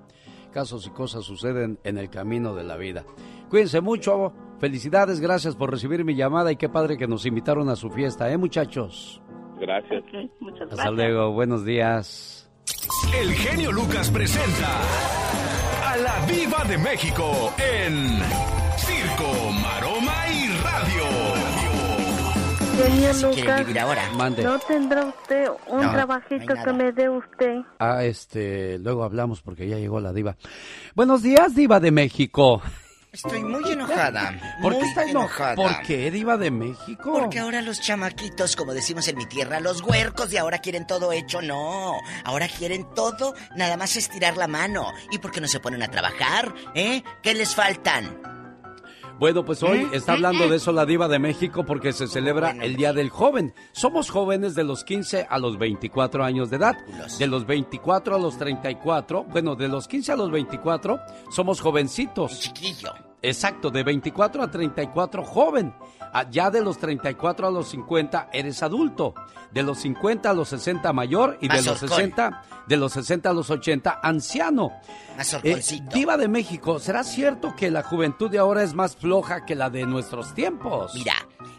[0.53, 3.05] casos y cosas suceden en el camino de la vida.
[3.51, 7.77] Cuídense mucho, felicidades, gracias por recibir mi llamada y qué padre que nos invitaron a
[7.77, 9.21] su fiesta, ¿eh, muchachos?
[9.59, 10.05] Gracias.
[10.41, 12.49] muchas Hasta luego, buenos días.
[13.19, 14.81] El genio Lucas presenta
[15.91, 18.19] a la Viva de México en
[18.77, 21.05] Circo, Maroma y Radio.
[22.77, 24.03] Genio Lucas, vivir ahora.
[24.17, 24.43] Mande.
[24.43, 27.59] ¿no tendrá usted un No, trabajito no que me dé usted?
[27.79, 30.37] Ah, este, luego hablamos porque ya llegó la diva.
[30.95, 32.61] Buenos días, diva de México.
[33.15, 34.59] Estoy muy enojada.
[34.61, 35.55] ¿Por qué está enojada?
[35.55, 37.13] ¿Por qué, diva de México?
[37.13, 41.13] Porque ahora los chamaquitos, como decimos en mi tierra, los huercos de ahora quieren todo
[41.13, 41.97] hecho, no.
[42.25, 44.93] Ahora quieren todo, nada más estirar la mano.
[45.13, 46.53] ¿Y por qué no se ponen a trabajar?
[46.75, 47.05] ¿Eh?
[47.23, 48.44] ¿Qué les faltan?
[49.19, 49.89] Bueno, pues hoy ¿Eh?
[49.93, 53.55] está hablando de eso la diva de México porque se celebra el Día del Joven.
[53.73, 56.77] Somos jóvenes de los 15 a los 24 años de edad.
[57.19, 61.01] De los 24 a los 34, bueno, de los 15 a los 24
[61.31, 62.41] somos jovencitos.
[62.41, 62.93] Chiquillo.
[63.25, 65.75] Exacto, de 24 a 34 joven.
[66.13, 69.15] Ah, Ya de los 34 a los 50 eres adulto.
[69.51, 71.97] De los 50 a los 60 mayor y de los Mazorcón.
[71.97, 74.73] 60 de los 60 a los 80 anciano.
[75.43, 75.61] Eh.
[75.93, 79.71] Diva de México, ¿será cierto que la juventud de ahora es más floja que la
[79.71, 80.93] de nuestros tiempos?
[80.95, 81.15] Mira,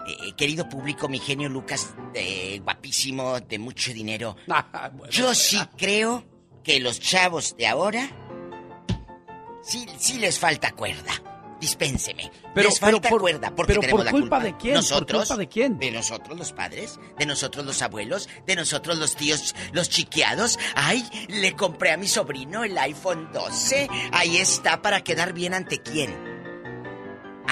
[0.07, 4.35] eh, querido público, mi genio Lucas, eh, guapísimo, de mucho dinero.
[4.49, 6.23] Ah, Yo sí creo
[6.63, 8.07] que los chavos de ahora
[9.63, 11.11] sí, sí les falta cuerda.
[11.59, 12.31] Dispénseme.
[12.53, 14.73] Pero- les pero falta por- cuerda porque pero tenemos ¿por la culpa de quién?
[14.73, 15.27] ¿Por Nosotros.
[15.27, 15.77] culpa de quién?
[15.79, 20.59] De nosotros los padres, de nosotros los abuelos, de nosotros los tíos, los chiqueados.
[20.75, 23.87] Ay, le compré a mi sobrino el iPhone 12.
[24.11, 26.24] Ahí está para quedar bien ante quién.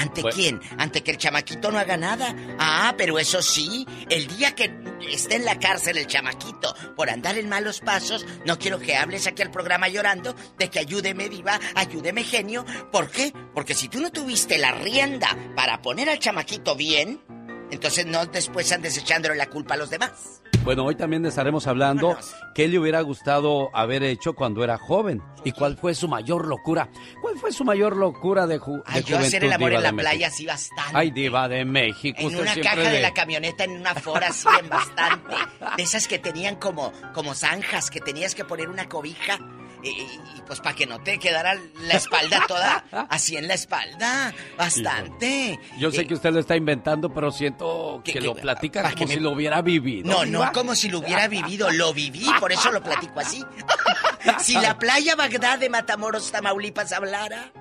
[0.04, 0.60] ¿Ante quién?
[0.78, 2.36] ¿Ante que el chamaquito no haga nada?
[2.60, 4.70] Ah, pero eso sí, el día que
[5.10, 9.28] esté en la cárcel el chamaquito por andar en malos pasos, no quiero que hables
[9.28, 12.66] aquí al programa llorando de que ayúdeme diva, ayúdeme genio.
[12.92, 13.32] ¿Por qué?
[13.54, 17.24] Porque si tú no tuviste la rienda para poner al chamaquito bien,
[17.72, 20.43] entonces no después andes echándole la culpa a los demás.
[20.64, 22.16] Bueno, hoy también estaremos hablando
[22.56, 26.90] qué le hubiera gustado haber hecho cuando era joven y cuál fue su mayor locura.
[27.22, 29.78] ¿Cuál fue su mayor locura de, ju de Ay, yo juventud, hacer el amor Diva
[29.80, 30.38] en la de playa México?
[30.38, 30.92] sí bastante.
[30.98, 34.24] Ay, diva de México, En usted una caja de de- la camioneta, en una Ford
[34.24, 35.36] así en bastante.
[35.76, 39.40] De esas que tenían como, como zanjas, que tenías que poner una cobija.
[39.84, 44.34] Y, y- pues para que no te quedara la espalda toda así en la espalda.
[44.58, 45.60] Bastante.
[45.78, 49.06] Yo sé Eh, que usted lo está inventando, pero siento que, que- lo platica como
[49.08, 50.10] me- si lo hubiera vivido.
[50.12, 53.44] No, no como si lo hubiera vivido, lo viví, por eso lo platico así.
[54.40, 57.52] si la playa Bagdad de Matamoros, Tamaulipas hablara.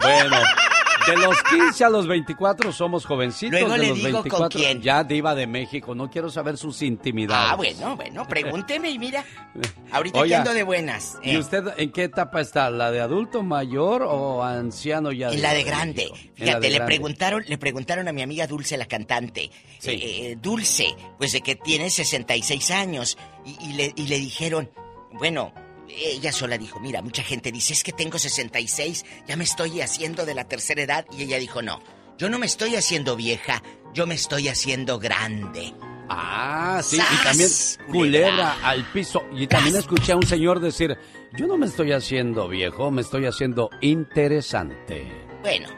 [0.00, 0.36] Bueno,
[1.08, 3.58] De los 15 a los 24 somos jovencitos.
[3.58, 4.82] Luego de le los digo con 24 quién.
[4.82, 5.94] ya diva de México.
[5.94, 7.52] No quiero saber sus intimidades.
[7.52, 9.24] Ah, bueno, bueno, pregúnteme y mira.
[9.92, 11.18] Ahorita Oiga, ando de buenas.
[11.22, 11.38] ¿Y eh.
[11.38, 12.70] usted en qué etapa está?
[12.70, 15.30] ¿La de adulto mayor o anciano ya?
[15.30, 16.10] En la de grande.
[16.34, 16.86] Fíjate, de le grande.
[16.86, 19.50] preguntaron, le preguntaron a mi amiga Dulce, la cantante.
[19.78, 19.90] Sí.
[19.90, 23.16] eh, eh, Dulce, pues de que tiene 66 años.
[23.46, 24.70] Y, y le, y le dijeron,
[25.12, 25.52] bueno,
[25.88, 30.26] ella sola dijo, mira, mucha gente dice, es que tengo 66, ya me estoy haciendo
[30.26, 31.06] de la tercera edad.
[31.16, 31.80] Y ella dijo, no,
[32.18, 33.62] yo no me estoy haciendo vieja,
[33.94, 35.74] yo me estoy haciendo grande.
[36.10, 37.50] Ah, sí, y también
[37.86, 38.30] Culebra.
[38.30, 39.22] culebra al piso.
[39.32, 40.96] Y también escuché a un señor decir,
[41.36, 45.06] yo no me estoy haciendo viejo, me estoy haciendo interesante.
[45.42, 45.68] Bueno,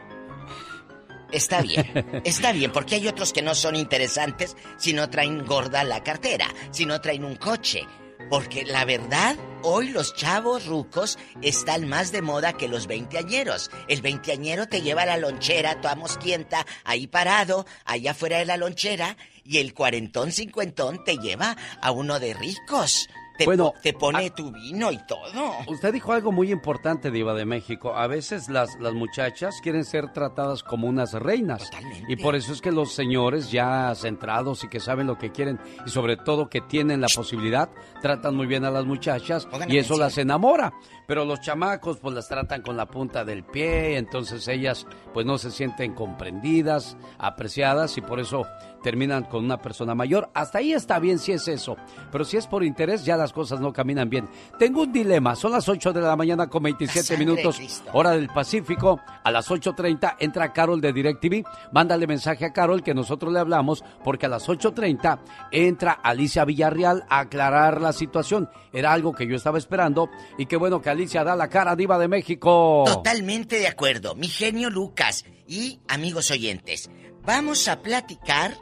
[1.32, 5.82] está bien, está bien, porque hay otros que no son interesantes si no traen gorda
[5.82, 7.87] la cartera, si no traen un coche.
[8.31, 13.73] Porque la verdad, hoy los chavos rucos están más de moda que los veinteañeros.
[13.89, 18.57] El veinteañero te lleva a la lonchera, toda mosquienta, ahí parado, ahí afuera de la
[18.57, 23.09] lonchera, y el cuarentón cincuentón te lleva a uno de ricos.
[23.40, 25.22] Te, Bueno, te pone tu vino y todo.
[25.66, 27.94] Usted dijo algo muy importante, Diva de México.
[27.96, 31.70] A veces las, las muchachas quieren ser tratadas como unas reinas.
[32.06, 35.58] Y por eso es que los señores ya centrados y que saben lo que quieren
[35.86, 37.70] y sobre todo que tienen la posibilidad,
[38.02, 40.74] tratan muy bien a las muchachas y eso las enamora.
[41.06, 45.38] Pero los chamacos pues las tratan con la punta del pie, entonces ellas pues no
[45.38, 48.46] se sienten comprendidas, apreciadas y por eso
[48.82, 50.31] terminan con una persona mayor.
[50.35, 51.77] Hasta ahí está bien si es eso,
[52.11, 54.28] pero si es por interés ya las cosas no caminan bien.
[54.59, 58.12] Tengo un dilema, son las 8 de la mañana con 27 sangre de minutos, hora
[58.12, 59.01] del Pacífico.
[59.23, 61.44] A las 8.30 entra Carol de DirecTV.
[61.73, 65.19] Mándale mensaje a Carol que nosotros le hablamos porque a las 8.30
[65.51, 68.48] entra Alicia Villarreal a aclarar la situación.
[68.73, 70.09] Era algo que yo estaba esperando
[70.39, 72.85] y qué bueno que Alicia da la cara diva de México.
[72.86, 76.90] Totalmente de acuerdo, mi genio Lucas y amigos oyentes.
[77.23, 78.55] Vamos a platicar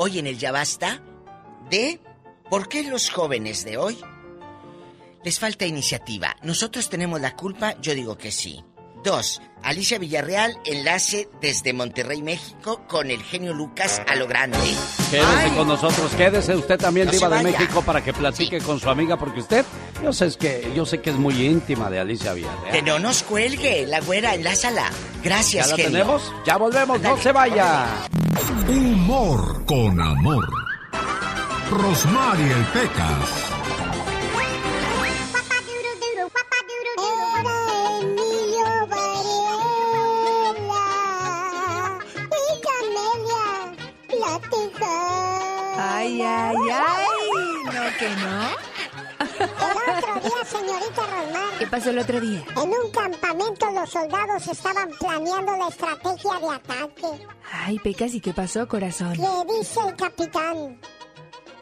[0.00, 1.02] hoy en el Ya Basta
[1.68, 2.00] de
[2.48, 3.98] por qué los jóvenes de hoy
[5.24, 6.36] les falta iniciativa.
[6.42, 8.64] Nosotros tenemos la culpa, yo digo que sí.
[9.08, 14.58] Dos, Alicia Villarreal, enlace desde Monterrey, México, con el genio Lucas a lo grande.
[15.10, 17.42] Quédese Ay, con nosotros, quédese usted también, No Diva de.
[17.42, 19.64] México, para que platique con su amiga, porque usted,
[20.02, 22.70] yo sé, es que, yo sé que es muy íntima de Alicia Villarreal.
[22.70, 24.90] Que no nos cuelgue, la güera, enlázala.
[25.24, 25.92] Gracias, ¿Ya la genio.
[25.92, 26.32] tenemos?
[26.44, 27.86] Ya volvemos, no se vaya.
[28.68, 30.46] Humor con amor.
[31.70, 33.57] Rosmarie el Pecas.
[47.98, 48.48] Que no.
[49.38, 52.44] El otro día, señorita Rosmar, ¿Qué pasó el otro día?
[52.56, 57.26] en un campamento los soldados estaban planeando la estrategia de ataque.
[57.52, 59.12] Ay, Pecas, ¿y qué pasó, corazón?
[59.12, 60.80] Le dice el capitán,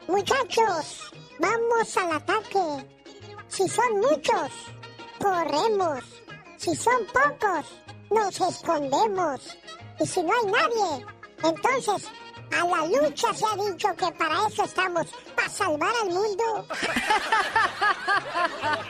[0.08, 2.86] muchachos, vamos al ataque.
[3.48, 4.50] Si son muchos,
[5.18, 6.04] corremos.
[6.56, 7.66] Si son pocos,
[8.10, 9.56] nos escondemos.
[10.00, 11.06] Y si no hay nadie,
[11.44, 12.08] entonces
[12.52, 16.66] a la lucha se ha dicho que para eso estamos, para salvar al mundo.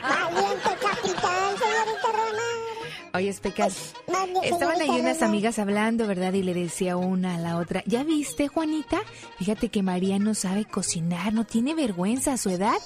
[0.01, 2.77] Valiente capitán, señorita Román.
[3.13, 6.33] Oye, Pecas, Mande, estaban ahí unas amigas hablando, ¿verdad?
[6.33, 8.99] Y le decía una a la otra, ¿ya viste, Juanita?
[9.39, 12.77] Fíjate que María no sabe cocinar, no tiene vergüenza a su edad.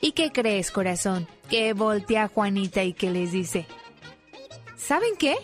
[0.00, 1.26] ¿Y qué crees, corazón?
[1.48, 3.66] Que voltea a Juanita y que les dice,
[4.76, 5.34] ¿saben qué?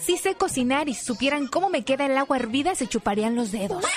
[0.00, 3.52] Si sé cocinar y si supieran cómo me queda el agua hervida, se chuparían los
[3.52, 3.84] dedos.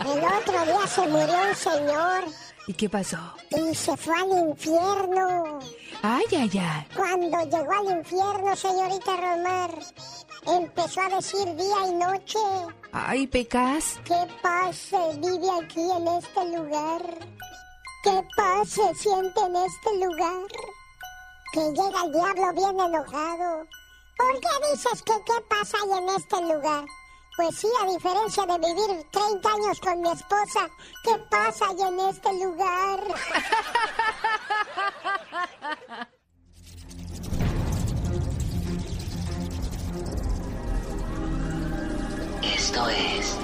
[0.00, 2.24] El otro día se murió un señor
[2.66, 3.18] ¿Y qué pasó?
[3.50, 5.58] y se fue al infierno.
[6.02, 6.86] Ay, ay, ay.
[6.96, 9.78] Cuando llegó al infierno, señorita Romar,
[10.46, 12.38] empezó a decir día y noche.
[12.92, 14.00] Ay, Pecas.
[14.04, 17.02] ¿Qué paz se vive aquí en este lugar?
[18.02, 20.48] ¿Qué paz se siente en este lugar?
[21.54, 23.64] Que llega el diablo bien enojado.
[24.16, 26.84] ¿Por qué dices que qué pasa hay en este lugar?
[27.36, 30.68] Pues sí, a diferencia de vivir 30 años con mi esposa,
[31.04, 33.00] ¿qué pasa hay en este lugar?
[42.42, 43.36] Esto es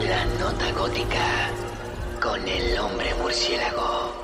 [0.00, 1.50] La Nota Gótica
[2.20, 4.23] con el hombre murciélago.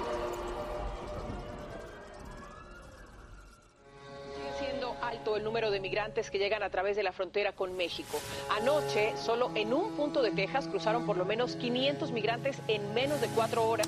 [5.11, 8.21] Alto el número de migrantes que llegan a través de la frontera con México.
[8.51, 13.21] Anoche, solo en un punto de Texas, cruzaron por lo menos 500 migrantes en menos
[13.21, 13.87] de cuatro horas.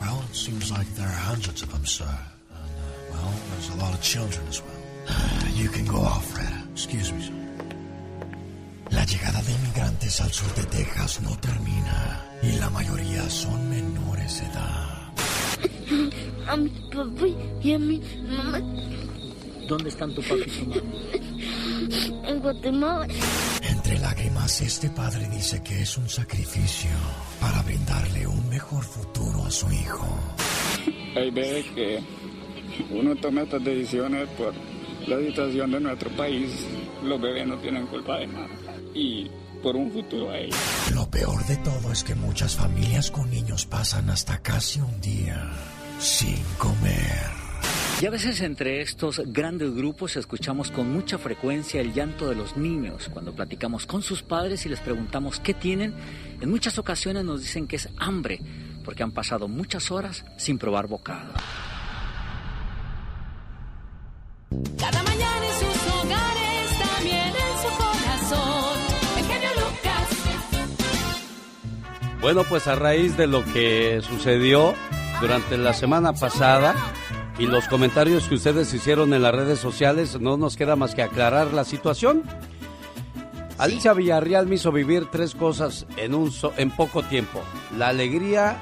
[0.00, 2.04] Well, it seems like there are hundreds of them, sir.
[2.04, 2.12] And,
[2.52, 4.72] uh, well, there's a lot of children as well.
[5.54, 6.52] You can go off, Fred.
[6.72, 7.30] Excuse me.
[8.90, 14.40] La llegada de inmigrantes al sur de Texas no termina y la mayoría son menores
[14.40, 14.96] de edad.
[16.48, 17.26] A mi papá
[17.62, 18.60] y a mi mamá
[19.68, 20.82] ¿Dónde están tu papá y tu mamá?
[22.26, 23.06] en Guatemala.
[23.62, 26.90] Entre lágrimas, este padre dice que es un sacrificio
[27.40, 30.06] para brindarle un mejor futuro a su hijo.
[31.16, 32.00] Hay veces que
[32.90, 34.52] uno toma estas decisiones por
[35.06, 36.50] la situación de nuestro país.
[37.02, 38.48] Los bebés no tienen culpa de nada.
[38.94, 39.30] Y
[39.62, 40.56] por un futuro a ellos.
[40.94, 45.50] Lo peor de todo es que muchas familias con niños pasan hasta casi un día
[45.98, 47.45] sin comer.
[47.98, 52.54] Y a veces entre estos grandes grupos escuchamos con mucha frecuencia el llanto de los
[52.54, 53.08] niños.
[53.10, 55.94] Cuando platicamos con sus padres y les preguntamos qué tienen,
[56.38, 58.38] en muchas ocasiones nos dicen que es hambre,
[58.84, 61.32] porque han pasado muchas horas sin probar bocado.
[64.78, 68.78] Cada mañana en sus hogares, también en su corazón.
[69.16, 70.08] El genio Lucas.
[72.20, 74.74] Bueno, pues a raíz de lo que sucedió
[75.22, 76.74] durante la semana pasada
[77.38, 81.02] y los comentarios que ustedes hicieron en las redes sociales, no nos queda más que
[81.02, 82.22] aclarar la situación.
[83.58, 87.42] Alicia Villarreal me hizo vivir tres cosas en, un so- en poco tiempo.
[87.76, 88.56] La alegría,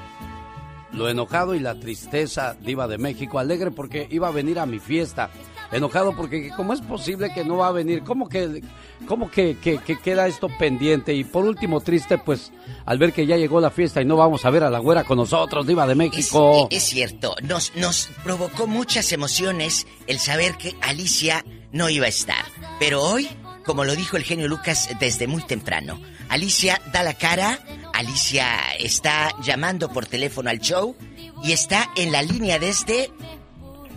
[0.93, 3.39] lo enojado y la tristeza, diva de México.
[3.39, 5.29] Alegre porque iba a venir a mi fiesta.
[5.71, 8.03] Enojado porque cómo es posible que no va a venir.
[8.03, 8.61] ¿Cómo que,
[9.07, 11.13] cómo que, que- que queda esto pendiente?
[11.13, 12.51] Y por último triste pues
[12.85, 15.03] al ver que ya llegó la fiesta y no vamos a ver a la güera
[15.03, 16.67] con nosotros, diva de Es, México.
[16.71, 22.45] es cierto, nos, nos provocó muchas emociones el saber que Alicia no iba a estar.
[22.79, 23.27] Pero hoy,
[23.65, 27.59] como lo dijo el genio Lucas desde muy temprano, Alicia da la cara,
[27.93, 28.47] Alicia
[28.79, 30.95] está llamando por teléfono al show
[31.43, 33.09] y está en la línea desde...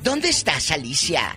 [0.03, 1.37] ¿Dónde estás, Alicia?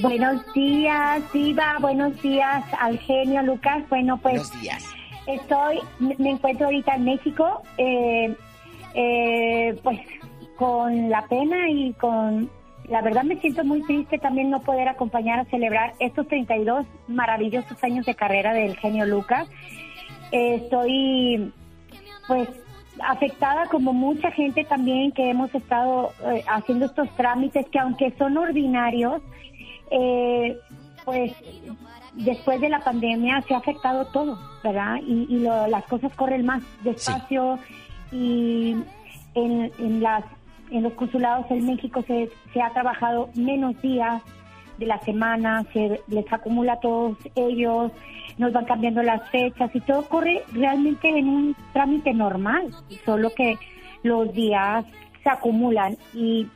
[0.00, 1.76] Buenos días, Diva.
[1.80, 3.82] Buenos días al genio Lucas.
[3.88, 4.34] Bueno, pues.
[4.34, 4.84] Buenos días.
[5.26, 8.34] Estoy, me encuentro ahorita en México, eh,
[8.94, 10.00] eh, pues
[10.56, 12.50] con la pena y con.
[12.88, 17.82] La verdad me siento muy triste también no poder acompañar a celebrar estos 32 maravillosos
[17.84, 19.48] años de carrera del genio Lucas.
[20.32, 21.52] Eh, estoy,
[22.26, 22.48] pues,
[23.02, 28.36] afectada como mucha gente también que hemos estado eh, haciendo estos trámites que aunque son
[28.36, 29.22] ordinarios,
[29.90, 30.58] eh,
[31.04, 31.32] pues
[32.14, 34.96] después de la pandemia se ha afectado todo, ¿verdad?
[35.06, 37.58] Y, y lo- las cosas corren más despacio
[38.12, 38.76] y
[39.34, 40.24] en, en las
[40.70, 44.22] en los consulados en México se, se ha trabajado menos días
[44.78, 47.90] de la semana, se les acumula a todos ellos,
[48.38, 52.70] nos van cambiando las fechas y todo corre realmente en un trámite normal,
[53.04, 53.58] solo que
[54.04, 54.84] los días
[55.24, 56.46] se acumulan y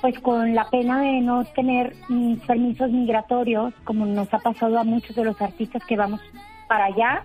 [0.00, 4.84] pues con la pena de no tener mm, permisos migratorios, como nos ha pasado a
[4.84, 6.20] muchos de los artistas que vamos
[6.68, 7.24] para allá,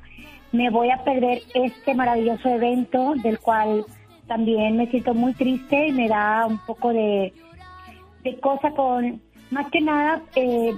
[0.52, 3.86] me voy a perder este maravilloso evento del cual
[4.28, 7.34] también me siento muy triste y me da un poco de,
[8.24, 9.22] de cosa con,
[9.52, 10.74] más que nada, eh,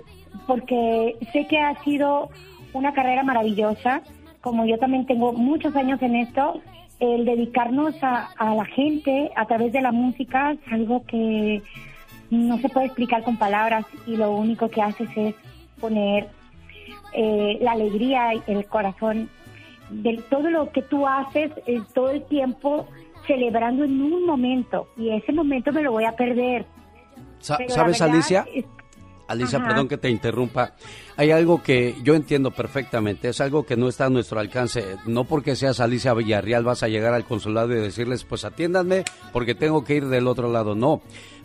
[0.47, 2.29] porque sé que ha sido
[2.73, 4.01] una carrera maravillosa,
[4.41, 6.61] como yo también tengo muchos años en esto,
[6.99, 11.61] el dedicarnos a, a la gente a través de la música es algo que
[12.31, 15.35] no se puede explicar con palabras y lo único que haces es
[15.79, 16.29] poner
[17.13, 19.29] eh, la alegría y el corazón
[19.89, 22.87] de todo lo que tú haces eh, todo el tiempo
[23.27, 26.65] celebrando en un momento y ese momento me lo voy a perder.
[27.39, 28.45] Sa- Pero la ¿Sabes, verdad Alicia?
[28.53, 28.65] es-
[29.27, 29.67] Alicia, Ajá.
[29.69, 30.73] perdón que te interrumpa.
[31.17, 34.97] Hay algo que yo entiendo perfectamente, es algo que no está a nuestro alcance.
[35.05, 39.03] No porque seas Alicia Villarreal vas a llegar al consulado y decirles, pues atiéndanme
[39.33, 40.75] porque tengo que ir del otro lado.
[40.75, 41.01] No.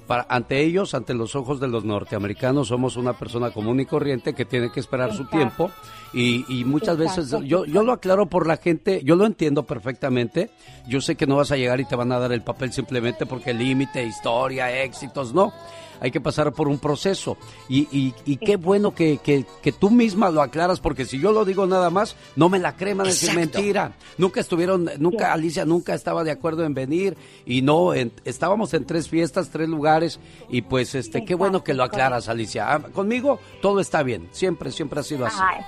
[0.07, 4.35] Para, ante ellos, ante los ojos de los norteamericanos, somos una persona común y corriente
[4.35, 5.71] que tiene que esperar su tiempo
[6.13, 10.51] y, y muchas veces yo, yo lo aclaro por la gente, yo lo entiendo perfectamente.
[10.89, 13.25] Yo sé que no vas a llegar y te van a dar el papel simplemente
[13.25, 15.53] porque límite, historia, éxitos, no.
[16.01, 17.37] Hay que pasar por un proceso.
[17.69, 21.33] Y, y, y qué bueno que, que, que tú misma lo aclaras, porque si yo
[21.33, 23.93] lo digo nada más, no me la creman decir mentira.
[24.19, 27.17] Nunca estuvieron, nunca, Alicia nunca estaba de acuerdo en venir.
[27.45, 30.19] Y no, en- estábamos en tres fiestas, tres lugares.
[30.49, 32.73] Y pues, este, qué bueno que lo aclaras, Alicia.
[32.75, 34.29] Ah, conmigo todo está bien.
[34.33, 35.37] Siempre, siempre ha sido así.
[35.41, 35.63] Ay,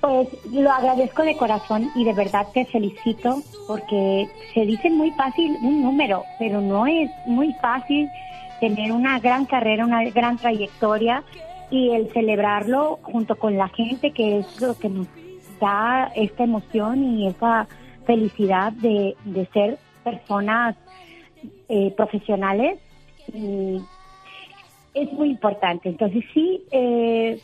[0.00, 5.56] Pues lo agradezco de corazón y de verdad te felicito porque se dice muy fácil
[5.62, 8.08] un número, pero no es muy fácil
[8.64, 11.22] tener una gran carrera, una gran trayectoria
[11.70, 15.06] y el celebrarlo junto con la gente que es lo que nos
[15.60, 17.68] da esta emoción y esa
[18.06, 20.76] felicidad de, de ser personas
[21.68, 22.80] eh, profesionales
[23.34, 23.82] y
[24.94, 25.90] es muy importante.
[25.90, 27.38] Entonces sí, eh,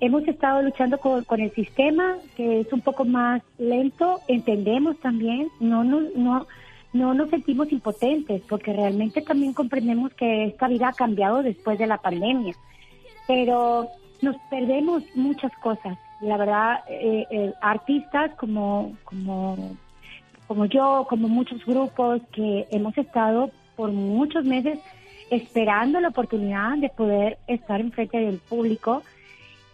[0.00, 5.50] hemos estado luchando con, con el sistema, que es un poco más lento, entendemos también,
[5.60, 6.46] no, no, no,
[6.94, 11.86] no nos sentimos impotentes, porque realmente también comprendemos que esta vida ha cambiado después de
[11.86, 12.54] la pandemia,
[13.26, 13.88] pero
[14.22, 15.98] nos perdemos muchas cosas.
[16.22, 19.76] La verdad, eh, eh, artistas como, como,
[20.46, 24.78] como yo, como muchos grupos que hemos estado por muchos meses
[25.30, 29.02] esperando la oportunidad de poder estar enfrente del público,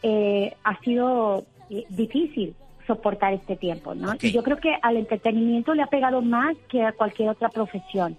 [0.03, 2.55] eh, ha sido eh, difícil
[2.91, 4.15] soportar este tiempo, ¿no?
[4.21, 8.17] Y yo creo que al entretenimiento le ha pegado más que a cualquier otra profesión.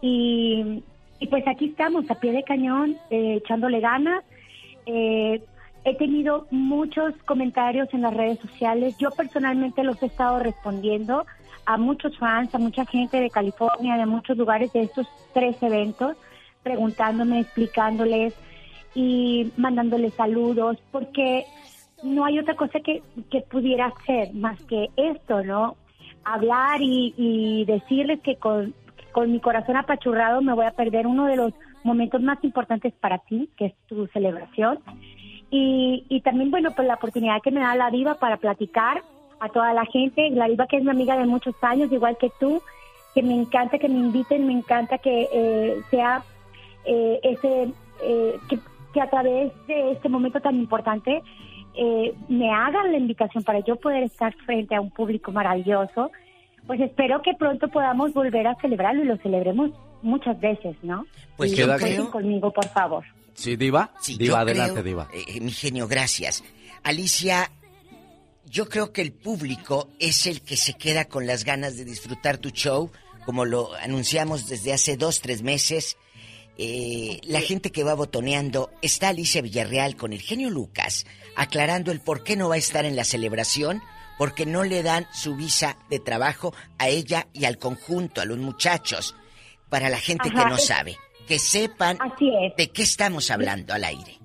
[0.00, 0.82] Y,
[1.20, 4.24] y pues aquí estamos, a pie de cañón, eh, echándole ganas.
[4.86, 5.40] Eh,
[5.84, 8.96] he tenido muchos comentarios en las redes sociales.
[8.98, 11.24] Yo personalmente los he estado respondiendo
[11.64, 16.16] a muchos fans, a mucha gente de California, de muchos lugares de estos tres eventos,
[16.64, 18.34] preguntándome, explicándoles
[18.96, 21.46] y mandándoles saludos, porque
[22.02, 25.76] no hay otra cosa que, que pudiera hacer más que esto, ¿no?
[26.24, 28.74] Hablar y, decirles que con,
[29.12, 31.52] con mi corazón apachurrado me voy a perder uno de los
[31.84, 34.78] momentos más importantes para ti, que es tu celebración.
[35.50, 39.02] Y, y también, bueno, pues la oportunidad que me da la diva para platicar
[39.40, 42.30] a toda la gente, la diva que es mi amiga de muchos años, igual que
[42.38, 42.62] tú,
[43.14, 46.22] que me encanta que me inviten, me encanta que eh, sea
[46.84, 47.72] eh, ese,
[48.02, 48.38] eh,
[48.92, 51.22] que a través de este momento tan importante
[51.76, 56.10] eh, me hagan la invitación para yo poder estar frente a un público maravilloso,
[56.66, 59.70] pues espero que pronto podamos volver a celebrarlo y lo celebremos
[60.02, 61.06] muchas veces, ¿no?
[61.36, 63.04] Pues Y yo cuenten creo- conmigo, por favor.
[63.34, 63.90] Sí, Diva.
[64.00, 65.08] Sí, diva, adelante, creo- Diva.
[65.12, 66.44] eh, mi genio, gracias.
[66.82, 67.50] Alicia,
[68.46, 72.36] yo creo que el público es el que se queda con las ganas de disfrutar
[72.38, 72.90] tu show,
[73.24, 75.96] como lo anunciamos desde hace dos, tres meses.
[76.58, 82.00] Eh, la gente que va botoneando está Alicia Villarreal con el genio Lucas, aclarando el
[82.00, 83.80] por qué no va a estar en la celebración,
[84.18, 88.38] porque no le dan su visa de trabajo a ella y al conjunto, a los
[88.38, 89.16] muchachos.
[89.68, 90.96] Para la gente que no es- sabe,
[91.26, 91.98] que sepan
[92.56, 94.18] de qué estamos hablando al aire.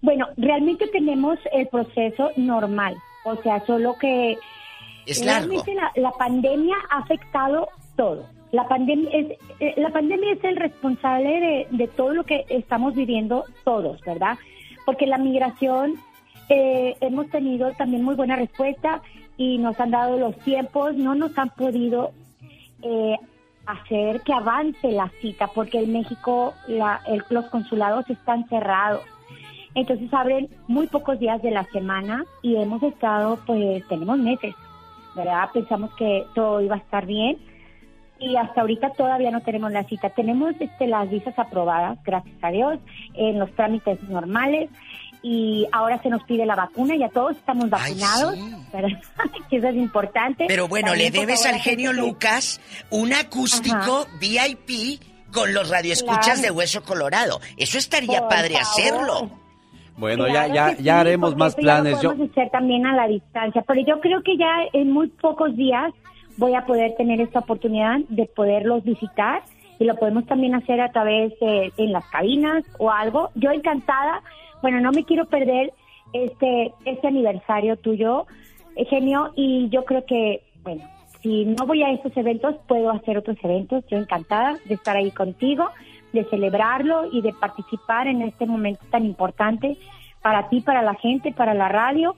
[0.00, 4.36] Bueno, realmente tenemos el proceso normal, o sea, solo que
[5.06, 5.48] Es largo.
[5.48, 8.26] realmente la, la pandemia ha afectado todo.
[8.50, 12.94] La pandemia es eh, la pandemia es el responsable de, de todo lo que estamos
[12.94, 14.36] viviendo todos, ¿verdad?
[14.84, 15.94] Porque la migración
[16.48, 19.00] eh, hemos tenido también muy buena respuesta
[19.36, 22.12] y nos han dado los tiempos, no nos han podido
[22.82, 23.16] eh,
[23.64, 29.02] hacer que avance la cita, porque en México la- el- los consulados están cerrados.
[29.74, 34.54] Entonces abren muy pocos días de la semana y hemos estado, pues tenemos meses,
[35.14, 35.48] ¿verdad?
[35.54, 37.38] Pensamos que todo iba a estar bien
[38.22, 40.10] y hasta ahorita todavía no tenemos la cita.
[40.10, 42.78] Tenemos este, las visas aprobadas, gracias a Dios,
[43.14, 44.70] en los trámites normales
[45.22, 48.34] y ahora se nos pide la vacuna, ya todos estamos vacunados,
[49.50, 50.46] eso es importante.
[50.48, 55.00] Pero bueno, También, le debes favor, al genio Lucas un acústico VIP
[55.32, 56.40] con los radioescuchas Claro.
[56.42, 57.40] de Hueso Colorado.
[57.56, 58.62] Eso estaría Por padre favor.
[58.62, 59.30] hacerlo.
[59.96, 62.02] Bueno, Claro ya, ya, haremos más eso ya planes.
[62.02, 65.54] Lo Yo, hacer también a la distancia, pero yo creo que ya en muy pocos
[65.56, 65.92] días
[66.36, 69.42] voy a poder tener esta oportunidad de poderlos visitar
[69.78, 73.30] y lo podemos también hacer a través de en las cabinas o algo.
[73.34, 74.22] Yo encantada,
[74.62, 75.72] bueno, no me quiero perder
[76.12, 78.26] este este aniversario tuyo,
[78.88, 80.84] genio, y yo creo que, bueno,
[81.22, 83.84] si no voy a estos eventos, puedo hacer otros eventos.
[83.88, 85.68] Yo encantada de estar ahí contigo,
[86.12, 89.76] de celebrarlo y de participar en este momento tan importante
[90.20, 92.16] para ti, para la gente, para la radio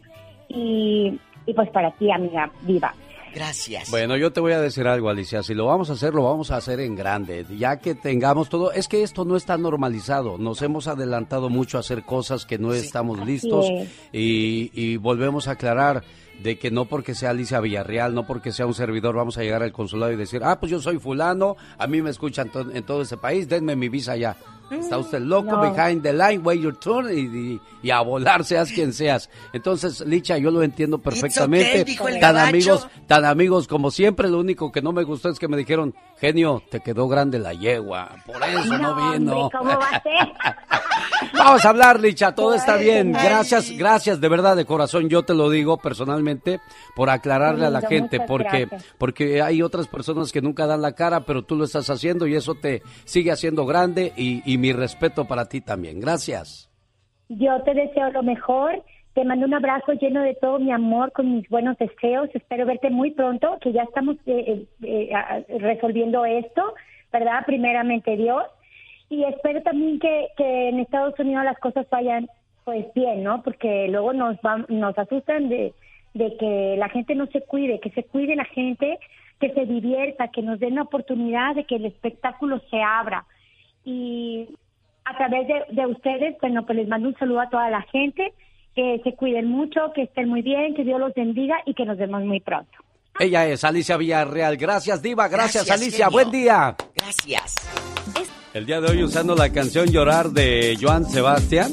[0.48, 2.94] y, y pues para ti, amiga viva.
[3.34, 3.90] Gracias.
[3.90, 5.42] Bueno, yo te voy a decir algo, Alicia.
[5.42, 7.44] Si lo vamos a hacer, lo vamos a hacer en grande.
[7.58, 8.72] Ya que tengamos todo.
[8.72, 10.38] Es que esto no está normalizado.
[10.38, 13.66] Nos hemos adelantado mucho a hacer cosas que no estamos listos.
[13.70, 13.88] es.
[14.12, 16.04] Y, y volvemos a aclarar
[16.42, 19.62] de que no porque sea Alicia Villarreal, no porque sea un servidor, vamos a llegar
[19.62, 22.82] al consulado y decir, ah, pues yo soy fulano, a mí me escuchan to- en
[22.84, 24.36] todo ese país, denme mi visa ya.
[24.70, 25.60] Está usted loco, No.
[25.72, 27.20] behind the line, wait your turn, y,
[27.54, 29.28] y- y a volar, seas quien seas.
[29.52, 31.70] Entonces, Licha, yo lo entiendo perfectamente.
[31.70, 32.48] okay, dijo el tan gabacho.
[32.48, 35.94] amigos, tan amigos como siempre, lo único que no me gustó es que me dijeron,
[36.18, 39.36] genio, te quedó grande la yegua, por eso no, vino.
[39.48, 40.12] hombre, ¿cómo va a ser?
[41.36, 43.12] Vamos a hablar, Licha, todo está bien.
[43.12, 46.60] Gracias, gracias de verdad de corazón, yo te lo digo personalmente
[46.94, 48.94] por aclararle a la gente, porque gracias.
[48.98, 52.34] porque hay otras personas que nunca dan la cara, pero tú lo estás haciendo y
[52.34, 56.00] eso te sigue haciendo grande y, y mi respeto para ti también.
[56.00, 56.70] Gracias.
[57.28, 58.82] Yo te deseo lo mejor.
[59.14, 62.28] Te mando un abrazo lleno de todo mi amor, con mis buenos deseos.
[62.34, 66.74] Espero verte muy pronto, que ya estamos eh, eh, eh, resolviendo esto,
[67.12, 67.44] ¿verdad?
[67.46, 68.42] Primeramente Dios.
[69.08, 72.28] y espero también que, en Estados Unidos las cosas vayan
[72.64, 73.42] pues bien, ¿no?
[73.42, 75.74] Porque luego nos van, nos asustan de,
[76.14, 78.98] de que la gente no se cuide, que se cuide la gente,
[79.38, 83.26] que se divierta, que nos den la oportunidad de que el espectáculo se abra.
[83.84, 84.48] Y
[85.04, 88.32] a través de, de ustedes, bueno, pues les mando un saludo a toda la gente,
[88.74, 91.98] que se cuiden mucho, que estén muy bien, que Dios los bendiga y que nos
[91.98, 92.72] vemos muy pronto.
[93.20, 94.56] Ella es Alicia Villarreal.
[94.56, 95.28] Gracias, Diva.
[95.28, 96.06] Gracias, Gracias, Alicia.
[96.06, 96.10] genio.
[96.12, 96.74] Buen día.
[96.96, 97.54] Gracias.
[98.52, 101.72] El día de hoy, usando la canción Llorar de Joan Sebastián,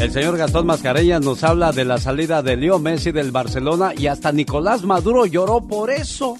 [0.00, 4.06] el señor Gastón Mascareñas nos habla de la salida de Leo Messi del Barcelona y
[4.08, 6.36] hasta Nicolás Maduro lloró por eso.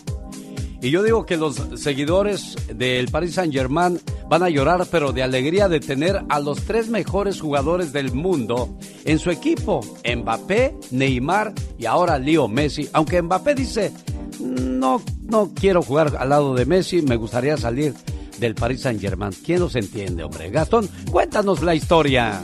[0.85, 3.98] Y yo digo que los seguidores del Paris Saint Germain
[4.28, 8.77] van a llorar, pero de alegría de tener a los tres mejores jugadores del mundo
[9.06, 12.86] en su equipo: Mbappé, Neymar y ahora Leo Messi.
[12.93, 13.94] Aunque Mbappé dice:
[14.40, 17.94] No, no quiero jugar al lado de Messi, me gustaría salir
[18.39, 19.32] del Paris Saint Germain.
[19.43, 20.51] ¿Quién los entiende, hombre?
[20.51, 22.43] Gastón, cuéntanos la historia.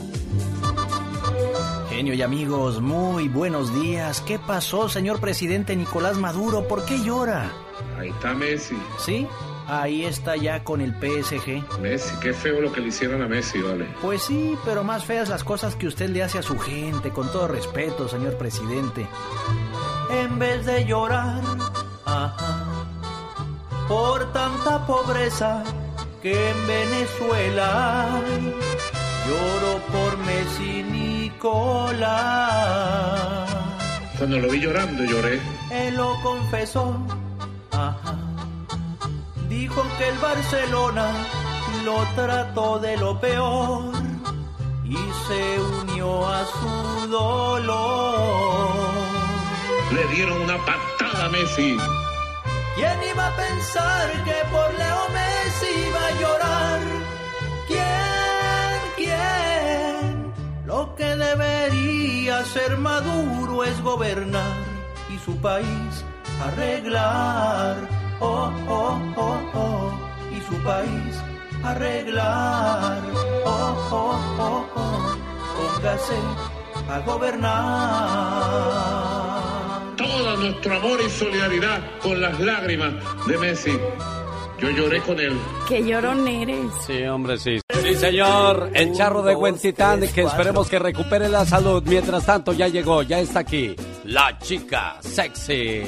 [1.91, 4.19] Genio y amigos, muy buenos días.
[4.21, 6.67] ¿Qué pasó, señor presidente Nicolás Maduro?
[6.67, 7.51] ¿Por qué llora?
[8.01, 8.75] Ahí está Messi.
[8.97, 9.27] ¿Sí?
[9.67, 11.79] Ahí está ya con el PSG.
[11.79, 13.85] Messi, qué feo lo que le hicieron a Messi, vale.
[14.01, 17.31] Pues sí, pero más feas las cosas que usted le hace a su gente, con
[17.31, 19.05] todo respeto, señor presidente.
[20.09, 21.43] En vez de llorar,
[22.03, 22.65] ajá,
[23.87, 25.63] por tanta pobreza
[26.23, 28.55] que en Venezuela hay,
[29.27, 32.01] lloro por Messi Nicolás.
[34.17, 35.39] Cuando lo vi llorando, lloré.
[35.71, 36.99] Él lo confesó.
[39.49, 41.07] Dijo que el Barcelona
[41.85, 43.91] lo trató de lo peor
[44.83, 44.97] y
[45.27, 48.71] se unió a su dolor.
[49.93, 51.77] Le dieron una patada a Messi.
[52.75, 56.79] ¿Quién iba a pensar que por Leo Messi iba a llorar?
[57.67, 58.79] ¿Quién?
[58.95, 60.33] ¿Quién?
[60.65, 64.57] Lo que debería hacer Maduro es gobernar
[65.13, 66.05] y su país
[66.45, 67.75] arreglar.
[68.19, 69.91] Oh, oh, oh, oh.
[70.35, 71.15] Y su país
[71.63, 73.01] arreglar.
[73.45, 75.17] Oh, oh, oh, oh.
[75.55, 76.19] Póngase
[76.89, 77.51] a gobernar.
[79.97, 82.93] Todo nuestro amor y solidaridad con las lágrimas
[83.27, 83.79] de Messi.
[84.61, 85.33] Yo lloré con él.
[85.67, 86.71] Qué llorón eres.
[86.85, 87.59] Sí, hombre, sí.
[87.81, 88.69] Sí, señor.
[88.75, 91.81] El charro de Huentitán, que esperemos que recupere la salud.
[91.87, 93.75] Mientras tanto, ya llegó, ya está aquí.
[94.05, 95.81] La chica sexy.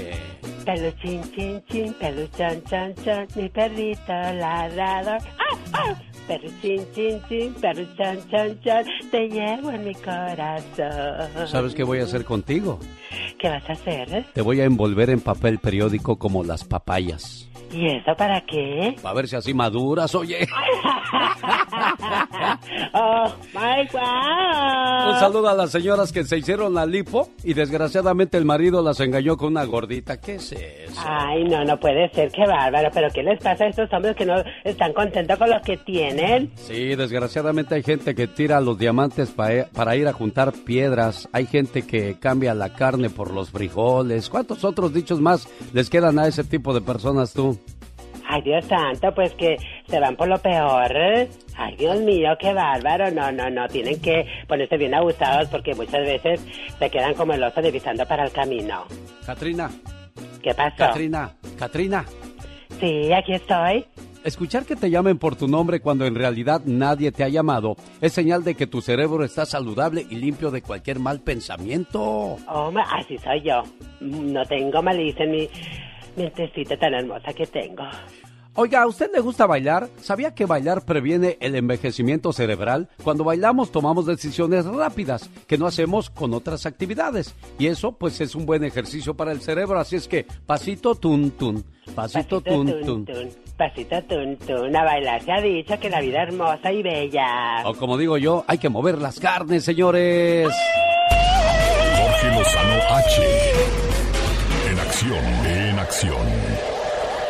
[0.65, 5.21] Peluchín, chin, chin, peluchan, chan, chan, mi perrito ladrador.
[5.21, 5.95] ¡Ah, ah!
[6.27, 11.47] Peluchín, chin, chin, peluchan, chan, chan, te llevo en mi corazón.
[11.47, 12.79] ¿Sabes qué voy a hacer contigo?
[13.37, 14.25] ¿Qué vas a hacer?
[14.33, 17.49] Te voy a envolver en papel periódico como las papayas.
[17.73, 18.95] ¿Y eso para qué?
[19.03, 20.47] A ver si así maduras, oye.
[22.93, 25.09] oh, my God.
[25.13, 28.99] Un saludo a las señoras que se hicieron la lipo y desgraciadamente el marido las
[28.99, 30.17] engañó con una gordita.
[30.19, 31.01] ¿Qué es eso?
[31.05, 32.89] Ay, no, no puede ser, qué bárbaro.
[32.93, 36.51] ¿Pero qué les pasa a estos hombres que no están contentos con lo que tienen?
[36.55, 41.27] Sí, desgraciadamente hay gente que tira los diamantes pa- para ir a juntar piedras.
[41.33, 44.29] Hay gente que cambia la carne por los frijoles.
[44.29, 47.57] ¿Cuántos otros dichos más les quedan a ese tipo de personas tú?
[48.33, 49.57] Ay, Dios santo, pues que
[49.87, 50.91] se van por lo peor.
[51.55, 53.11] Ay, Dios mío, qué bárbaro.
[53.11, 56.43] No, no, no, tienen que ponerse bien abusados porque muchas veces
[56.79, 58.85] se quedan como el oso divisando para el camino.
[59.23, 59.69] Katrina,
[60.41, 60.77] ¿Qué pasó?
[60.77, 62.05] Katrina, Katrina.
[62.79, 63.85] Sí, aquí estoy.
[64.23, 68.13] Escuchar que te llamen por tu nombre cuando en realidad nadie te ha llamado es
[68.13, 71.99] señal de que tu cerebro está saludable y limpio de cualquier mal pensamiento.
[72.01, 73.61] Oh, así soy yo.
[73.99, 75.49] No tengo malicia en mi
[76.15, 77.83] mentecita tan hermosa que tengo.
[78.55, 79.89] Oiga, ¿a usted le gusta bailar?
[79.99, 82.87] ¿Sabía que bailar previene el envejecimiento cerebral?
[83.03, 87.33] Cuando bailamos tomamos decisiones rápidas que no hacemos con otras actividades.
[87.57, 89.79] Y eso pues es un buen ejercicio para el cerebro.
[89.79, 91.65] Así es que pasito tun tun,
[91.95, 93.05] pasito, tun tun.
[93.05, 96.83] tun, pasito tun tun, a bailar se ha dicho que la vida es hermosa y
[96.83, 97.63] bella.
[97.65, 100.47] O como digo yo, hay que mover las carnes, señores.
[101.97, 103.21] Jorge Lozano H.
[104.69, 106.72] En acción, en acción.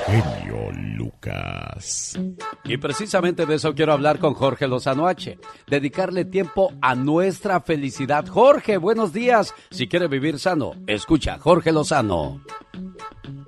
[0.05, 2.19] Genio Lucas.
[2.65, 5.37] Y precisamente de eso quiero hablar con Jorge Lozano H.
[5.67, 8.27] Dedicarle tiempo a nuestra felicidad.
[8.27, 9.53] Jorge, buenos días.
[9.71, 12.41] Si quiere vivir sano, escucha Jorge Lozano.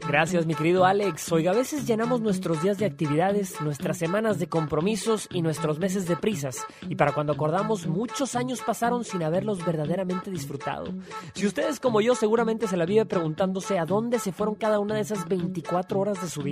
[0.08, 1.32] Gracias, mi querido Alex.
[1.32, 6.08] Oiga, a veces llenamos nuestros días de actividades, nuestras semanas de compromisos y nuestros meses
[6.08, 6.64] de prisas.
[6.88, 10.94] Y para cuando acordamos, muchos años pasaron sin haberlos verdaderamente disfrutado.
[11.34, 14.94] Si ustedes como yo seguramente se la vive preguntándose a dónde se fueron cada una
[14.94, 16.44] de esas 24 horas de su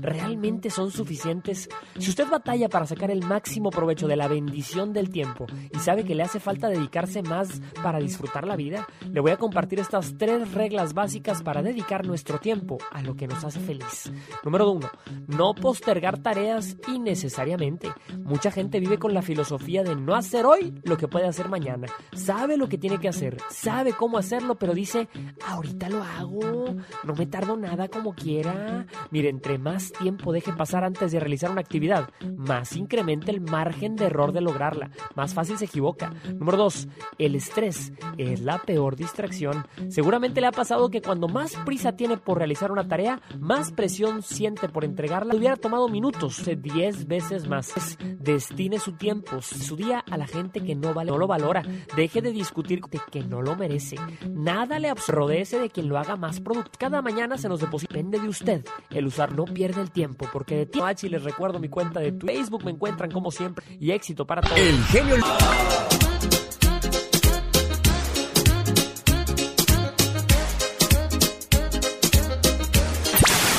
[0.00, 1.68] ¿realmente son suficientes?
[1.98, 6.04] Si usted batalla para sacar el máximo provecho de la bendición del tiempo y sabe
[6.04, 10.16] que le hace falta dedicarse más para disfrutar la vida, le voy a compartir estas
[10.18, 14.12] tres reglas básicas para dedicar nuestro tiempo a lo que nos hace feliz.
[14.44, 14.90] Número uno,
[15.26, 17.92] no postergar tareas innecesariamente.
[18.24, 21.86] Mucha gente vive con la filosofía de no hacer hoy lo que puede hacer mañana.
[22.12, 25.08] Sabe lo que tiene que hacer, sabe cómo hacerlo, pero dice,
[25.46, 28.86] ahorita lo hago, no me tardo nada como quiera.
[29.10, 33.94] Mire, entre más tiempo deje pasar antes de realizar una actividad, más incrementa el margen
[33.94, 36.12] de error de lograrla, más fácil se equivoca.
[36.40, 36.88] Número dos,
[37.18, 39.64] el estrés es la peor distracción.
[39.90, 44.22] Seguramente le ha pasado que cuando más prisa tiene por realizar una tarea, más presión
[44.22, 45.36] siente por entregarla.
[45.36, 47.96] Hubiera tomado minutos, 10 veces más.
[48.18, 51.62] Destine su tiempo, su día a la gente que no, vale, no lo valora.
[51.94, 53.94] Deje de discutir de que no lo merece.
[54.28, 56.76] Nada le absrodece de quien lo haga más productivo.
[56.76, 57.94] Cada mañana se nos deposita.
[57.94, 58.64] Depende de usted.
[58.90, 62.64] El usar no pierde el tiempo, porque de ti, les recuerdo mi cuenta de Facebook.
[62.64, 63.64] Me encuentran como siempre.
[63.80, 64.58] Y éxito para todos.
[64.58, 65.16] El genio.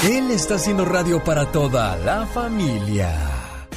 [0.04, 3.14] Él está haciendo radio para toda la familia.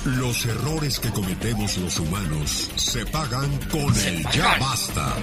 [0.04, 5.14] Los errores que cometemos los humanos se pagan con el ya basta.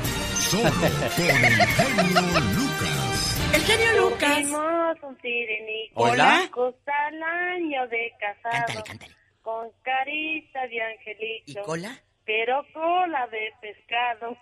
[0.50, 0.70] Solo
[1.16, 2.89] con el genio Lucas.
[3.54, 4.46] El genio Lucas.
[4.46, 4.90] Un.
[5.96, 6.50] Hola.
[6.52, 8.84] Costa al año de casado.
[9.42, 11.60] Con carita de angelito.
[11.60, 12.04] ¿Y cola?
[12.30, 14.38] Pero cola de pescado.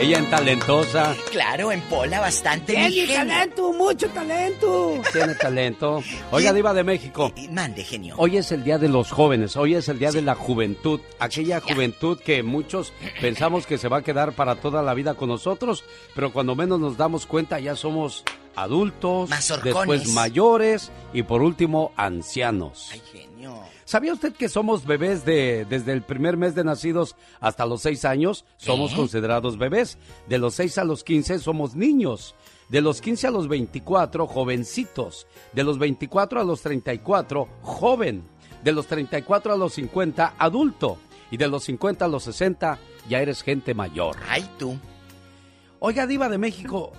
[0.00, 1.14] Ella en talentosa.
[1.30, 2.74] Claro, en Pola bastante.
[2.74, 5.00] Tiene talento, mucho talento.
[5.12, 6.02] Tiene talento.
[6.32, 7.32] Oiga, Diva de México.
[7.48, 8.16] Mande, genio.
[8.18, 11.00] Hoy es el día de los jóvenes, hoy es el día de la juventud.
[11.20, 15.28] Aquella juventud que muchos pensamos que se va a quedar para toda la vida con
[15.28, 15.84] nosotros,
[16.16, 18.24] pero cuando menos nos damos cuenta ya somos
[18.56, 19.74] adultos, Mazorcones.
[19.74, 22.88] después mayores y por último ancianos.
[22.92, 23.62] Ay, genio.
[23.84, 28.04] ¿Sabía usted que somos bebés de desde el primer mes de nacidos hasta los seis
[28.04, 28.44] años?
[28.56, 28.96] Somos ¿Eh?
[28.96, 29.98] considerados bebés.
[30.26, 32.34] De los 6 a los 15 somos niños.
[32.68, 35.26] De los 15 a los 24, jovencitos.
[35.52, 38.24] De los 24 a los 34, joven.
[38.62, 40.96] De los 34 a los 50, adulto.
[41.30, 42.78] Y de los 50 a los 60,
[43.08, 44.16] ya eres gente mayor.
[44.28, 44.78] Ay, tú.
[45.78, 46.92] Oiga, Diva de México,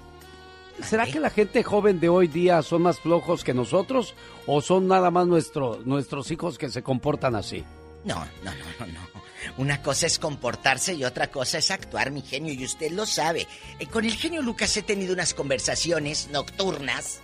[0.84, 4.14] ¿será que la gente joven de hoy día son más flojos que nosotros?
[4.48, 7.64] ¿O son nada más nuestro- nuestros hijos que se comportan así?
[8.04, 9.16] No, no, no, no, no.
[9.58, 13.48] Una cosa es comportarse y otra cosa es actuar, mi genio, y usted lo sabe.
[13.80, 17.20] Eh, con el genio Lucas he tenido unas conversaciones nocturnas.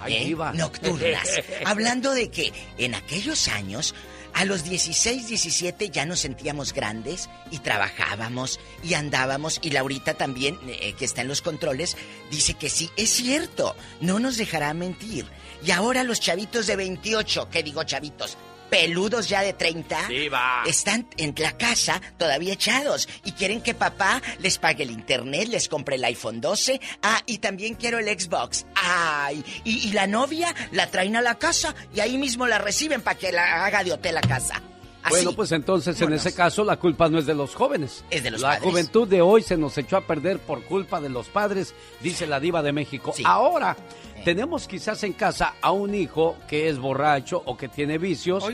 [0.00, 0.36] Ay, ¿eh?
[0.54, 1.40] Nocturnas.
[1.64, 3.94] hablando de que en aquellos años,
[4.34, 9.58] a los 16, 17 ya nos sentíamos grandes y trabajábamos y andábamos.
[9.62, 11.96] Y Laurita también, eh, que está en los controles,
[12.30, 15.26] dice que sí, es cierto, no nos dejará mentir.
[15.64, 18.36] Y ahora los chavitos de 28, ¿qué digo chavitos?
[18.70, 20.62] Peludos ya de 30 Diva.
[20.66, 25.68] están en la casa todavía echados y quieren que papá les pague el internet, les
[25.68, 26.80] compre el iPhone 12.
[27.02, 28.66] Ah, y también quiero el Xbox.
[28.74, 33.00] Ay, y, y la novia la traen a la casa y ahí mismo la reciben
[33.02, 34.62] para que la haga de hotel a casa.
[35.02, 35.14] Así.
[35.14, 38.04] Bueno, pues entonces en ese caso la culpa no es de los jóvenes.
[38.10, 38.64] Es de los la padres.
[38.70, 42.38] juventud de hoy se nos echó a perder por culpa de los padres, dice la
[42.38, 43.14] diva de México.
[43.24, 43.76] Ahora.
[44.24, 48.44] Tenemos quizás en casa a un hijo que es borracho o que tiene vicios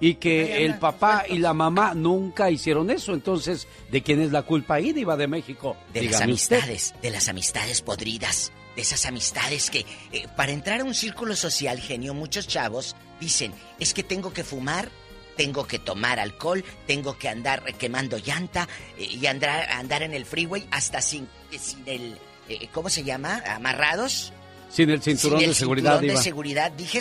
[0.00, 3.14] y que el papá y la mamá nunca hicieron eso.
[3.14, 5.76] Entonces, ¿de quién es la culpa ahí, diva de México?
[5.92, 6.24] De las usted.
[6.24, 11.36] amistades, de las amistades podridas, de esas amistades que eh, para entrar a un círculo
[11.36, 14.90] social, genio, muchos chavos dicen, es que tengo que fumar,
[15.36, 20.24] tengo que tomar alcohol, tengo que andar quemando llanta eh, y andar, andar en el
[20.24, 23.42] freeway hasta sin, eh, sin el, eh, ¿cómo se llama?
[23.46, 24.32] Amarrados.
[24.70, 27.00] Sin el cinturón Sin el de seguridad, cinturón de seguridad, dije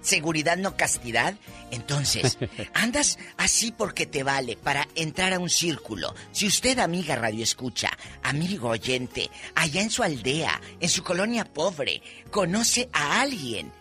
[0.00, 1.34] seguridad no castidad.
[1.70, 2.38] Entonces,
[2.74, 6.14] andas así porque te vale para entrar a un círculo.
[6.32, 7.90] Si usted, amiga Radio Escucha,
[8.22, 13.72] amigo oyente, allá en su aldea, en su colonia pobre, conoce a alguien,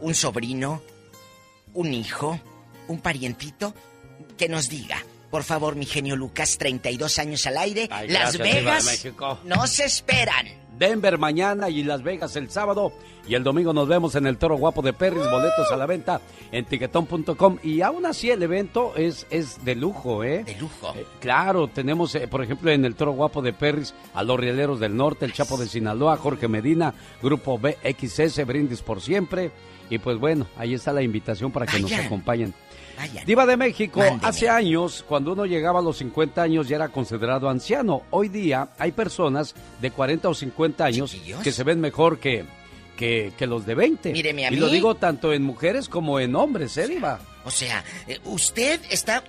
[0.00, 0.82] un sobrino,
[1.72, 2.40] un hijo,
[2.88, 3.74] un parientito,
[4.36, 5.02] que nos diga.
[5.30, 7.88] Por favor, mi genio Lucas, 32 años al aire.
[7.90, 10.63] Ay, Las gracias, Vegas no se esperan.
[10.78, 12.92] Denver mañana y Las Vegas el sábado.
[13.26, 16.20] Y el domingo nos vemos en el Toro Guapo de Perris, boletos a la venta
[16.52, 17.58] en tiquetón.com.
[17.62, 20.44] Y aún así el evento es, es de lujo, ¿eh?
[20.44, 20.92] De lujo.
[20.94, 24.80] Eh, claro, tenemos, eh, por ejemplo, en el Toro Guapo de Perris a los Rieleros
[24.80, 29.50] del Norte, el Chapo de Sinaloa, Jorge Medina, Grupo BXS, Brindis por Siempre.
[29.90, 32.54] Y pues bueno, ahí está la invitación para que nos acompañen.
[33.26, 34.26] Diva de México, Mándeme.
[34.26, 38.02] hace años, cuando uno llegaba a los 50 años ya era considerado anciano.
[38.10, 41.42] Hoy día hay personas de 40 o 50 años Chiquillos.
[41.42, 42.44] que se ven mejor que,
[42.96, 44.12] que, que los de 20.
[44.12, 44.72] Míreme a y lo mí.
[44.72, 47.20] digo tanto en mujeres como en hombres, ¿eh, Diva?
[47.44, 49.22] O sea, eh, usted está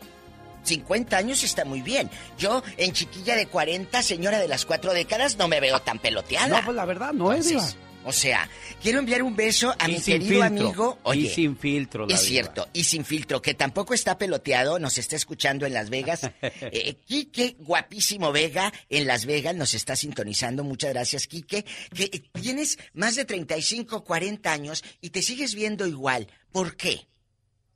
[0.63, 2.09] 50 años y está muy bien.
[2.37, 6.47] Yo, en chiquilla de 40, señora de las cuatro décadas, no me veo tan peloteada.
[6.59, 7.67] No, pues la verdad no es, Diva.
[8.05, 8.47] O sea,
[8.81, 10.43] quiero enviar un beso a Y mi querido filtro.
[10.43, 10.97] amigo.
[10.97, 14.97] Y Oye, sin filtro, la es cierto, y sin filtro, que tampoco está peloteado, nos
[14.99, 16.21] está escuchando en Las Vegas.
[16.71, 20.63] Eh, Quique, guapísimo Vega, en Las Vegas nos está sintonizando.
[20.63, 21.65] Muchas gracias, Quique.
[21.93, 26.27] Que eh, tienes más de 35, 40 años y te sigues viendo igual.
[26.51, 27.07] ¿Por qué?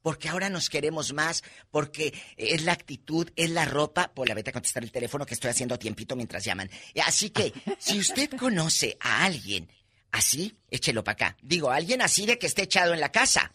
[0.02, 4.12] Porque ahora nos queremos más, porque es la actitud, es la ropa.
[4.16, 6.70] Pues la vete a contestar el teléfono que estoy haciendo a tiempito mientras llaman.
[7.06, 9.70] Así que, si usted conoce a alguien
[10.12, 11.38] así, échelo para acá.
[11.42, 13.52] Digo, alguien así de que esté echado en la casa.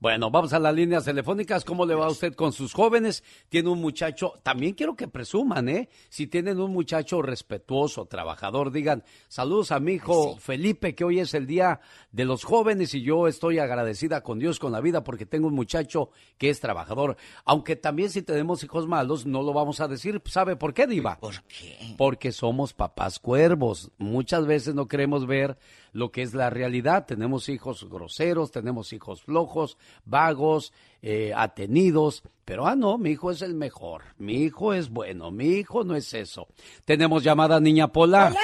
[0.00, 1.64] Bueno, vamos a las líneas telefónicas.
[1.64, 3.24] ¿Cómo le va a usted con sus jóvenes?
[3.48, 5.88] Tiene un muchacho, también quiero que presuman, ¿eh?
[6.08, 11.34] Si tienen un muchacho respetuoso, trabajador, digan, saludos a mi hijo Felipe, que hoy es
[11.34, 11.80] el día
[12.12, 15.54] de los jóvenes y yo estoy agradecida con Dios, con la vida, porque tengo un
[15.54, 17.16] muchacho que es trabajador.
[17.44, 20.22] Aunque también si tenemos hijos malos, no lo vamos a decir.
[20.26, 21.18] ¿Sabe por qué, Diva?
[21.18, 21.76] ¿Por qué?
[21.96, 23.90] Porque somos papás cuervos.
[23.98, 25.58] Muchas veces no queremos ver
[25.92, 27.06] lo que es la realidad.
[27.06, 32.22] Tenemos hijos groseros, tenemos hijos flojos, vagos, eh, atenidos.
[32.44, 34.02] Pero, ah, no, mi hijo es el mejor.
[34.18, 35.30] Mi hijo es bueno.
[35.30, 36.48] Mi hijo no es eso.
[36.84, 38.34] Tenemos llamada Niña Pola.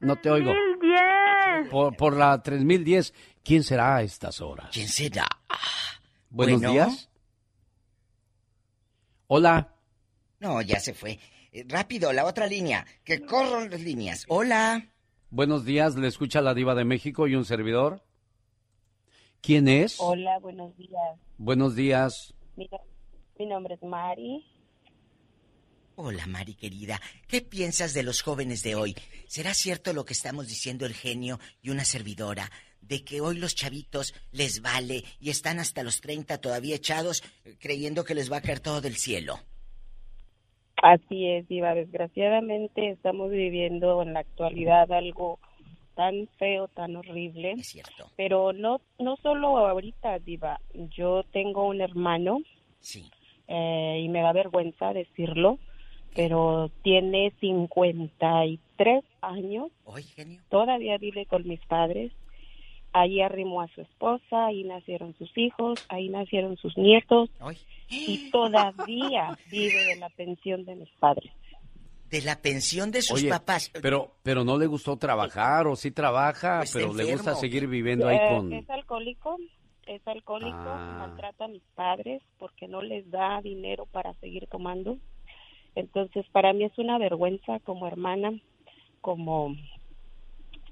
[0.00, 0.52] No te oigo.
[1.70, 3.12] Por, por la 3010.
[3.44, 4.70] ¿Quién será a estas horas?
[4.72, 5.26] ¿Quién será?
[6.30, 6.72] Buenos Bueno.
[6.72, 7.08] días.
[9.26, 9.74] Hola.
[10.40, 11.18] No, ya se fue.
[11.52, 12.86] Eh, rápido, la otra línea.
[13.04, 14.24] Que corran las líneas.
[14.28, 14.86] Hola.
[15.30, 15.94] Buenos días.
[15.94, 18.02] Le escucha la diva de México y un servidor.
[19.40, 19.96] ¿Quién es?
[20.00, 21.18] Hola, buenos días.
[21.38, 22.34] Buenos días.
[22.56, 22.78] Mira,
[23.38, 24.44] mi nombre es Mari.
[25.94, 27.00] Hola, Mari querida.
[27.28, 28.96] ¿Qué piensas de los jóvenes de hoy?
[29.28, 32.50] ¿Será cierto lo que estamos diciendo el genio y una servidora?
[32.80, 37.22] De que hoy los chavitos les vale y están hasta los 30 todavía echados
[37.60, 39.38] creyendo que les va a caer todo del cielo.
[40.82, 41.74] Así es, Diva.
[41.74, 45.38] Desgraciadamente estamos viviendo en la actualidad algo
[45.94, 47.52] tan feo, tan horrible.
[47.52, 48.06] Es cierto.
[48.16, 50.60] Pero no, no solo ahorita, Diva.
[50.96, 52.38] Yo tengo un hermano.
[52.80, 53.10] Sí.
[53.46, 55.58] eh, y me da vergüenza decirlo,
[56.14, 59.70] pero tiene 53 años.
[59.84, 60.40] Hoy, genio.
[60.48, 62.12] Todavía vive con mis padres.
[62.92, 67.30] Ahí arrimó a su esposa, ahí nacieron sus hijos, ahí nacieron sus nietos.
[67.88, 71.32] Y todavía vive de la pensión de mis padres.
[72.08, 73.70] De la pensión de sus Oye, papás.
[73.80, 78.08] Pero, pero no le gustó trabajar o sí trabaja, Pues pero le gusta seguir viviendo
[78.08, 78.52] ahí Eh, con...
[78.52, 79.36] Es alcohólico,
[79.86, 80.96] es alcohólico, Ah.
[80.98, 84.98] maltrata a mis padres porque no les da dinero para seguir tomando.
[85.76, 88.32] Entonces, para mí es una vergüenza como hermana,
[89.00, 89.54] como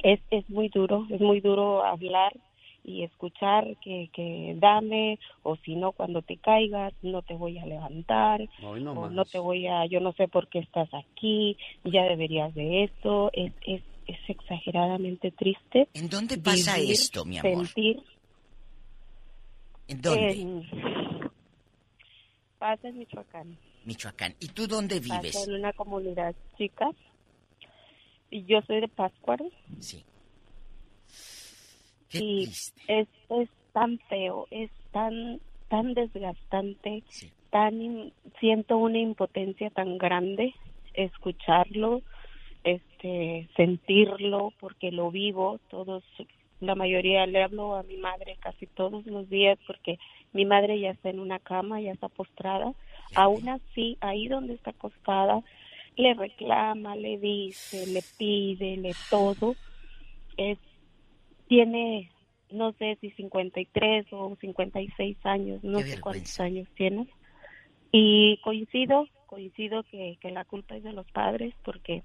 [0.03, 2.33] es, es muy duro, es muy duro hablar
[2.85, 7.67] y escuchar que, que dame o si no cuando te caigas no te voy a
[7.67, 11.59] levantar Hoy no o no te voy a yo no sé por qué estás aquí
[11.85, 17.39] ya deberías de esto es es, es exageradamente triste ¿En dónde pasa vivir, esto, mi
[17.39, 17.67] amor?
[17.67, 18.03] sentir
[19.89, 20.31] ¿En dónde?
[20.41, 20.69] en-
[22.59, 24.35] pasa en Michoacán Michoacán.
[24.41, 25.35] ¿Y tú dónde vives?
[25.35, 26.91] pasa en una comunidad chica
[28.31, 29.47] yo soy de Pátzcuaro.
[29.79, 30.05] Sí.
[32.13, 37.03] y es, es tan feo, es tan tan desgastante,
[37.51, 40.55] tan siento una impotencia tan grande
[40.95, 42.03] escucharlo,
[42.65, 46.03] este sentirlo porque lo vivo todos
[46.61, 49.99] la mayoría le hablo a mi madre casi todos los días porque
[50.33, 52.73] mi madre ya está en una cama, ya está postrada,
[53.15, 55.43] aún así ahí donde está acostada
[55.99, 59.57] le reclama, le dice, le pide, le todo
[60.37, 60.59] es
[61.49, 62.11] tiene,
[62.51, 67.09] no sé si 53 o 56 años, no sé cuántos años tiene.
[67.91, 72.05] Y coincido, coincido que, que la culpa es de los padres porque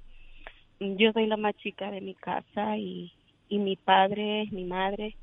[0.80, 3.12] yo soy la más chica de mi casa y,
[3.48, 5.16] y mi padre, mi madre,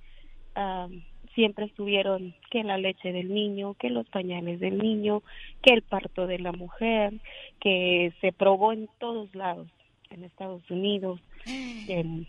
[0.54, 1.02] am,
[1.34, 5.22] siempre estuvieron que la leche del niño, que los pañales del niño,
[5.62, 7.14] que el parto de la mujer,
[7.60, 9.68] que se probó en todos lados
[10.10, 12.26] en Estados Unidos, en,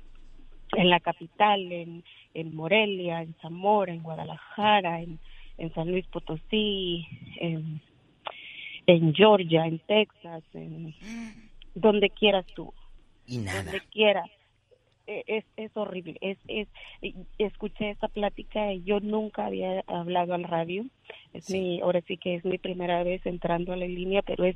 [0.73, 2.03] en la capital, en,
[2.33, 5.19] en Morelia, en Zamora, en Guadalajara, en,
[5.57, 7.05] en San Luis Potosí,
[7.39, 7.81] en,
[8.87, 10.93] en Georgia, en Texas, en
[11.75, 12.73] donde quieras tú.
[13.27, 13.63] Y nada.
[13.63, 14.29] Donde quieras.
[15.27, 16.17] Es, es horrible.
[16.21, 16.67] Es, es,
[17.37, 20.85] escuché esta plática y yo nunca había hablado al radio.
[21.33, 24.55] Es mi, ahora sí que es mi primera vez entrando a la línea, pero es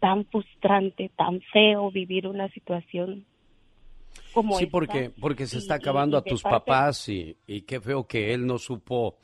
[0.00, 3.24] tan frustrante, tan feo vivir una situación
[4.32, 4.72] como Sí, esta.
[4.72, 8.34] porque, porque se está acabando y a tus parte- papás y, y qué feo que
[8.34, 9.16] él no supo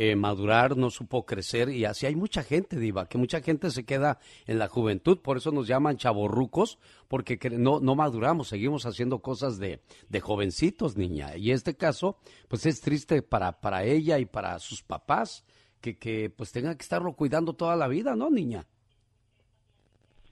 [0.00, 3.84] eh, madurar, no supo crecer y así hay mucha gente, Diva, que mucha gente se
[3.84, 9.18] queda en la juventud, por eso nos llaman chavorrucos, porque no, no maduramos, seguimos haciendo
[9.22, 11.36] cosas de, de jovencitos, niña.
[11.36, 12.16] Y este caso,
[12.46, 15.44] pues es triste para, para ella y para sus papás,
[15.80, 18.68] que, que pues tengan que estarlo cuidando toda la vida, ¿no, niña?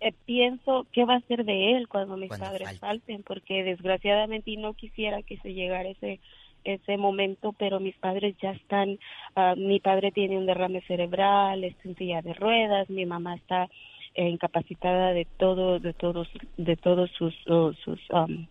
[0.00, 2.78] eh, pienso qué va a ser de él cuando mis Cuando padres falte.
[2.78, 6.20] falten, porque desgraciadamente y no quisiera que se llegara ese
[6.66, 8.98] ese momento, pero mis padres ya están,
[9.34, 13.68] ah, mi padre tiene un derrame cerebral, está en silla de ruedas, mi mamá está
[14.16, 18.46] incapacitada de todo, de todos, de todos sus, sus, um,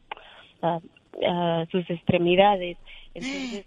[0.62, 0.80] ah,
[1.28, 2.78] ah, sus extremidades.
[3.14, 3.66] Entonces,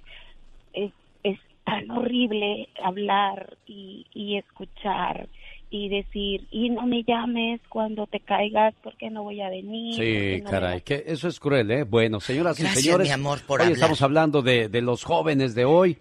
[0.72, 0.92] es,
[1.24, 5.28] es tan horrible hablar y, y escuchar
[5.70, 9.94] y decir, y no me llames cuando te caigas porque no voy a venir.
[9.94, 11.84] Sí, no caray, que eso es cruel, ¿eh?
[11.84, 13.76] Bueno, señoras Gracias, y señores, mi amor, por hoy hablar.
[13.76, 15.98] estamos hablando de, de los jóvenes de hoy.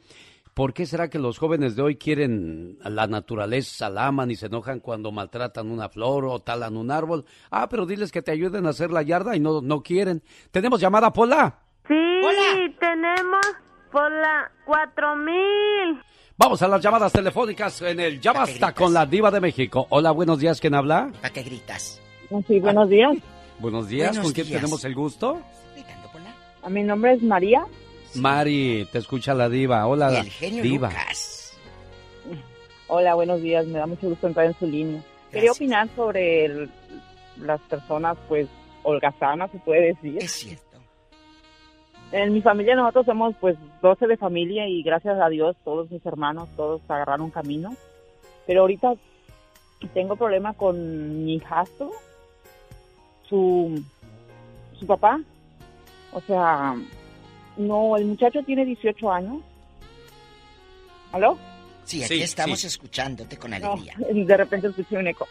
[0.53, 4.48] ¿Por qué será que los jóvenes de hoy quieren la naturaleza, la aman y se
[4.48, 7.26] enojan cuando maltratan una flor o talan un árbol?
[7.52, 10.23] Ah, pero diles que te ayuden a hacer la yarda y no, no quieren.
[10.49, 11.60] ¿Tenemos llamada, Pola?
[11.88, 11.94] Sí,
[12.80, 13.45] tenemos
[13.91, 16.02] por la 4000.
[16.38, 19.88] Vamos a las llamadas telefónicas en el Ya Basta con la Diva de México.
[19.89, 21.11] Hola, buenos días, ¿quién habla?
[21.22, 21.99] ¿Para qué gritas?
[22.47, 23.18] Sí, buenos días.
[23.59, 24.61] Buenos días, Buenos ¿con quién días.
[24.61, 25.41] tenemos el gusto?
[26.61, 27.65] A mi nombre es María.
[28.15, 29.88] Mari, te escucha la Diva.
[29.88, 30.89] Hola, el genio Diva.
[30.89, 31.57] Lucas.
[32.88, 33.65] Hola, buenos días.
[33.65, 35.01] Me da mucho gusto entrar en su línea.
[35.31, 36.69] Quería opinar sobre el-
[37.41, 38.47] las personas, pues,
[38.84, 40.18] holgazanas, se puede decir.
[40.22, 40.66] Es cierto.
[42.11, 46.05] En mi familia nosotros somos, pues, 12 de familia y gracias a Dios todos mis
[46.05, 47.75] hermanos, todos agarraron camino.
[48.45, 48.93] Pero ahorita
[49.93, 51.91] tengo problema con mi hijastro,
[53.27, 53.81] su,
[54.79, 55.19] su papá.
[56.13, 56.75] O sea,
[57.57, 59.41] no, el muchacho tiene 18 años.
[61.11, 61.38] ¿Aló?
[61.84, 62.67] Sí, aquí Sí, estamos sí.
[62.67, 63.95] escuchándote con No, alegría.
[64.25, 65.27] de repente escuché un eco.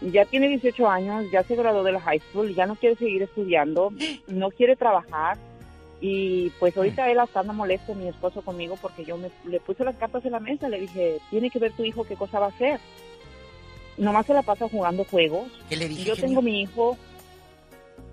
[0.00, 3.22] Ya tiene 18 años, ya se graduó de la high school, ya no quiere seguir
[3.22, 3.90] estudiando,
[4.26, 5.38] no quiere trabajar
[6.04, 9.84] y pues ahorita él hasta anda molesto mi esposo conmigo porque yo me, le puse
[9.84, 12.46] las cartas en la mesa, le dije, tiene que ver tu hijo qué cosa va
[12.46, 12.80] a hacer.
[13.96, 15.46] Nomás se la pasa jugando juegos.
[15.68, 16.96] ¿Qué le dije, Yo tengo mi hijo,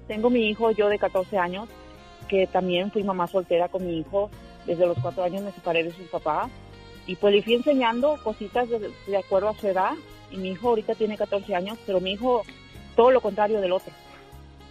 [0.08, 1.68] tengo mi hijo yo de 14 años,
[2.28, 4.30] que también fui mamá soltera con mi hijo.
[4.68, 6.48] Desde los cuatro años me separé de su papá.
[7.08, 9.94] Y pues le fui enseñando cositas de, de acuerdo a su edad.
[10.30, 12.44] Y mi hijo ahorita tiene 14 años, pero mi hijo
[12.96, 13.92] todo lo contrario del otro.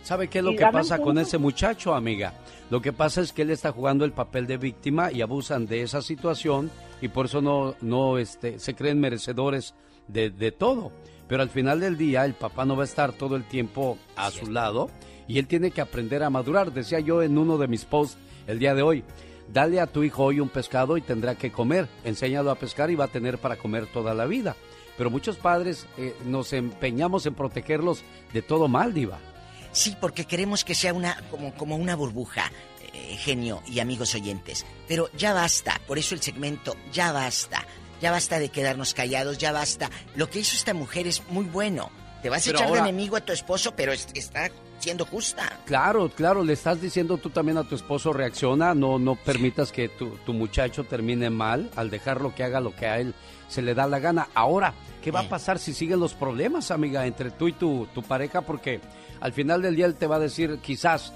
[0.03, 2.33] ¿Sabe qué es lo que pasa con ese muchacho, amiga?
[2.71, 5.83] Lo que pasa es que él está jugando el papel de víctima y abusan de
[5.83, 6.71] esa situación
[7.01, 9.75] y por eso no, no este, se creen merecedores
[10.07, 10.93] de, de todo.
[11.29, 14.31] Pero al final del día el papá no va a estar todo el tiempo a
[14.31, 14.91] su lado
[15.27, 16.73] y él tiene que aprender a madurar.
[16.73, 19.05] Decía yo en uno de mis posts el día de hoy,
[19.53, 21.87] dale a tu hijo hoy un pescado y tendrá que comer.
[22.05, 24.57] Enséñalo a pescar y va a tener para comer toda la vida.
[24.97, 28.03] Pero muchos padres eh, nos empeñamos en protegerlos
[28.33, 29.19] de todo mal, diva.
[29.73, 32.51] Sí, porque queremos que sea una como, como una burbuja,
[32.93, 34.65] eh, genio y amigos oyentes.
[34.89, 37.65] Pero ya basta, por eso el segmento ya basta.
[38.01, 39.91] Ya basta de quedarnos callados, ya basta.
[40.15, 41.91] Lo que hizo esta mujer es muy bueno.
[42.23, 45.05] Te vas a Pero echar ahora- de enemigo a tu esposo, pero es- está siendo
[45.05, 45.61] justa.
[45.67, 49.89] Claro, claro, le estás diciendo tú también a tu esposo reacciona, no, no permitas que
[49.89, 53.15] tu, tu muchacho termine mal al dejarlo que haga lo que a él
[53.49, 54.29] se le da la gana.
[54.35, 58.03] Ahora, ¿qué va a pasar si siguen los problemas, amiga, entre tú y tu, tu
[58.05, 58.43] pareja?
[58.43, 58.81] Porque
[59.21, 61.13] al final del día él te va a decir quizás,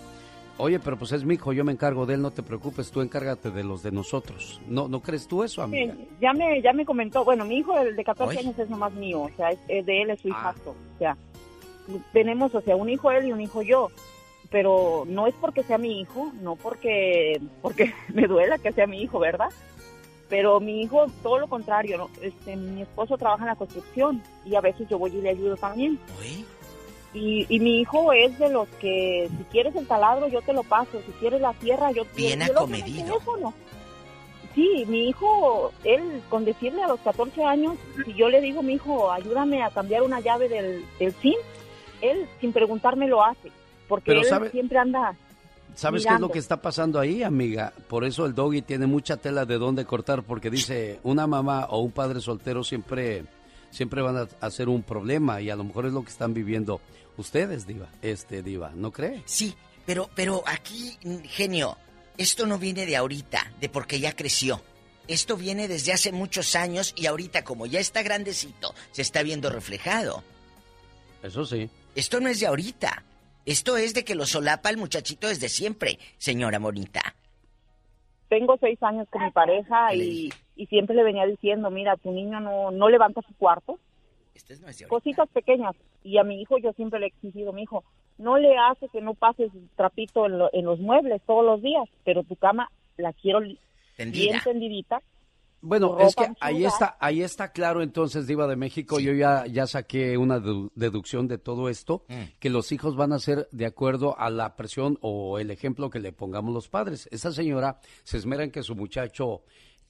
[0.59, 3.01] oye, pero pues es mi hijo, yo me encargo de él, no te preocupes, tú
[3.01, 4.61] encárgate de los de nosotros.
[4.69, 5.95] ¿No, no crees tú eso, amiga?
[5.95, 8.45] Sí, ya me, ya me comentó, bueno, mi hijo el de 14 Ay.
[8.47, 10.31] años es nomás mío, o sea, es, es de él, es su Ah.
[10.31, 11.17] hijastro, o sea,
[12.13, 13.89] tenemos, o sea, un hijo él y un hijo yo,
[14.51, 19.01] pero no es porque sea mi hijo, no porque, porque me duela que sea mi
[19.03, 19.49] hijo, ¿verdad?
[20.29, 22.11] Pero mi hijo, todo lo contrario, ¿no?
[22.23, 25.57] este, mi esposo trabaja en la construcción y a veces yo voy y le ayudo
[25.57, 25.99] también.
[27.15, 30.63] Y, y mi hijo es de los que, si quieres el taladro, yo te lo
[30.63, 33.07] paso, si quieres la tierra, yo Bien yo- yo lo hago en el acomedido.
[33.07, 33.55] teléfono.
[34.55, 38.75] Sí, mi hijo, él con decirle a los 14 años, si yo le digo, mi
[38.75, 41.37] hijo, ayúdame a cambiar una llave del, del zinc,
[42.03, 43.51] él sin preguntarme lo hace,
[43.89, 45.15] porque Pero él sabe- siempre anda
[45.75, 46.27] ¿Sabes qué es mirando.
[46.27, 47.73] lo que está pasando ahí, amiga?
[47.89, 51.79] Por eso el doggy tiene mucha tela de dónde cortar, porque dice, una mamá o
[51.81, 53.25] un padre soltero siempre,
[53.71, 56.83] siempre van a hacer un problema y a lo mejor es lo que están viviendo
[57.17, 59.23] ustedes, diva, este diva, ¿no cree?
[59.27, 59.55] Sí,
[59.87, 61.77] pero, pero aquí, genio,
[62.19, 64.61] esto no viene de ahorita, de porque ya creció.
[65.09, 69.51] Esto viene desde hace muchos años y ahorita como ya está grandecito, se está viendo
[69.51, 70.23] reflejado.
[71.23, 71.69] Eso sí.
[71.95, 73.05] Esto no es de ahorita.
[73.45, 77.17] Esto es de que lo solapa el muchachito desde siempre, señora Bonita.
[78.29, 82.41] tengo seis años con mi pareja y, y siempre le venía diciendo, mira, tu niño
[82.41, 83.79] no, no levanta su cuarto.
[84.35, 84.87] Este es.
[84.89, 85.75] Cositas pequeñas.
[86.05, 87.85] Y a mi hijo yo siempre le he exigido, mi hijo,
[88.19, 91.89] no le hace que no pases trapito en, lo- en los muebles todos los días,
[92.05, 93.41] pero tu cama la quiero
[93.97, 94.25] Tendida.
[94.33, 95.01] bien tendidita.
[95.65, 99.69] Bueno, es que ahí está, ahí está claro entonces, Diva de México, yo ya, ya
[99.69, 102.39] saqué una dedu- deducción de todo esto, Mm.
[102.41, 106.01] que los hijos van a ser de acuerdo a la presión o el ejemplo que
[106.01, 107.09] le pongamos los padres.
[107.13, 109.43] Esa señora se esmera en que su muchacho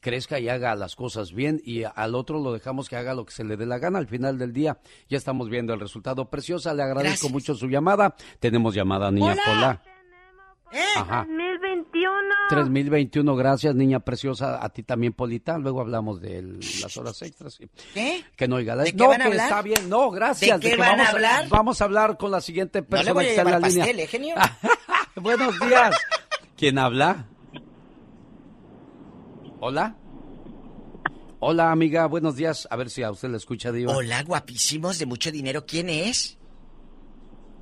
[0.03, 3.33] crezca y haga las cosas bien y al otro lo dejamos que haga lo que
[3.33, 3.99] se le dé la gana.
[3.99, 4.77] Al final del día
[5.09, 6.29] ya estamos viendo el resultado.
[6.29, 7.33] Preciosa, le agradezco Gracias.
[7.33, 8.15] mucho su llamada.
[8.41, 9.43] Tenemos llamada, niña Hola.
[9.47, 9.83] Pola.
[10.73, 10.81] ¿Eh?
[10.97, 11.27] Ajá.
[11.29, 12.13] 2021.
[12.49, 14.63] 3021, gracias, niña preciosa.
[14.65, 15.57] A ti también, Polita.
[15.59, 17.55] Luego hablamos de el- las horas extras.
[17.55, 17.69] sí.
[17.95, 18.25] ¿Qué?
[18.37, 18.83] Que no oiga la...
[18.85, 19.47] ¿De qué no, van a que hablar?
[19.49, 19.89] está bien.
[19.89, 20.61] No, gracias.
[20.61, 21.49] ¿De qué que van a vamos hablar?
[21.49, 23.61] Vamos a hablar con la siguiente No persona le voy a que está en la
[23.61, 24.05] pastel, línea.
[24.05, 24.35] ¿eh, genio?
[25.17, 25.95] Buenos días.
[26.57, 27.27] ¿Quién habla?
[29.65, 29.95] Hola.
[31.39, 32.07] Hola, amiga.
[32.07, 32.67] Buenos días.
[32.69, 33.95] A ver si a usted le escucha, Diva.
[33.97, 35.65] Hola, guapísimos de mucho dinero.
[35.65, 36.37] ¿Quién es?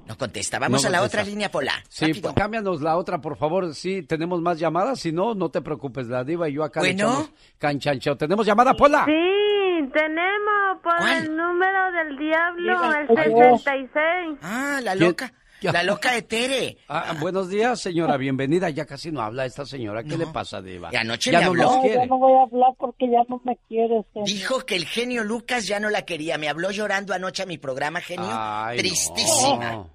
[0.06, 0.59] No contesta.
[0.59, 1.20] Vamos No a la contesta.
[1.20, 1.74] otra línea, Pola.
[1.90, 2.22] Sí, Rápido.
[2.22, 3.74] pues, cámbianos la otra, por favor.
[3.74, 4.98] Sí, tenemos más llamadas.
[5.01, 6.06] Si no, no te preocupes.
[6.09, 7.28] La diva y yo acá le Bueno.
[7.59, 8.16] canchancheo.
[8.16, 9.05] ¿Tenemos llamada, Pola?
[9.05, 11.24] Sí, tenemos por ¿Cuál?
[11.27, 13.62] el número del diablo, el Ay, Dios.
[13.62, 14.39] 66.
[14.40, 15.09] Ah, la ¿Quién?
[15.10, 15.32] loca.
[15.62, 16.78] La loca de Tere.
[16.89, 18.16] Ah, buenos días, señora.
[18.16, 18.70] Bienvenida.
[18.70, 20.03] Ya casi no habla esta señora.
[20.03, 20.91] ¿Qué le pasa, Diva?
[20.93, 21.65] Y anoche ya no habló.
[21.65, 21.97] No, quiere.
[21.97, 24.05] Ya no voy a hablar porque ya no me quieres.
[24.12, 24.24] genio.
[24.27, 26.39] Dijo que el genio Lucas ya no la quería.
[26.39, 28.27] Me habló llorando anoche a mi programa, genio.
[28.28, 28.81] Ay, no.
[28.82, 29.87] Tristísima.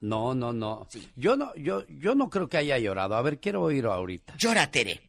[0.00, 0.86] No, no, no.
[1.16, 3.14] Yo no, yo, yo no creo que haya llorado.
[3.14, 4.34] A ver, quiero oír ahorita.
[4.38, 5.00] Llora, Tere.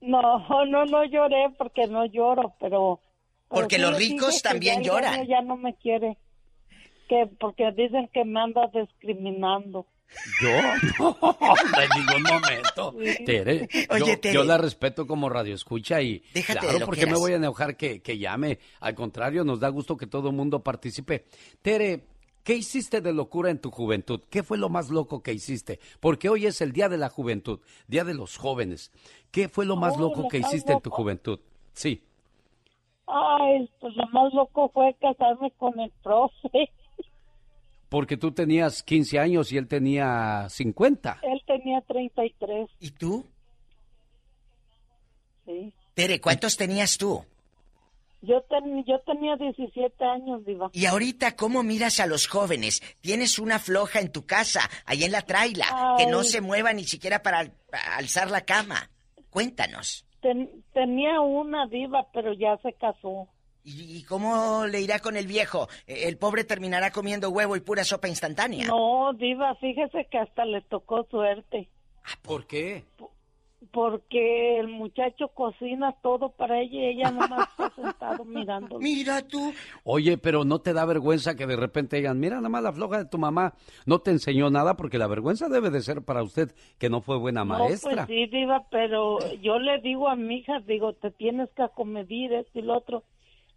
[0.00, 0.22] No,
[0.66, 3.00] no, no lloré porque no lloro, pero...
[3.50, 5.26] pero Porque sí los le ricos también ya lloran.
[5.26, 6.16] Ya no me quiere.
[7.10, 9.84] Que porque dicen que me anda discriminando.
[10.40, 10.48] Yo,
[11.00, 11.16] no,
[11.82, 12.94] en ningún momento.
[13.26, 14.34] Tere, Oye, yo, Tere.
[14.34, 17.76] yo la respeto como radio escucha y Déjate claro, porque que me voy a enojar
[17.76, 18.60] que, que llame.
[18.78, 21.24] Al contrario, nos da gusto que todo el mundo participe.
[21.62, 22.04] Tere,
[22.44, 24.20] ¿qué hiciste de locura en tu juventud?
[24.30, 25.80] ¿Qué fue lo más loco que hiciste?
[25.98, 27.58] Porque hoy es el Día de la Juventud,
[27.88, 28.92] Día de los Jóvenes.
[29.32, 31.40] ¿Qué fue lo más Ay, loco lo que más hiciste en tu juventud?
[31.72, 32.04] Sí.
[33.08, 36.70] Ay, pues lo más loco fue casarme con el profe.
[37.90, 41.18] Porque tú tenías 15 años y él tenía 50.
[41.22, 43.26] Él tenía 33, ¿Y tú?
[45.44, 45.72] sí.
[45.94, 47.22] Tere, ¿cuántos tenías tú?
[48.22, 50.70] Yo, ten- yo tenía 17 años, Diva.
[50.72, 52.80] Y ahorita, ¿cómo miras a los jóvenes?
[53.00, 56.84] Tienes una floja en tu casa, ahí en la traila, que no se mueva ni
[56.84, 58.88] siquiera para al- para alzar la cama.
[59.30, 60.06] Cuéntanos.
[60.20, 63.26] Ten- tenía una Diva, pero ya se casó.
[63.64, 65.68] ¿Y, y cómo le irá con el viejo?
[65.86, 68.66] Eh, El pobre terminará comiendo huevo y pura sopa instantánea.
[68.68, 71.68] No, Diva, fíjese que hasta le tocó suerte.
[72.22, 72.84] ¿Por qué?
[73.72, 78.78] Porque el muchacho cocina todo para ella y ella nomás está sentado mirando.
[78.78, 79.52] Mira tú.
[79.84, 82.98] Oye, pero no te da vergüenza que de repente digan, mira, nada más la floja
[82.98, 83.52] de tu mamá
[83.84, 87.18] no te enseñó nada, porque la vergüenza debe de ser para usted que no fue
[87.18, 88.06] buena No, maestra.
[88.06, 92.32] pues sí, Diva, pero yo le digo a mi hija, digo, te tienes que acomedir
[92.32, 93.04] esto y lo otro.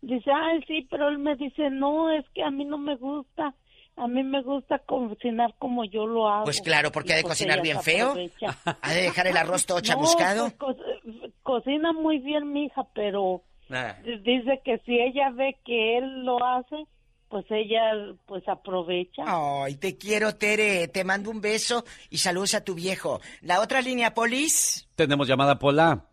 [0.06, 3.54] Dice, ay, sí, pero él me dice, no, es que a mí no me gusta.
[3.96, 6.44] A mí me gusta cocinar como yo lo hago.
[6.46, 8.14] Pues claro, porque Y ha de pues cocinar bien feo.
[8.82, 10.52] ¿Ha de dejar el arroz todo No, chamuscado?
[10.58, 13.96] pues, co- cocina muy bien mi hija, pero Ah.
[14.04, 16.86] dice que si ella ve que él lo hace,
[17.30, 17.82] pues ella
[18.26, 19.24] pues aprovecha.
[19.26, 20.88] Ay, te quiero, Tere.
[20.90, 23.22] Te mando un beso y saludos a tu viejo.
[23.42, 24.88] La otra línea, Polis.
[24.96, 26.04] Tenemos llamada Pola.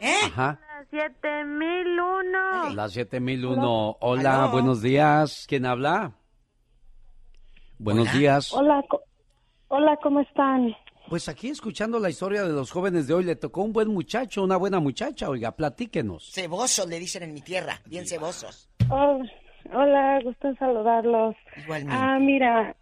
[0.00, 0.14] ¿Eh?
[0.24, 0.58] Ajá.
[0.90, 2.74] 7001.
[2.74, 3.96] La 7001.
[4.00, 4.52] Hola, Aló.
[4.52, 5.46] buenos días.
[5.48, 6.12] ¿Quién habla?
[7.78, 8.52] Buenos días.
[8.52, 9.02] Hola, co-
[9.68, 10.74] hola, ¿cómo están?
[11.08, 14.42] Pues aquí escuchando la historia de los jóvenes de hoy, le tocó un buen muchacho,
[14.42, 15.28] una buena muchacha.
[15.28, 16.30] Oiga, platíquenos.
[16.32, 17.80] Cebosos le dicen en mi tierra.
[17.86, 18.70] Bien cebosos.
[18.88, 19.20] Oh,
[19.72, 21.34] hola, gusto en saludarlos.
[21.64, 21.96] Igualmente.
[21.98, 22.76] Ah, mira,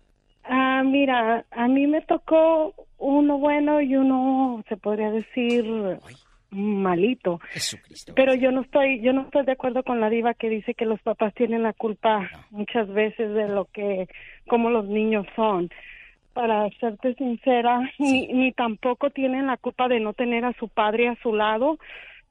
[0.45, 5.65] ah, mira, a mí me tocó uno bueno y uno, se podría decir,
[6.51, 7.41] malito.
[7.51, 8.13] Jesucristo.
[8.17, 10.85] Pero yo no estoy, yo no estoy de acuerdo con la diva que dice que
[10.85, 14.09] los papás tienen la culpa muchas veces de lo que,
[14.49, 15.71] como los niños son.
[16.33, 21.09] para serte sincera, ni, ni tampoco tienen la culpa de no tener a su padre
[21.09, 21.79] a su lado,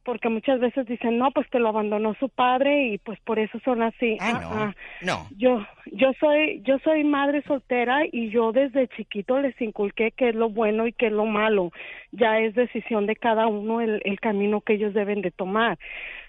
[0.03, 3.59] porque muchas veces dicen, no, pues te lo abandonó su padre y pues por eso
[3.63, 4.17] son así.
[4.19, 4.76] Ah, Ah, ah.
[5.01, 5.27] No.
[5.38, 10.35] Yo, yo soy, yo soy madre soltera y yo desde chiquito les inculqué qué es
[10.35, 11.71] lo bueno y qué es lo malo.
[12.11, 15.77] Ya es decisión de cada uno el, el camino que ellos deben de tomar.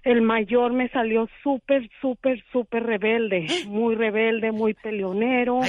[0.03, 5.61] El mayor me salió súper, súper, súper rebelde, muy rebelde, muy peleonero.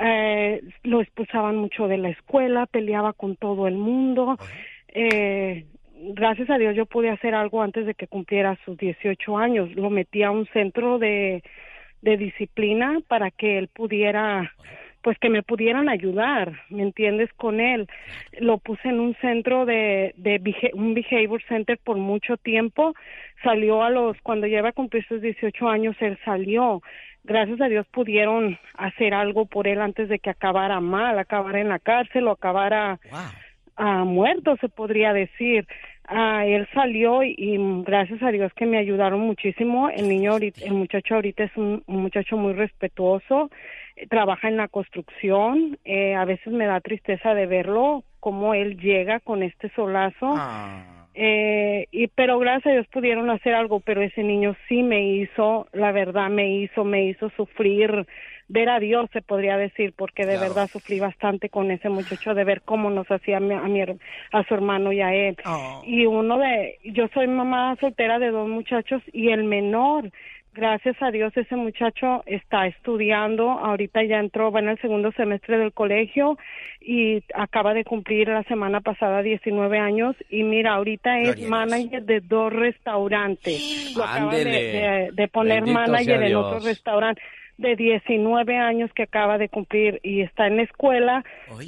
[0.00, 4.36] Eh, lo expulsaban mucho de la escuela, peleaba con todo el mundo.
[4.88, 5.66] Eh,
[6.00, 9.74] gracias a Dios yo pude hacer algo antes de que cumpliera sus 18 años.
[9.74, 11.42] Lo metí a un centro de,
[12.00, 14.52] disciplina para que él pudiera,
[15.02, 17.30] pues que me pudieran ayudar, ¿me entiendes?
[17.34, 17.88] Con él.
[18.38, 20.40] Lo puse en un centro de, de
[20.74, 22.94] un behavior center por mucho tiempo.
[23.42, 26.82] Salió a los, cuando lleva a cumplir sus 18 años, él salió.
[27.24, 31.68] Gracias a Dios pudieron hacer algo por él antes de que acabara mal, acabara en
[31.68, 33.00] la cárcel o acabara
[33.78, 35.66] ah, muerto, se podría decir.
[36.10, 39.90] Ah, él salió y, y gracias a Dios que me ayudaron muchísimo.
[39.90, 43.50] El niño, ahorita, el muchacho ahorita es un, un muchacho muy respetuoso,
[43.96, 45.78] eh, trabaja en la construcción.
[45.84, 50.34] Eh, a veces me da tristeza de verlo, cómo él llega con este solazo.
[51.20, 55.66] Eh, y pero gracias a Dios pudieron hacer algo, pero ese niño sí me hizo,
[55.72, 58.06] la verdad me hizo, me hizo sufrir,
[58.48, 62.44] ver a Dios se podría decir, porque de verdad sufrí bastante con ese muchacho de
[62.44, 65.36] ver cómo nos hacía a mi, a, mi a su hermano y a él.
[65.84, 70.10] Y uno de, yo soy mamá soltera de dos muchachos y el menor,
[70.54, 75.58] gracias a Dios ese muchacho está estudiando, ahorita ya entró, va en el segundo semestre
[75.58, 76.36] del colegio
[76.80, 82.20] y acaba de cumplir la semana pasada 19 años y mira, ahorita es manager de
[82.20, 83.92] dos restaurantes.
[83.96, 87.22] Lo acaban de, de- de poner Bendito manager en otro restaurante
[87.58, 91.24] de 19 años que acaba de cumplir y está en la escuela,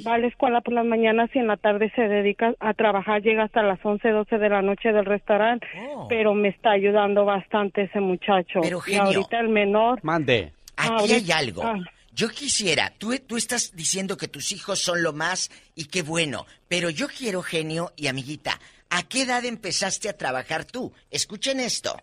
[0.07, 3.21] va a la escuela por las mañanas y en la tarde se dedica a trabajar,
[3.21, 5.67] llega hasta las 11, 12 de la noche del restaurante,
[6.09, 8.59] pero me está ayudando bastante ese muchacho.
[8.59, 8.61] Oh.
[8.61, 9.03] Pero, y genio.
[9.03, 9.99] ahorita el menor...
[10.03, 10.53] Mande.
[10.77, 11.63] Aquí ahorita- hay algo.
[11.63, 11.77] ah.
[12.13, 16.45] Yo quisiera, tú, tú estás diciendo que tus hijos son lo más y qué bueno,
[16.67, 18.59] pero yo quiero, genio y amiguita,
[18.89, 20.91] ¿a qué edad empezaste a trabajar tú?
[21.09, 21.97] Escuchen esto.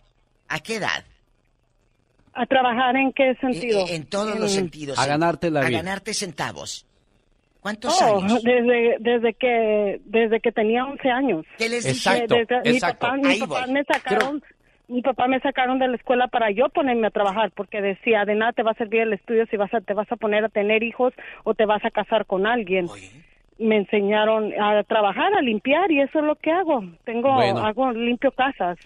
[0.48, 1.04] ¿A qué edad?
[2.40, 3.80] ¿A trabajar en qué sentido?
[3.88, 4.98] Eh, En todos los sentidos.
[4.98, 5.78] A ganarte la A vida.
[5.78, 6.86] ganarte centavos.
[7.60, 8.42] ¿Cuántos Oh, años?
[8.44, 11.44] desde, desde que desde que tenía 11 años.
[11.58, 11.96] ¿Qué les dije?
[11.96, 14.42] Exacto, Desde- mi papá, mi papá me sacaron
[14.90, 18.34] mi papá me sacaron de la escuela para yo ponerme a trabajar porque decía de
[18.36, 20.48] nada te va a servir el estudio si vas a te vas a poner a
[20.48, 21.12] tener hijos
[21.44, 22.86] o te vas a casar con alguien.
[23.58, 26.84] Me enseñaron a trabajar, a limpiar y eso es lo que hago.
[27.04, 27.58] Tengo Bueno.
[27.66, 28.78] hago limpio casas.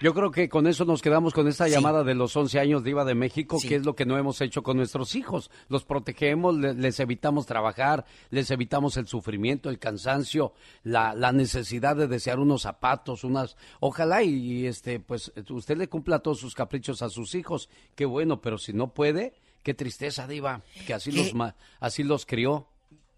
[0.00, 2.90] Yo creo que con eso nos quedamos con esta llamada de los 11 años de
[2.90, 5.50] Iba de México, que es lo que no hemos hecho con nuestros hijos.
[5.68, 10.52] Los protegemos, le- les evitamos trabajar, les evitamos el sufrimiento, el cansancio,
[10.82, 13.56] la, la necesidad de desear unos zapatos, unas...
[13.80, 17.70] Ojalá y, y, este, pues usted le cumpla todos sus caprichos a sus hijos.
[17.94, 21.32] Qué bueno, pero si no puede, qué tristeza, Diva, que así, ¿Qué?
[21.32, 22.68] los, así los crió.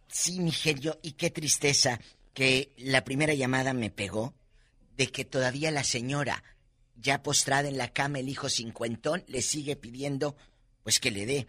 [0.08, 2.00] Sí, mi genio, y qué tristeza
[2.32, 4.34] que la primera llamada me pegó
[4.96, 6.44] de que todavía la señora,
[7.00, 10.36] ya postrada en la cama, el hijo cincuentón, le sigue pidiendo,
[10.82, 11.46] pues que le dé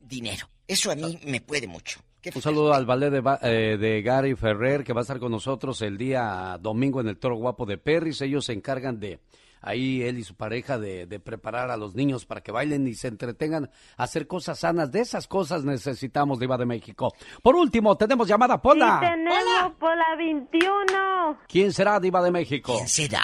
[0.00, 0.48] dinero.
[0.66, 2.00] Eso a mí me puede mucho.
[2.20, 5.30] Qué Un saludo al ballet de, eh, de Gary Ferrer, que va a estar con
[5.30, 8.20] nosotros el día domingo en el Toro Guapo de Perris.
[8.22, 9.20] Ellos se encargan de,
[9.60, 12.94] ahí él y su pareja, de, de preparar a los niños para que bailen y
[12.94, 14.90] se entretengan, hacer cosas sanas.
[14.90, 17.14] De esas cosas necesitamos, Diva de México.
[17.40, 18.98] Por último, tenemos llamada, Pola.
[19.00, 21.38] tenemos Pola 21.
[21.46, 22.74] ¿Quién será Diva de México?
[22.74, 23.22] ¿Quién será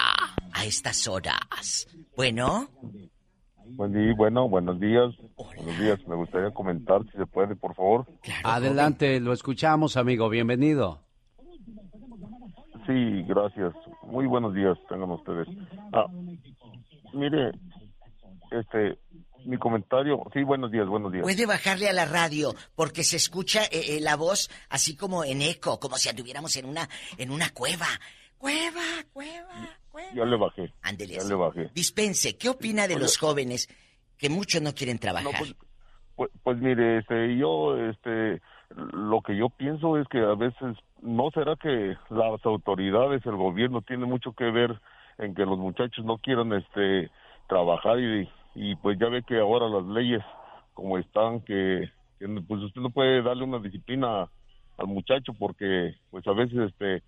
[0.55, 1.87] a estas horas?
[2.17, 2.69] Bueno,
[3.67, 5.15] Buen día, bueno, buenos días.
[5.37, 5.99] Buenos días.
[6.07, 8.07] Me gustaría comentar, si se puede, por favor.
[8.45, 10.29] Adelante, lo escuchamos, amigo.
[10.29, 11.01] Bienvenido.
[12.87, 13.73] Sí, gracias.
[14.03, 15.49] Muy buenos días, tengan ustedes.
[15.93, 16.07] Ah,
[17.15, 17.53] mire,
[18.51, 18.99] este,
[19.47, 20.23] mi comentario.
[20.35, 21.23] Sí, buenos días, buenos días.
[21.23, 25.41] puede bajarle a la radio porque se escucha eh, eh, la voz así como en
[25.41, 27.87] eco, como si anduviéramos en una, en una cueva.
[28.37, 28.83] Cueva,
[29.13, 29.79] cueva.
[30.15, 30.73] Ya le bajé.
[30.83, 31.15] Ándele.
[31.15, 31.71] Ya le bajé.
[31.75, 33.03] Dispense, ¿qué opina de Oye.
[33.03, 33.69] los jóvenes
[34.19, 35.33] que muchos no quieren trabajar?
[36.17, 38.41] Pues, pues mire, este, yo, este,
[38.71, 43.83] lo que yo pienso es que a veces no será que las autoridades, el gobierno
[43.83, 44.81] tiene mucho que ver
[45.19, 47.11] en que los muchachos no quieran, este,
[47.49, 50.23] trabajar y, y pues ya ve que ahora las leyes
[50.73, 54.29] como están que, que, pues usted no puede darle una disciplina
[54.77, 57.03] al muchacho porque pues a veces este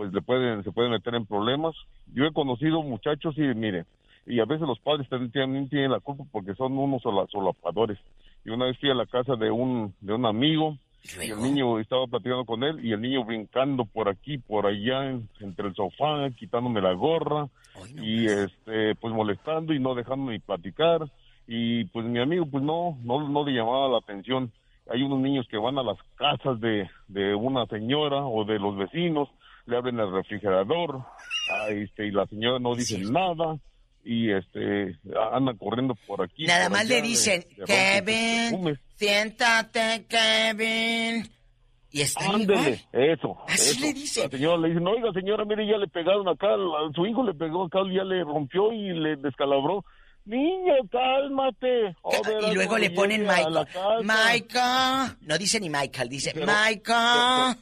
[0.00, 1.74] pues le pueden se pueden meter en problemas
[2.14, 3.84] yo he conocido muchachos y mire
[4.26, 7.98] y a veces los padres también tienen, tienen la culpa porque son unos sola- solapadores
[8.46, 10.78] y una vez fui a la casa de un de un amigo
[11.26, 15.10] Y el niño estaba platicando con él y el niño brincando por aquí, por allá,
[15.10, 17.48] en- entre el sofá, quitándome la gorra
[18.02, 21.00] y este, pues molestando y no dejándome ni platicar.
[21.46, 24.50] Y pues mi amigo, pues no, no, no le llamaba la atención.
[24.90, 28.76] Hay unos niños que van a las casas de, de una señora o de los
[28.76, 29.28] vecinos,
[29.70, 31.02] le abren el refrigerador,
[31.52, 33.56] ah, este, y la señora no dice nada
[34.04, 34.98] y este
[35.32, 36.46] andan corriendo por aquí.
[36.46, 38.78] Nada por más allá le dicen, de sus Kevin, perfumes".
[38.96, 41.30] siéntate, Kevin.
[41.92, 43.36] Y están Ándele, eso.
[43.48, 43.80] Así eso.
[43.80, 44.22] le dicen.
[44.24, 47.24] La señora le dice, no, oiga, señora, mire, ya le pegaron acá, a su hijo
[47.24, 49.84] le pegó acá, ya le rompió y le descalabró.
[50.24, 51.96] Niño, cálmate.
[52.02, 52.12] Oh,
[52.48, 53.66] Y luego le ponen Michael.
[54.04, 55.16] Michael.
[55.22, 57.56] No dice ni Michael, dice Michael.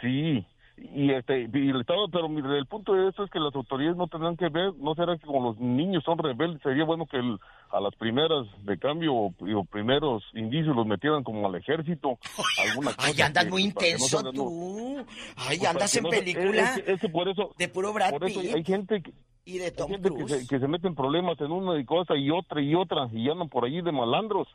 [0.00, 0.46] Sí,
[0.76, 4.08] y este, y el Estado, pero el punto de esto es que las autoridades no
[4.08, 7.38] tendrán que ver, no será que como los niños son rebeldes, sería bueno que el-
[7.70, 12.18] a las primeras de cambio o, o primeros indicios los metieran como al ejército,
[12.68, 13.08] alguna cosa.
[13.08, 15.06] Ay, andas que- muy no intenso salgan- tú.
[15.36, 18.64] Ay, Pues, andas en no película es por eso, de puro Brad por eso hay
[18.64, 19.12] gente que,
[19.44, 21.84] y de hay Tom gente que se, que se mete en problemas en una y
[21.84, 24.48] cosa y otra y otra y andan por allí de malandros.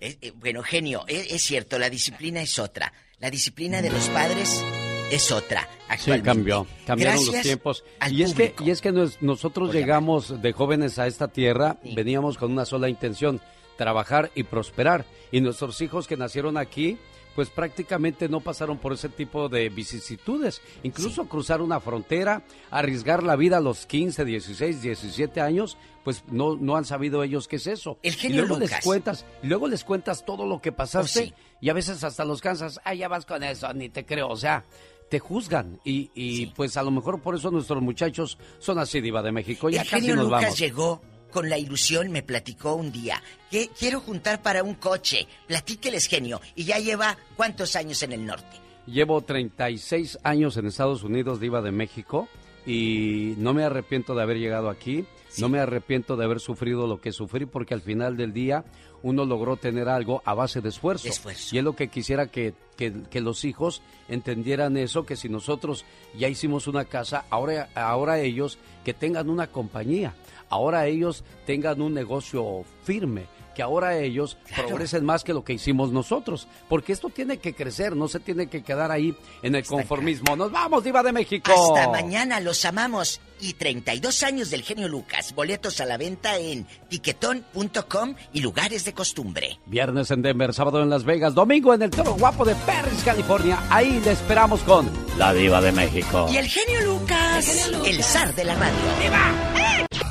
[0.00, 2.92] Eh, eh, bueno, genio, es, es cierto, la disciplina es otra.
[3.18, 4.64] La disciplina de los padres
[5.10, 5.68] es otra.
[5.98, 6.66] Sí, cambió.
[6.86, 7.84] Cambiaron los tiempos.
[8.10, 12.36] Y es, que, y es que nos- nosotros llegamos de jóvenes a esta tierra, veníamos
[12.36, 13.40] con una sola intención,
[13.76, 15.06] trabajar y prosperar.
[15.32, 16.98] Y nuestros hijos que nacieron aquí,
[17.34, 20.60] pues prácticamente no pasaron por ese tipo de vicisitudes.
[20.82, 26.56] Incluso cruzar una frontera, arriesgar la vida a los 15, 16, 17 años, pues no,
[26.56, 27.98] no han sabido ellos qué es eso.
[28.02, 31.24] El y genio luego les cuentas, y luego les cuentas todo lo que pasaste Oh,
[31.24, 31.34] sí.
[31.62, 34.28] y a veces hasta los cansas, ah, ya vas con eso, ni te creo.
[34.28, 34.64] O sea,
[35.08, 39.22] te juzgan y, y pues a lo mejor por eso nuestros muchachos son así, Diva
[39.22, 39.68] de México.
[39.70, 40.58] Ya El casi genio nos Lucas vamos.
[40.58, 45.26] llegó con la ilusión, me platicó un día, que quiero juntar para un coche.
[45.46, 46.40] Platíqueles, genio.
[46.54, 48.56] Y ya lleva cuántos años en el norte.
[48.86, 52.28] Llevo 36 años en Estados Unidos, Diva de México,
[52.64, 55.04] y no me arrepiento de haber llegado aquí,
[55.38, 58.64] no me arrepiento de haber sufrido lo que sufrí, porque al final del día
[59.02, 61.08] uno logró tener algo a base de esfuerzo.
[61.54, 65.84] Y es lo que quisiera que, que- que los hijos entendieran eso, que si nosotros
[66.16, 70.14] ya hicimos una casa, ahora, ahora ellos que tengan una compañía,
[70.48, 73.26] ahora ellos tengan un negocio firme,
[73.58, 77.96] que ahora ellos progresen más que lo que hicimos nosotros, porque esto tiene que crecer,
[77.96, 80.36] no se tiene que quedar ahí en el conformismo.
[80.36, 81.74] Nos vamos, Diva de México.
[81.74, 83.20] Hasta mañana, los amamos.
[83.40, 85.34] Y 32 años del genio Lucas.
[85.34, 89.58] Boletos a la venta en tiquetón.com y lugares de costumbre.
[89.66, 93.58] Viernes en Denver, sábado en Las Vegas, domingo en el Toro Guapo de Perris, California.
[93.70, 96.28] Ahí le esperamos con la Diva de México.
[96.32, 99.67] Y el genio Lucas, el, zar de la radio.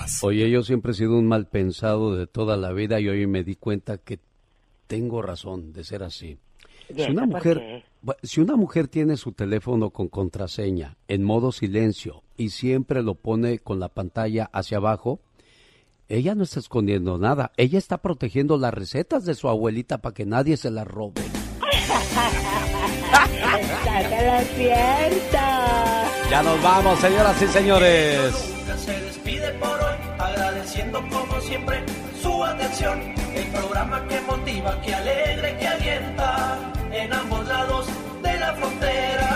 [0.08, 0.28] ¡Eva!
[0.28, 3.44] Oye, yo siempre he sido un mal pensado de toda la vida y hoy me
[3.44, 4.20] di cuenta que
[4.88, 6.38] tengo razón de ser así.
[6.90, 7.84] ¿Y Si una mujer,
[8.24, 13.60] si una mujer tiene su teléfono con contraseña en modo silencio y siempre lo pone
[13.60, 15.20] con la pantalla hacia abajo,
[16.08, 17.52] ella no está escondiendo nada.
[17.58, 21.22] Ella está protegiendo las recetas de su abuelita para que nadie se las robe.
[26.30, 28.57] Ya nos vamos, señoras y señores.
[28.88, 31.84] Se despide por hoy, agradeciendo como siempre
[32.22, 33.02] su atención.
[33.36, 36.58] El programa que motiva, que alegra, que alienta
[36.94, 37.86] en ambos lados
[38.24, 39.27] de la frontera.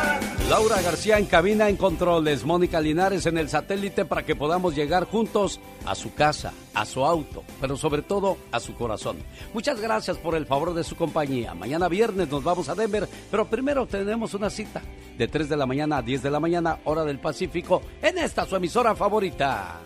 [0.52, 5.06] Laura García en cabina en controles, Mónica Linares en el satélite para que podamos llegar
[5.06, 9.16] juntos a su casa, a su auto, pero sobre todo a su corazón.
[9.54, 11.54] Muchas gracias por el favor de su compañía.
[11.54, 14.82] Mañana viernes nos vamos a Denver, pero primero tenemos una cita
[15.18, 18.46] de 3 de la mañana a 10 de la mañana, hora del Pacífico, en esta
[18.46, 19.80] su emisora favorita.